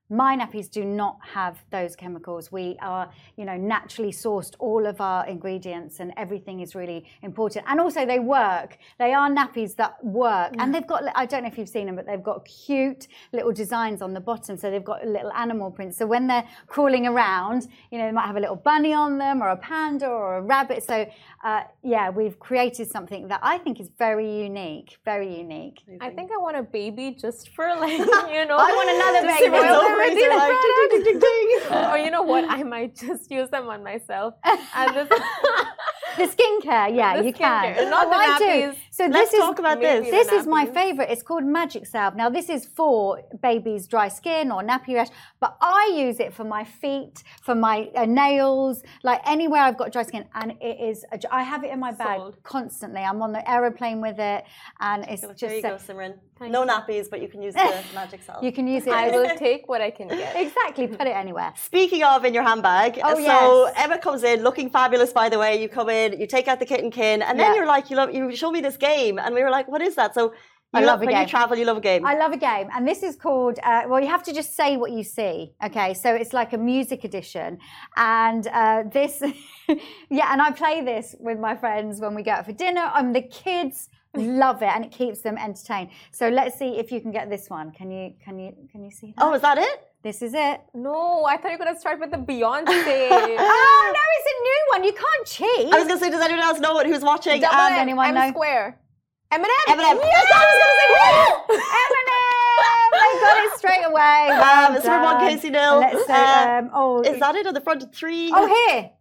My 0.09 0.35
nappies 0.35 0.69
do 0.71 0.83
not 0.83 1.19
have 1.21 1.63
those 1.69 1.95
chemicals. 1.95 2.51
We 2.51 2.77
are, 2.81 3.11
you 3.37 3.45
know, 3.45 3.57
naturally 3.57 4.11
sourced 4.11 4.55
all 4.57 4.87
of 4.87 5.01
our 5.01 5.27
ingredients, 5.27 5.99
and 5.99 6.13
everything 6.17 6.61
is 6.61 6.73
really 6.73 7.05
important. 7.21 7.65
And 7.67 7.79
also, 7.79 8.05
they 8.05 8.19
work. 8.19 8.79
They 8.97 9.13
are 9.13 9.29
nappies 9.29 9.75
that 9.75 10.03
work, 10.03 10.53
and 10.57 10.73
they've 10.73 10.87
got. 10.87 11.03
I 11.15 11.27
don't 11.27 11.43
know 11.43 11.49
if 11.49 11.57
you've 11.59 11.69
seen 11.69 11.85
them, 11.85 11.95
but 11.95 12.07
they've 12.07 12.23
got 12.23 12.43
cute 12.45 13.07
little 13.33 13.51
designs 13.51 14.01
on 14.01 14.13
the 14.13 14.19
bottom. 14.19 14.57
So 14.57 14.71
they've 14.71 14.83
got 14.83 15.05
little 15.05 15.31
animal 15.33 15.69
prints. 15.69 15.97
So 15.97 16.07
when 16.07 16.25
they're 16.25 16.47
crawling 16.65 17.05
around, 17.05 17.67
you 17.91 17.99
know, 17.99 18.05
they 18.07 18.11
might 18.11 18.25
have 18.25 18.37
a 18.37 18.39
little 18.39 18.55
bunny 18.55 18.93
on 18.93 19.19
them, 19.19 19.43
or 19.43 19.49
a 19.49 19.57
panda, 19.57 20.07
or 20.07 20.37
a 20.37 20.41
rabbit. 20.41 20.83
So 20.83 21.07
uh, 21.43 21.61
yeah, 21.83 22.09
we've 22.09 22.37
created 22.39 22.89
something 22.89 23.27
that 23.29 23.39
I 23.43 23.57
think 23.59 23.79
is 23.79 23.89
very 23.97 24.29
unique. 24.43 24.97
Very 25.05 25.37
unique. 25.37 25.83
I 26.01 26.09
think 26.09 26.31
I 26.31 26.37
want 26.37 26.57
a 26.57 26.63
baby 26.63 27.15
just 27.19 27.49
for 27.49 27.67
like, 27.75 27.91
you 27.97 28.45
know. 28.45 28.57
I 28.57 28.71
want 28.71 28.89
another 28.89 29.27
baby. 29.27 29.98
To 29.99 30.15
Well, 30.15 30.15
remember 30.15 30.19
ovaries 30.19 30.19
these 30.19 30.31
are 30.31 30.37
like, 30.37 30.61
ding, 30.63 31.03
ding, 31.03 31.19
ding, 31.19 31.19
ding. 31.69 31.91
or 31.91 31.97
you 31.97 32.11
know 32.11 32.23
what? 32.23 32.43
I 32.49 32.63
might 32.63 32.95
just 32.95 33.29
use 33.31 33.49
them 33.49 33.67
on 33.69 33.83
myself. 33.83 34.33
And 34.75 34.95
this, 34.95 35.09
The 36.17 36.25
skincare, 36.25 36.93
yeah, 36.95 37.17
The 37.17 37.25
you 37.27 37.33
can. 37.33 37.89
not 37.89 38.07
Oh, 38.07 38.09
the 38.09 38.15
I 38.15 38.37
do. 38.39 38.45
nappies. 38.45 38.75
So 38.91 39.05
Let's 39.05 39.31
this 39.31 39.33
is 39.35 39.39
talk 39.39 39.59
about 39.59 39.79
this. 39.79 40.09
this 40.09 40.29
is 40.31 40.45
my 40.47 40.65
favorite. 40.65 41.09
It's 41.09 41.23
called 41.23 41.45
Magic 41.45 41.85
Salve. 41.85 42.15
Now 42.17 42.29
this 42.29 42.49
is 42.49 42.65
for 42.65 43.21
babies' 43.41 43.87
dry 43.87 44.09
skin 44.09 44.51
or 44.51 44.61
nappy 44.61 44.95
rash, 44.95 45.07
but 45.39 45.55
I 45.61 45.93
use 45.95 46.19
it 46.19 46.33
for 46.33 46.43
my 46.43 46.63
feet, 46.65 47.23
for 47.41 47.55
my 47.55 47.89
uh, 47.95 48.05
nails, 48.05 48.83
like 49.03 49.21
anywhere 49.25 49.61
I've 49.61 49.77
got 49.77 49.93
dry 49.93 50.03
skin, 50.03 50.25
and 50.33 50.53
it 50.59 50.77
is. 50.89 51.05
A, 51.13 51.19
I 51.33 51.43
have 51.43 51.63
it 51.63 51.71
in 51.71 51.79
my 51.79 51.91
bag 51.93 52.17
Sold. 52.19 52.43
constantly. 52.43 53.01
I'm 53.01 53.21
on 53.21 53.31
the 53.31 53.49
aeroplane 53.49 54.01
with 54.01 54.19
it, 54.19 54.43
and 54.81 55.05
it's 55.07 55.21
There 55.21 55.29
just 55.31 55.39
There 55.41 55.55
you 55.55 55.61
so- 55.61 55.93
go, 55.93 55.93
Simran. 55.93 56.13
No 56.41 56.65
nappies, 56.65 57.09
but 57.09 57.21
you 57.21 57.27
can 57.27 57.41
use 57.41 57.53
the 57.53 57.83
magic 57.93 58.21
salve. 58.23 58.43
you 58.43 58.51
can 58.53 58.65
use 58.67 58.87
it. 58.87 58.93
I 58.93 59.09
will 59.11 59.29
take 59.37 59.67
what 59.67 59.81
I 59.81 59.88
can 59.91 60.07
get. 60.07 60.35
exactly 60.35 60.87
put 60.87 61.07
it 61.07 61.15
anywhere. 61.15 61.53
Speaking 61.55 62.03
of 62.03 62.25
in 62.25 62.33
your 62.33 62.43
handbag, 62.43 62.99
Oh, 63.03 63.15
so 63.15 63.19
yes. 63.67 63.73
Emma 63.77 63.97
comes 63.97 64.23
in 64.23 64.43
looking 64.43 64.69
fabulous. 64.69 65.11
By 65.13 65.29
the 65.29 65.39
way, 65.39 65.61
you 65.61 65.69
come 65.69 65.89
in, 65.89 66.19
you 66.19 66.27
take 66.27 66.47
out 66.47 66.59
the 66.59 66.65
Kit 66.65 66.81
& 66.91 66.93
Kin, 66.93 67.21
and 67.21 67.39
then 67.39 67.51
Yeah. 67.51 67.55
you're 67.57 67.65
like, 67.67 67.89
you 67.89 67.95
love, 67.95 68.13
you 68.13 68.35
show 68.35 68.51
me 68.51 68.61
this 68.61 68.77
game, 68.77 69.19
and 69.19 69.33
we 69.35 69.41
were 69.43 69.49
like, 69.49 69.67
what 69.67 69.81
is 69.81 69.95
that? 69.95 70.13
So 70.13 70.33
I 70.71 70.81
you 70.81 70.85
love 70.85 71.01
a 71.01 71.05
when 71.05 71.15
game. 71.15 71.21
you 71.23 71.27
travel, 71.27 71.57
you 71.57 71.65
love 71.65 71.77
a 71.77 71.81
game. 71.81 72.05
I 72.05 72.15
love 72.15 72.31
a 72.31 72.37
game, 72.37 72.69
and 72.75 72.87
this 72.87 73.01
is 73.01 73.15
called. 73.15 73.57
Uh, 73.63 73.83
well, 73.87 73.99
you 73.99 74.07
have 74.07 74.21
to 74.23 74.33
just 74.33 74.55
say 74.55 74.77
what 74.77 74.91
you 74.91 75.03
see. 75.03 75.53
Okay, 75.65 75.95
so 75.95 76.13
it's 76.13 76.31
like 76.31 76.53
a 76.53 76.59
music 76.59 77.03
edition, 77.03 77.57
and 77.97 78.45
uh, 78.47 78.83
this, 78.91 79.21
yeah, 80.09 80.31
and 80.31 80.41
I 80.41 80.51
play 80.51 80.81
this 80.83 81.15
with 81.19 81.39
my 81.39 81.55
friends 81.55 81.99
when 81.99 82.13
we 82.15 82.21
go 82.23 82.31
out 82.31 82.45
for 82.45 82.51
dinner, 82.53 82.91
I'm 82.93 83.13
the 83.13 83.23
kids 83.23 83.89
love 84.15 84.61
it, 84.61 84.69
and 84.75 84.85
it 84.85 84.91
keeps 84.91 85.19
them 85.21 85.37
entertained. 85.37 85.89
So 86.11 86.29
let's 86.29 86.57
see 86.57 86.77
if 86.79 86.91
you 86.91 86.99
can 87.01 87.11
get 87.11 87.29
this 87.29 87.49
one. 87.49 87.71
Can 87.71 87.91
you? 87.91 88.13
Can 88.23 88.39
you? 88.39 88.53
Can 88.71 88.83
you 88.83 88.91
see 88.91 89.13
that? 89.17 89.23
oh, 89.23 89.33
is 89.33 89.41
that 89.41 89.57
it? 89.57 89.85
this 90.01 90.21
is 90.21 90.33
it. 90.33 90.61
No, 90.73 91.25
I 91.25 91.35
thought 91.37 91.51
you 91.51 91.57
were 91.57 91.65
gonna 91.65 91.79
start 91.79 91.99
with 91.99 92.11
the 92.11 92.17
Beyonce. 92.17 92.65
Oh 92.71 93.93
no, 93.97 94.03
it's 94.17 94.29
a 94.33 94.37
new 94.47 94.61
one. 94.69 94.83
You 94.85 94.93
can't 94.93 95.25
cheat. 95.27 95.73
I 95.73 95.77
was 95.79 95.87
gonna 95.87 95.99
say, 95.99 96.09
does 96.09 96.21
anyone 96.21 96.43
else 96.43 96.59
know 96.59 96.79
it? 96.79 96.87
Who's 96.87 97.01
watching? 97.03 97.41
Double 97.41 97.55
Um, 97.55 97.73
M, 97.73 97.79
anyone 97.79 98.05
I'm 98.07 98.13
know? 98.15 98.29
square. 98.29 98.79
Eminem. 99.31 99.45
Eminem. 99.67 99.99
Yes! 100.01 100.25
That's 100.29 100.33
I 100.33 100.45
was 100.49 100.57
gonna 100.63 100.77
say. 100.79 100.89
Woo! 100.95 101.59
Eminem! 101.83 102.91
They 102.91 103.19
got 103.21 103.37
it 103.45 103.57
straight 103.57 103.85
away. 103.85 104.29
Um, 104.31 104.73
Well 104.73 104.81
so 104.81 104.89
we're 104.89 105.03
one. 105.03 105.19
Casey 105.27 105.49
nil. 105.49 105.79
Let's 105.79 106.05
say, 106.07 106.13
Uh, 106.13 106.59
um, 106.59 106.69
oh, 106.73 107.01
Is 107.01 107.19
that 107.19 107.35
it 107.35 107.45
on 107.45 107.53
the 107.53 107.61
front? 107.61 107.93
Three. 107.93 108.31
oh 108.33 108.47
here. 108.47 108.91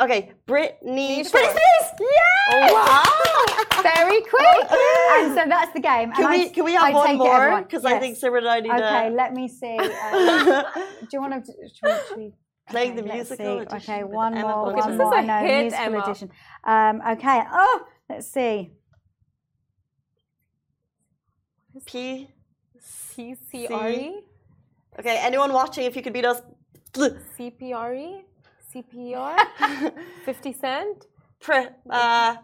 Okay, 0.00 0.32
Britney. 0.46 1.20
Britney 1.20 1.24
Spears! 1.24 1.54
Yes! 2.00 2.48
Oh, 2.50 2.72
wow. 2.72 3.82
Very 3.82 4.20
quick. 4.22 4.70
and 4.70 5.34
so 5.34 5.42
that's 5.48 5.72
the 5.72 5.80
game. 5.80 6.12
Can 6.12 6.24
and 6.24 6.30
we 6.30 6.46
I, 6.46 6.48
can 6.48 6.64
we 6.64 6.72
have 6.74 6.82
I 6.84 6.92
one 6.92 7.16
more? 7.18 7.62
Because 7.62 7.84
I 7.84 7.98
think 7.98 8.18
Simran 8.18 8.38
and 8.38 8.48
I 8.48 8.60
need 8.60 8.70
Okay, 8.70 9.06
a. 9.08 9.10
let 9.10 9.32
me 9.34 9.48
see. 9.48 9.76
Um, 9.78 10.64
do 11.00 11.08
you 11.12 11.20
want 11.20 11.44
to? 11.44 11.52
Should 11.74 12.16
we, 12.16 12.32
Playing 12.70 12.92
okay, 12.92 13.00
the 13.02 13.12
musical 13.14 13.58
edition 13.58 13.76
Okay, 13.94 14.04
one 14.04 14.34
Emma 14.36 14.48
more, 14.48 14.72
Bunton. 14.72 14.78
one 14.80 14.90
This 14.90 14.98
more. 14.98 15.06
is 15.06 15.12
a 15.12 15.16
I 15.16 15.40
know, 15.42 15.46
hit, 15.46 15.62
musical 15.62 15.84
Emma. 15.84 15.98
edition. 16.04 16.30
Um, 16.64 17.02
okay. 17.12 17.42
Oh, 17.52 17.86
let's 18.08 18.26
see. 18.32 18.70
P. 21.86 22.28
CCRE. 22.80 24.12
Okay, 24.98 25.18
anyone 25.20 25.52
watching? 25.52 25.84
If 25.84 25.96
you 25.96 26.02
could 26.02 26.12
beat 26.12 26.24
us. 26.24 26.40
CPRE. 26.94 28.22
CPR. 28.74 29.92
50 30.24 30.52
Cent. 30.52 31.06
Pr- 31.40 31.52
uh, 31.90 32.36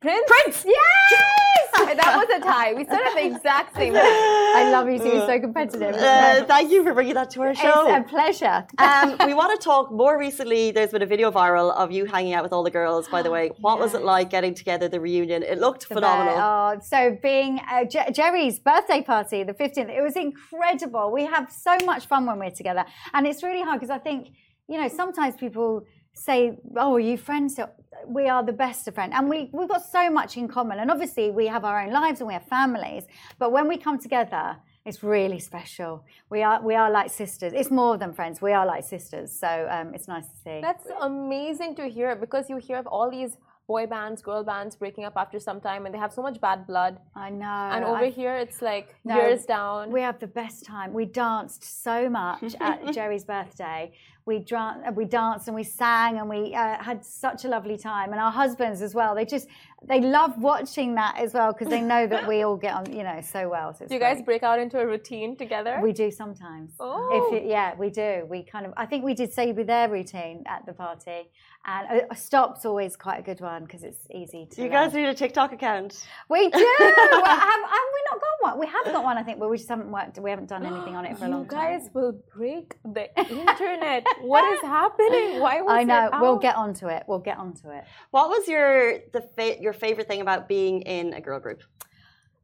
Prince. 0.00 0.22
Prince. 0.28 0.64
Yes! 0.66 1.70
that 1.96 2.14
was 2.16 2.28
a 2.36 2.44
tie. 2.44 2.72
We 2.74 2.84
said 2.84 3.00
at 3.00 3.14
the 3.14 3.24
exact 3.24 3.74
same 3.74 3.94
time. 3.94 4.02
I 4.04 4.68
love 4.70 4.86
you. 4.88 5.02
You're 5.02 5.26
so 5.26 5.40
competitive. 5.40 5.94
Uh, 5.94 6.44
thank 6.44 6.70
you 6.70 6.84
for 6.84 6.94
bringing 6.94 7.14
that 7.14 7.30
to 7.30 7.42
our 7.42 7.54
show. 7.54 7.88
it's 7.88 8.06
a 8.06 8.08
pleasure. 8.08 8.66
um, 8.78 9.16
we 9.26 9.34
want 9.34 9.58
to 9.58 9.64
talk 9.64 9.90
more 9.90 10.18
recently. 10.18 10.70
There's 10.70 10.90
been 10.92 11.02
a 11.02 11.06
video 11.06 11.30
viral 11.30 11.74
of 11.74 11.90
you 11.90 12.04
hanging 12.04 12.34
out 12.34 12.42
with 12.42 12.52
all 12.52 12.62
the 12.62 12.70
girls. 12.70 13.08
By 13.08 13.22
the 13.22 13.30
way, 13.30 13.50
what 13.60 13.78
was 13.78 13.94
it 13.94 14.02
like 14.02 14.30
getting 14.30 14.54
together 14.54 14.88
the 14.88 15.00
reunion? 15.00 15.42
It 15.42 15.58
looked 15.58 15.88
The 15.88 15.94
phenomenal. 15.96 16.34
bear. 16.34 16.44
Oh, 16.44 16.80
so 16.82 17.18
being 17.22 17.60
uh, 17.70 17.84
Jer- 17.84 18.10
Geri's 18.12 18.58
birthday 18.60 19.02
party, 19.02 19.42
the 19.42 19.54
15th, 19.54 19.88
it 19.90 20.02
was 20.02 20.16
incredible. 20.16 21.10
We 21.12 21.24
have 21.24 21.50
so 21.50 21.76
much 21.84 22.06
fun 22.06 22.26
when 22.26 22.38
we're 22.38 22.50
together. 22.50 22.84
And 23.14 23.26
it's 23.26 23.42
really 23.42 23.62
hard 23.62 23.80
because 23.80 23.90
I 23.90 23.98
think, 23.98 24.28
you 24.68 24.80
know, 24.80 24.88
sometimes 24.88 25.36
people 25.36 25.84
say, 26.12 26.58
oh, 26.76 26.94
are 26.94 27.00
you 27.00 27.16
friends? 27.18 27.58
We 28.06 28.28
are 28.28 28.42
the 28.42 28.52
best 28.52 28.86
of 28.88 28.94
friends. 28.94 29.12
And 29.16 29.28
we, 29.28 29.50
we've 29.52 29.68
got 29.68 29.84
so 29.84 30.10
much 30.10 30.36
in 30.36 30.48
common. 30.48 30.78
And 30.78 30.90
obviously, 30.90 31.30
we 31.30 31.46
have 31.46 31.64
our 31.64 31.82
own 31.82 31.92
lives 31.92 32.20
and 32.20 32.28
we 32.28 32.34
have 32.34 32.46
families. 32.46 33.04
But 33.38 33.52
when 33.52 33.68
we 33.68 33.76
come 33.76 33.98
together, 33.98 34.56
it's 34.84 35.02
really 35.02 35.38
special. 35.38 36.04
We 36.28 36.42
are 36.42 36.62
we 36.62 36.74
are 36.74 36.90
like 36.90 37.10
sisters. 37.10 37.52
It's 37.54 37.70
more 37.70 37.96
than 37.96 38.12
friends. 38.12 38.42
We 38.42 38.52
are 38.52 38.66
like 38.66 38.84
sisters. 38.84 39.32
So 39.32 39.66
um, 39.70 39.94
it's 39.94 40.08
nice 40.08 40.26
to 40.26 40.36
see. 40.44 40.60
That's 40.60 40.86
amazing 41.00 41.74
to 41.76 41.88
hear 41.88 42.14
because 42.14 42.50
you 42.50 42.58
hear 42.58 42.76
of 42.76 42.86
all 42.86 43.10
these 43.10 43.38
boy 43.66 43.86
bands, 43.86 44.20
girl 44.20 44.44
bands 44.44 44.76
breaking 44.76 45.04
up 45.04 45.14
after 45.16 45.40
some 45.40 45.60
time 45.60 45.86
and 45.86 45.94
they 45.94 45.98
have 45.98 46.12
so 46.12 46.20
much 46.20 46.38
bad 46.40 46.66
blood. 46.66 46.98
I 47.14 47.30
know. 47.30 47.46
And 47.46 47.84
over 47.84 48.04
I 48.04 48.10
here, 48.10 48.34
it's 48.34 48.60
like 48.60 48.94
No, 49.04 49.16
years 49.16 49.46
down. 49.46 49.90
We 49.90 50.02
have 50.02 50.18
the 50.18 50.26
best 50.26 50.64
time. 50.64 50.92
We 50.92 51.06
danced 51.06 51.82
so 51.82 52.10
much 52.10 52.54
at 52.60 52.92
Geri's 52.94 53.24
birthday. 53.24 53.92
We 54.26 54.38
dran- 54.38 54.94
we 54.94 55.04
danced 55.04 55.48
and 55.48 55.54
we 55.54 55.64
sang 55.64 56.18
and 56.18 56.28
we 56.28 56.54
uh, 56.54 56.82
had 56.82 57.04
such 57.04 57.44
a 57.44 57.48
lovely 57.48 57.76
time. 57.76 58.12
And 58.12 58.20
our 58.20 58.32
husbands 58.32 58.80
as 58.80 58.94
well. 58.94 59.14
They 59.14 59.26
just 59.26 59.48
they 59.86 60.00
love 60.00 60.38
watching 60.38 60.94
that 60.94 61.18
as 61.18 61.34
well 61.34 61.52
because 61.52 61.68
they 61.68 61.82
know 61.82 62.06
that 62.06 62.26
we 62.26 62.42
all 62.42 62.56
get 62.56 62.74
on, 62.74 62.90
you 62.90 63.02
know, 63.02 63.20
so 63.20 63.48
well. 63.50 63.74
So 63.74 63.86
Do 63.86 63.94
you 63.94 64.00
guys 64.00 64.16
great. 64.16 64.26
break 64.26 64.42
out 64.42 64.58
into 64.58 64.78
a 64.80 64.86
routine 64.86 65.36
together? 65.36 65.78
We 65.82 65.92
do 65.92 66.10
sometimes. 66.10 66.72
Oh. 66.80 67.30
If 67.32 67.42
it, 67.42 67.48
yeah, 67.48 67.74
we 67.76 67.90
do. 67.90 68.26
We 68.28 68.42
kind 68.44 68.64
of. 68.64 68.72
I 68.76 68.86
think 68.86 69.04
we 69.04 69.14
did 69.14 69.32
say 69.32 69.52
with 69.52 69.66
their 69.66 69.88
routine 69.90 70.42
at 70.46 70.64
the 70.64 70.72
party, 70.72 71.28
and 71.66 72.00
a, 72.00 72.12
a 72.12 72.16
stop's 72.16 72.64
always 72.64 72.96
quite 72.96 73.18
a 73.18 73.22
good 73.22 73.40
one 73.40 73.64
because 73.64 73.82
it's 73.82 74.06
easy 74.10 74.46
to. 74.52 74.62
You 74.62 74.68
uh, 74.68 74.72
guys 74.72 74.94
need 74.94 75.06
a 75.06 75.14
TikTok 75.14 75.52
account. 75.52 76.06
we 76.30 76.48
do. 76.48 76.76
well, 76.80 77.24
have, 77.26 77.40
have 77.40 77.88
we 77.94 78.00
not 78.10 78.20
got 78.20 78.40
one? 78.40 78.58
We 78.58 78.66
have 78.66 78.84
got 78.86 79.04
one, 79.04 79.18
I 79.18 79.22
think, 79.22 79.38
but 79.38 79.50
we 79.50 79.58
just 79.58 79.68
haven't 79.68 79.90
worked. 79.90 80.18
We 80.18 80.30
haven't 80.30 80.48
done 80.48 80.64
anything 80.64 80.96
on 80.96 81.04
it 81.04 81.18
for 81.18 81.26
a 81.26 81.28
long 81.28 81.46
time. 81.46 81.72
You 81.72 81.78
guys 81.78 81.90
will 81.92 82.18
break 82.34 82.76
the 82.84 83.08
internet. 83.18 84.06
What 84.22 84.52
is 84.54 84.60
happening? 84.60 85.40
Why 85.40 85.60
was 85.60 85.72
I 85.72 85.84
know. 85.84 86.06
It 86.06 86.12
We'll 86.20 86.34
out? 86.34 86.42
get 86.42 86.56
onto 86.56 86.88
it. 86.88 87.04
We'll 87.06 87.18
get 87.18 87.38
onto 87.38 87.68
it. 87.70 87.84
What 88.10 88.28
was 88.28 88.48
your 88.48 88.98
the 89.12 89.22
fa- 89.36 89.60
your 89.60 89.72
favorite 89.72 90.08
thing 90.08 90.20
about 90.20 90.48
being 90.48 90.82
in 90.82 91.14
a 91.14 91.20
girl 91.20 91.40
group? 91.40 91.62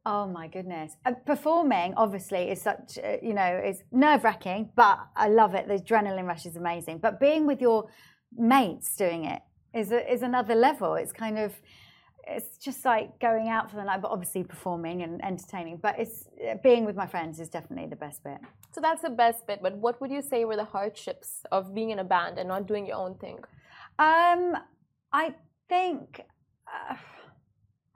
Oh 0.05 0.25
my 0.27 0.47
goodness! 0.47 0.97
Uh, 1.05 1.13
performing 1.25 1.93
obviously 1.95 2.49
is 2.49 2.61
such 2.61 2.97
uh, 3.03 3.17
you 3.21 3.33
know 3.33 3.61
is 3.63 3.83
nerve 3.91 4.23
wracking, 4.23 4.71
but 4.75 4.99
I 5.15 5.27
love 5.29 5.53
it. 5.53 5.67
The 5.67 5.75
adrenaline 5.75 6.27
rush 6.27 6.45
is 6.45 6.55
amazing. 6.55 6.99
But 6.99 7.19
being 7.19 7.45
with 7.45 7.61
your 7.61 7.87
mates 8.35 8.95
doing 8.95 9.25
it 9.25 9.41
is 9.73 9.91
a, 9.91 10.11
is 10.11 10.21
another 10.23 10.55
level. 10.55 10.95
It's 10.95 11.11
kind 11.11 11.37
of 11.37 11.53
it's 12.37 12.57
just 12.57 12.85
like 12.85 13.19
going 13.19 13.47
out 13.49 13.69
for 13.69 13.77
the 13.77 13.83
night, 13.83 14.01
but 14.01 14.11
obviously 14.11 14.43
performing 14.43 15.01
and 15.03 15.23
entertaining. 15.23 15.77
But 15.77 15.99
it's 15.99 16.27
being 16.63 16.85
with 16.85 16.95
my 16.95 17.07
friends 17.07 17.39
is 17.39 17.49
definitely 17.49 17.87
the 17.87 17.95
best 17.95 18.23
bit. 18.23 18.39
So 18.73 18.81
that's 18.81 19.01
the 19.01 19.09
best 19.09 19.45
bit. 19.47 19.59
But 19.61 19.77
what 19.77 19.99
would 20.01 20.11
you 20.11 20.21
say 20.21 20.45
were 20.45 20.55
the 20.55 20.65
hardships 20.65 21.43
of 21.51 21.73
being 21.73 21.89
in 21.89 21.99
a 21.99 22.03
band 22.03 22.37
and 22.39 22.47
not 22.47 22.67
doing 22.67 22.85
your 22.85 22.97
own 22.97 23.15
thing? 23.15 23.39
Um, 23.99 24.55
I 25.11 25.35
think 25.69 26.21
uh, 26.67 26.95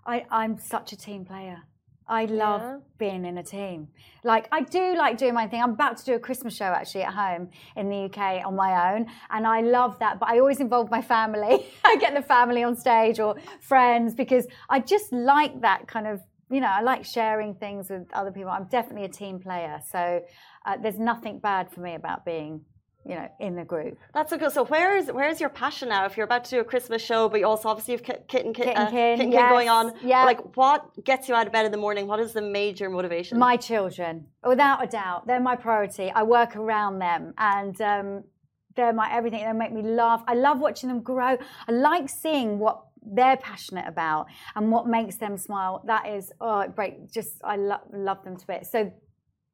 I 0.05 0.25
I'm 0.29 0.57
such 0.59 0.91
a 0.91 0.97
team 0.97 1.25
player. 1.25 1.63
I 2.07 2.25
love 2.25 2.61
Yeah. 2.61 2.77
being 2.97 3.25
in 3.25 3.37
a 3.37 3.43
team. 3.43 3.87
Like 4.23 4.47
I 4.51 4.61
do 4.61 4.95
like 4.95 5.17
doing 5.17 5.33
my 5.33 5.47
thing. 5.47 5.61
I'm 5.61 5.71
about 5.71 5.97
to 5.97 6.05
do 6.05 6.13
a 6.15 6.19
Christmas 6.19 6.55
show 6.55 6.65
actually 6.65 7.03
at 7.03 7.13
home 7.13 7.49
in 7.75 7.89
the 7.89 8.05
UK 8.05 8.45
on 8.45 8.55
my 8.55 8.93
own, 8.93 9.07
and 9.29 9.45
I 9.47 9.61
love 9.61 9.97
that. 9.99 10.19
But 10.19 10.29
I 10.29 10.39
always 10.39 10.59
involve 10.59 10.89
my 10.91 11.01
family. 11.01 11.65
I 11.85 11.95
get 11.97 12.13
the 12.13 12.21
family 12.21 12.63
on 12.63 12.75
stage 12.75 13.19
or 13.19 13.35
friends 13.61 14.13
because 14.13 14.47
I 14.69 14.79
just 14.79 15.11
like 15.11 15.61
that 15.61 15.87
kind 15.87 16.07
of. 16.07 16.21
You 16.47 16.61
know, 16.61 16.67
I 16.67 16.81
like 16.81 17.03
sharing 17.03 17.55
things 17.55 17.89
with 17.89 18.05
other 18.13 18.31
people. 18.31 18.51
I'm 18.51 18.65
definitely 18.65 19.05
a 19.05 19.09
team 19.09 19.39
player, 19.39 19.81
so 19.89 20.21
uh, 20.63 20.77
there's 20.77 20.99
nothing 20.99 21.39
bad 21.39 21.71
for 21.71 21.79
me 21.81 21.95
about 21.95 22.23
being, 22.23 22.61
you 23.07 23.13
know, 23.15 23.29
in 23.39 23.55
the 23.55 23.63
group. 23.63 23.99
That's 24.13 24.31
so 24.31 24.37
good. 24.37 24.51
So 24.51 24.65
where 24.65 24.97
is 24.97 25.11
where 25.11 25.29
is 25.29 25.39
your 25.39 25.49
passion 25.49 25.89
now? 25.89 26.05
If 26.05 26.17
you're 26.17 26.23
about 26.23 26.43
to 26.45 26.49
do 26.49 26.59
a 26.59 26.63
Christmas 26.63 27.03
show, 27.03 27.29
but 27.29 27.39
you 27.39 27.45
also 27.45 27.69
obviously 27.69 27.93
have 27.93 28.03
Kit, 28.03 28.25
Kit 28.27 28.45
and 28.45 28.55
Kit, 28.55 28.65
Kit 28.65 28.77
and 28.77 28.87
uh, 28.87 28.91
Kin, 28.91 29.17
Kit 29.17 29.25
and 29.25 29.31
Kin 29.31 29.31
yes, 29.31 29.51
going 29.51 29.69
on. 29.69 29.93
yeah. 30.03 30.25
Like 30.25 30.57
what 30.57 31.03
gets 31.03 31.29
you 31.29 31.35
out 31.35 31.45
of 31.45 31.53
bed 31.53 31.65
in 31.65 31.71
the 31.71 31.77
morning? 31.77 32.07
What 32.07 32.19
is 32.19 32.33
the 32.33 32.41
major 32.41 32.89
motivation? 32.89 33.37
My 33.37 33.57
children, 33.57 34.25
without 34.43 34.83
a 34.83 34.87
doubt, 34.87 35.27
they're 35.27 35.39
my 35.39 35.55
priority. 35.55 36.11
I 36.11 36.23
work 36.23 36.55
around 36.55 36.99
them 36.99 37.33
and 37.37 37.79
um, 37.81 38.23
they're 38.75 38.93
my 38.93 39.13
everything. 39.13 39.45
They 39.45 39.53
make 39.53 39.71
me 39.71 39.83
laugh. 39.83 40.23
I 40.27 40.33
love 40.33 40.59
watching 40.59 40.89
them 40.89 41.01
grow. 41.01 41.37
I 41.67 41.71
like 41.71 42.09
seeing 42.09 42.57
what 42.57 42.81
they're 43.07 43.37
passionate 43.37 43.85
about 43.87 44.25
and 44.55 44.71
what 44.71 44.87
makes 44.87 45.17
them 45.17 45.37
smile. 45.37 45.83
That 45.85 46.07
is, 46.07 46.31
oh, 46.41 46.67
break. 46.67 47.11
Just, 47.11 47.33
I 47.43 47.55
lo- 47.55 47.87
love 47.93 48.23
them 48.23 48.35
to 48.35 48.47
bits. 48.47 48.71
So 48.71 48.91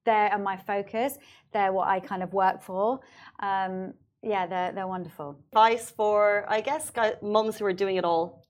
they 0.05 0.29
are 0.31 0.39
my 0.39 0.57
focus. 0.57 1.17
They're 1.53 1.73
what 1.73 1.87
I 1.87 1.99
kind 1.99 2.23
of 2.23 2.33
work 2.33 2.61
for. 2.61 2.99
Um, 3.39 3.93
yeah, 4.23 4.45
they're, 4.47 4.71
they're 4.71 4.87
wonderful. 4.87 5.37
Advice 5.51 5.89
for 5.89 6.45
I 6.47 6.61
guess 6.61 6.91
mums 7.21 7.57
who 7.57 7.65
are 7.65 7.73
doing 7.73 7.95
it 7.95 8.05
all. 8.05 8.45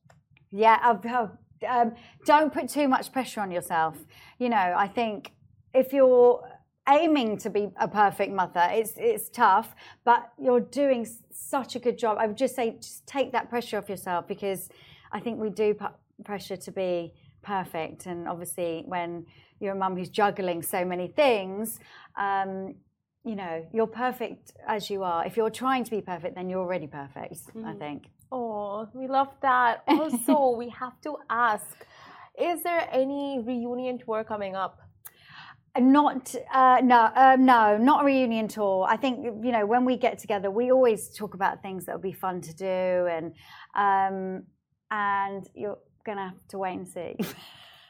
Yeah, 0.51 0.77
I've, 0.83 1.05
I've, 1.05 1.29
um, 1.67 1.93
don't 2.25 2.51
put 2.51 2.67
too 2.69 2.87
much 2.87 3.11
pressure 3.11 3.41
on 3.41 3.51
yourself. 3.51 3.97
You 4.37 4.49
know, 4.49 4.75
I 4.77 4.87
think 4.87 5.33
if 5.73 5.93
you're 5.93 6.43
aiming 6.89 7.37
to 7.37 7.49
be 7.49 7.69
a 7.79 7.87
perfect 7.87 8.33
mother, 8.33 8.67
it's 8.71 8.93
it's 8.97 9.29
tough, 9.29 9.75
but 10.03 10.31
you're 10.37 10.59
doing 10.59 11.07
such 11.31 11.75
a 11.75 11.79
good 11.79 11.97
job. 11.97 12.17
I 12.19 12.27
would 12.27 12.37
just 12.37 12.55
say, 12.55 12.77
just 12.81 13.05
take 13.07 13.31
that 13.31 13.49
pressure 13.49 13.77
off 13.77 13.87
yourself 13.89 14.27
because 14.27 14.69
I 15.11 15.19
think 15.19 15.39
we 15.39 15.49
do 15.49 15.73
put 15.73 15.91
pressure 16.25 16.57
to 16.57 16.71
be 16.71 17.13
perfect, 17.41 18.06
and 18.06 18.27
obviously 18.27 18.84
when 18.86 19.25
you're 19.60 19.73
a 19.73 19.77
mum 19.77 19.95
who's 19.95 20.10
juggling 20.10 20.62
so 20.62 20.84
many 20.84 21.08
things. 21.08 21.80
Um, 22.17 22.75
you 23.23 23.36
know, 23.36 23.63
you're 23.71 23.88
perfect 23.88 24.54
as 24.67 24.89
you 24.89 25.04
are. 25.04 25.25
If 25.25 25.38
you're 25.38 25.51
trying 25.51 25.84
to 25.84 25.91
be 25.91 26.01
perfect, 26.01 26.36
then 26.36 26.49
you're 26.49 26.60
already 26.60 26.88
perfect, 26.88 27.38
I 27.63 27.73
think. 27.73 28.08
Oh, 28.32 28.88
we 28.93 29.08
love 29.08 29.27
that. 29.41 29.84
Also, 29.88 30.56
we 30.58 30.69
have 30.69 30.99
to 31.01 31.17
ask 31.30 31.86
is 32.39 32.63
there 32.63 32.88
any 32.91 33.43
reunion 33.45 33.99
tour 33.99 34.23
coming 34.23 34.56
up? 34.56 34.80
Not, 35.77 36.34
uh, 36.54 36.82
no, 36.84 37.12
uh, 37.15 37.38
no, 37.39 37.77
not 37.77 38.01
a 38.01 38.06
reunion 38.06 38.47
tour. 38.47 38.86
I 38.89 38.97
think 38.97 39.23
you 39.23 39.51
know 39.51 39.65
when 39.65 39.86
we 39.86 39.95
get 39.97 40.17
together, 40.17 40.49
we 40.49 40.71
always 40.71 41.15
talk 41.15 41.34
about 41.34 41.62
things 41.62 41.86
that 41.86 41.93
would 41.93 42.01
be 42.01 42.12
fun 42.12 42.41
to 42.41 42.54
do, 42.54 42.65
and 43.10 43.34
um, 43.75 44.43
and 44.89 45.47
you're 45.54 45.77
gonna 46.03 46.29
have 46.29 46.47
to 46.49 46.57
wait 46.57 46.77
and 46.77 46.87
see. 46.87 47.15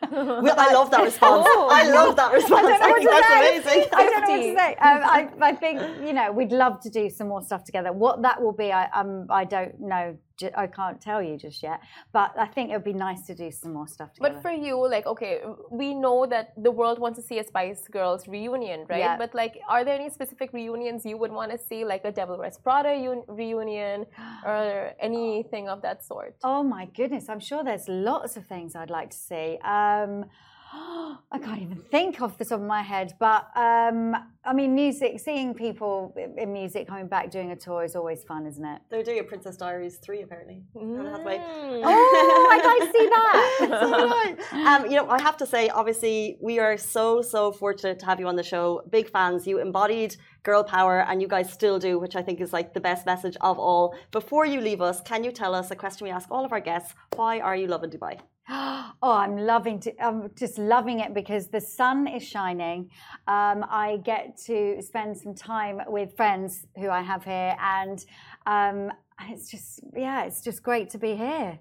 Well, 0.10 0.56
I 0.58 0.74
love 0.74 0.89
that 0.91 1.04
response. 1.04 1.47
Oh. 1.50 1.69
I 1.71 1.84
love 1.89 2.15
that 2.15 2.34
response. 2.34 2.65
I, 2.65 2.71
know 2.71 2.89
what 2.89 2.95
think 2.95 3.02
to 3.02 3.10
that's 3.10 3.28
say. 3.28 3.58
amazing. 3.58 3.89
I 3.93 4.04
don't 4.04 4.21
know 4.21 4.34
what 4.34 4.41
to 4.41 4.58
say. 4.58 4.76
Um, 4.76 5.04
I, 5.04 5.30
I 5.41 5.54
think 5.54 5.80
you 6.08 6.13
know 6.13 6.32
we'd 6.32 6.52
love 6.52 6.80
to 6.82 6.89
do 6.89 7.08
some 7.10 7.28
more 7.28 7.43
stuff 7.43 7.63
together. 7.63 7.91
What 7.91 8.21
that 8.24 8.41
will 8.41 8.52
be, 8.52 8.71
I 8.71 8.89
um, 9.00 9.28
I 9.30 9.45
don't 9.45 9.80
know. 9.80 10.17
I 10.56 10.67
can't 10.67 10.99
tell 11.01 11.21
you 11.21 11.38
just 11.38 11.63
yet. 11.63 11.80
But 12.12 12.32
I 12.38 12.47
think 12.47 12.69
it 12.69 12.73
would 12.73 12.84
be 12.84 12.93
nice 12.93 13.21
to 13.27 13.36
do 13.36 13.51
some 13.51 13.73
more 13.73 13.88
stuff 13.88 14.13
together. 14.13 14.34
But 14.36 14.41
for 14.41 14.51
you, 14.51 14.75
like, 14.88 15.06
okay, 15.06 15.41
we 15.69 15.93
know 15.93 16.25
that 16.25 16.54
the 16.58 16.71
world 16.71 16.99
wants 16.99 17.19
to 17.19 17.23
see 17.25 17.39
a 17.39 17.43
Spice 17.43 17.88
Girls 17.88 18.27
reunion, 18.27 18.86
right? 18.89 18.99
Yeah. 18.99 19.17
But 19.17 19.34
like, 19.36 19.60
are 19.67 19.84
there 19.86 19.95
any 19.95 20.10
specific 20.10 20.54
reunions 20.54 21.06
you 21.06 21.17
would 21.17 21.32
want 21.32 21.51
to 21.51 21.58
see, 21.58 21.86
like 21.86 22.04
a 22.06 22.12
Devil 22.12 22.38
Wears 22.38 22.58
Prada 22.58 22.93
un- 22.93 23.23
reunion 23.27 24.06
or 24.45 24.93
anything 24.99 25.69
of 25.69 25.82
that 25.82 26.04
sort? 26.06 26.36
Oh 26.43 26.63
my 26.63 26.86
goodness, 26.86 27.30
I'm 27.30 27.39
sure 27.39 27.63
there's 27.63 27.88
lots 27.88 28.38
of 28.38 28.45
things 28.45 28.75
I'd 28.75 28.89
like 28.89 29.10
to 29.12 29.17
see. 29.17 29.58
Um, 29.63 30.25
I 31.34 31.38
can't 31.40 31.62
even 31.62 31.78
think 31.92 32.22
off 32.22 32.38
the 32.38 32.46
top 32.46 32.60
of 32.60 32.66
my 32.66 32.82
head, 32.82 33.14
but 33.20 33.48
um, 33.56 34.16
I 34.46 34.54
mean, 34.54 34.74
music, 34.74 35.20
seeing 35.20 35.54
people 35.54 36.16
in 36.38 36.54
music 36.54 36.88
coming 36.88 37.08
back 37.08 37.30
doing 37.30 37.52
a 37.52 37.56
tour 37.56 37.84
is 37.84 37.96
always 37.96 38.24
fun, 38.24 38.46
isn't 38.48 38.64
it? 38.64 38.82
They're 38.90 39.04
doing 39.04 39.20
a 39.20 39.24
Princess 39.24 39.58
Diaries 39.58 39.98
three 39.98 40.22
apparently. 40.22 40.64
Anne 40.76 40.92
Mm. 40.92 41.82
Oh, 41.84 42.48
I'd 42.52 42.64
to 42.80 42.92
see 42.92 43.08
that. 43.10 44.38
so. 44.50 44.58
Um, 44.58 44.86
you 44.86 44.96
know, 44.98 45.10
I 45.10 45.22
have 45.22 45.38
to 45.38 45.46
say, 45.46 45.70
obviously, 45.70 46.38
we 46.42 46.60
are 46.60 46.78
so 46.78 47.22
so 47.22 47.52
fortunate 47.52 48.00
to 48.00 48.06
have 48.06 48.20
you 48.20 48.28
on 48.28 48.36
the 48.36 48.44
show. 48.44 48.82
Big 48.90 49.10
fans. 49.10 49.46
You 49.46 49.60
embodied 49.60 50.16
girl 50.44 50.64
power, 50.64 51.02
and 51.02 51.22
you 51.22 51.28
guys 51.28 51.52
still 51.52 51.80
do, 51.80 52.00
which 52.00 52.16
I 52.16 52.22
think 52.22 52.40
is 52.40 52.54
like 52.54 52.74
the 52.74 52.80
best 52.80 53.06
message 53.06 53.38
of 53.42 53.60
all. 53.60 53.96
Before 54.12 54.46
you 54.46 54.62
leave 54.62 54.82
us, 54.82 55.02
can 55.02 55.24
you 55.24 55.32
tell 55.32 55.54
us 55.54 55.70
a 55.72 55.76
question 55.76 56.06
we 56.06 56.12
ask 56.12 56.32
all 56.32 56.46
of 56.46 56.52
our 56.52 56.62
guests? 56.62 56.94
Why 57.16 57.40
are 57.40 57.56
you 57.56 57.68
loving 57.68 57.90
Dubai? 57.90 58.20
Oh, 59.04 59.14
I'm 59.14 59.36
loving 59.36 59.80
to, 59.80 60.04
I'm 60.04 60.30
just 60.36 60.60
loving 60.60 61.00
it 61.00 61.14
because 61.16 61.48
the 61.48 61.60
sun 61.62 62.06
is 62.06 62.22
shining. 62.22 62.92
Um, 63.28 63.66
I 63.68 64.00
get 64.04 64.38
to 64.46 64.80
spend 64.82 65.18
some 65.18 65.34
time 65.34 65.82
with 65.88 66.16
friends 66.16 66.68
who 66.78 66.90
I 66.90 67.02
have 67.02 67.24
here, 67.24 67.56
and 67.60 68.06
um, 68.46 68.92
it's 69.28 69.50
just, 69.50 69.80
yeah, 69.96 70.26
it's 70.26 70.42
just 70.42 70.62
great 70.62 70.92
to 70.92 71.00
be 71.00 71.16
here. 71.16 71.58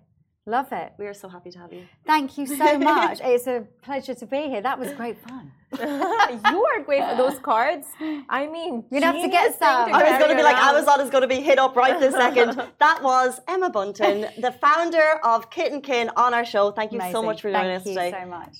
Love 0.47 0.73
it. 0.73 0.93
We 0.99 1.07
are 1.07 1.15
so 1.15 1.29
happy 1.29 1.51
to 1.51 1.59
have 1.59 1.73
you. 1.73 1.87
Thank 2.07 2.39
you 2.39 2.47
so 2.47 2.79
much. 2.93 3.21
it's 3.23 3.47
a 3.47 3.67
pleasure 3.83 4.15
to 4.15 4.27
be 4.27 4.49
here. 4.49 4.63
That 4.63 4.79
was 4.79 4.93
great 4.95 5.19
fun. 5.29 5.53
you 5.79 6.65
are 6.65 6.83
great 6.83 7.05
for 7.09 7.17
those 7.17 7.39
cards. 7.39 7.87
I 8.29 8.47
mean, 8.47 8.85
You'd 8.91 9.03
have 9.05 9.15
to 9.15 9.21
genius 9.21 9.33
get 9.33 9.51
thing 9.51 9.59
some. 9.61 9.95
I 9.95 10.03
was 10.03 10.19
going 10.19 10.31
to 10.31 10.37
be 10.37 10.43
like. 10.43 10.57
Amazon 10.57 11.01
is 11.03 11.11
going 11.11 11.23
to 11.23 11.29
be 11.29 11.41
hit 11.41 11.59
up 11.59 11.77
right 11.77 12.01
this 12.01 12.15
second. 12.15 12.61
that 12.79 13.03
was 13.03 13.41
Emma 13.47 13.71
Bunton, 13.71 14.27
the 14.39 14.53
founder 14.53 15.21
of 15.23 15.51
Kit 15.51 15.73
and 15.73 15.83
Kin, 15.83 16.11
on 16.17 16.35
our 16.35 16.45
show. 16.45 16.73
Thank 16.73 16.93
you 16.93 17.01
so 17.13 17.23
much 17.23 17.43
for 17.43 17.51
joining 17.53 17.79
Thank 17.79 17.83
us 17.83 17.85
today. 17.85 18.11
Thank 18.11 18.27
you 18.27 18.33
so 18.33 18.39
much. 18.39 18.57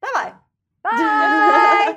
Bye 0.00 0.08
bye. 0.14 0.32
Bye. 0.84 1.96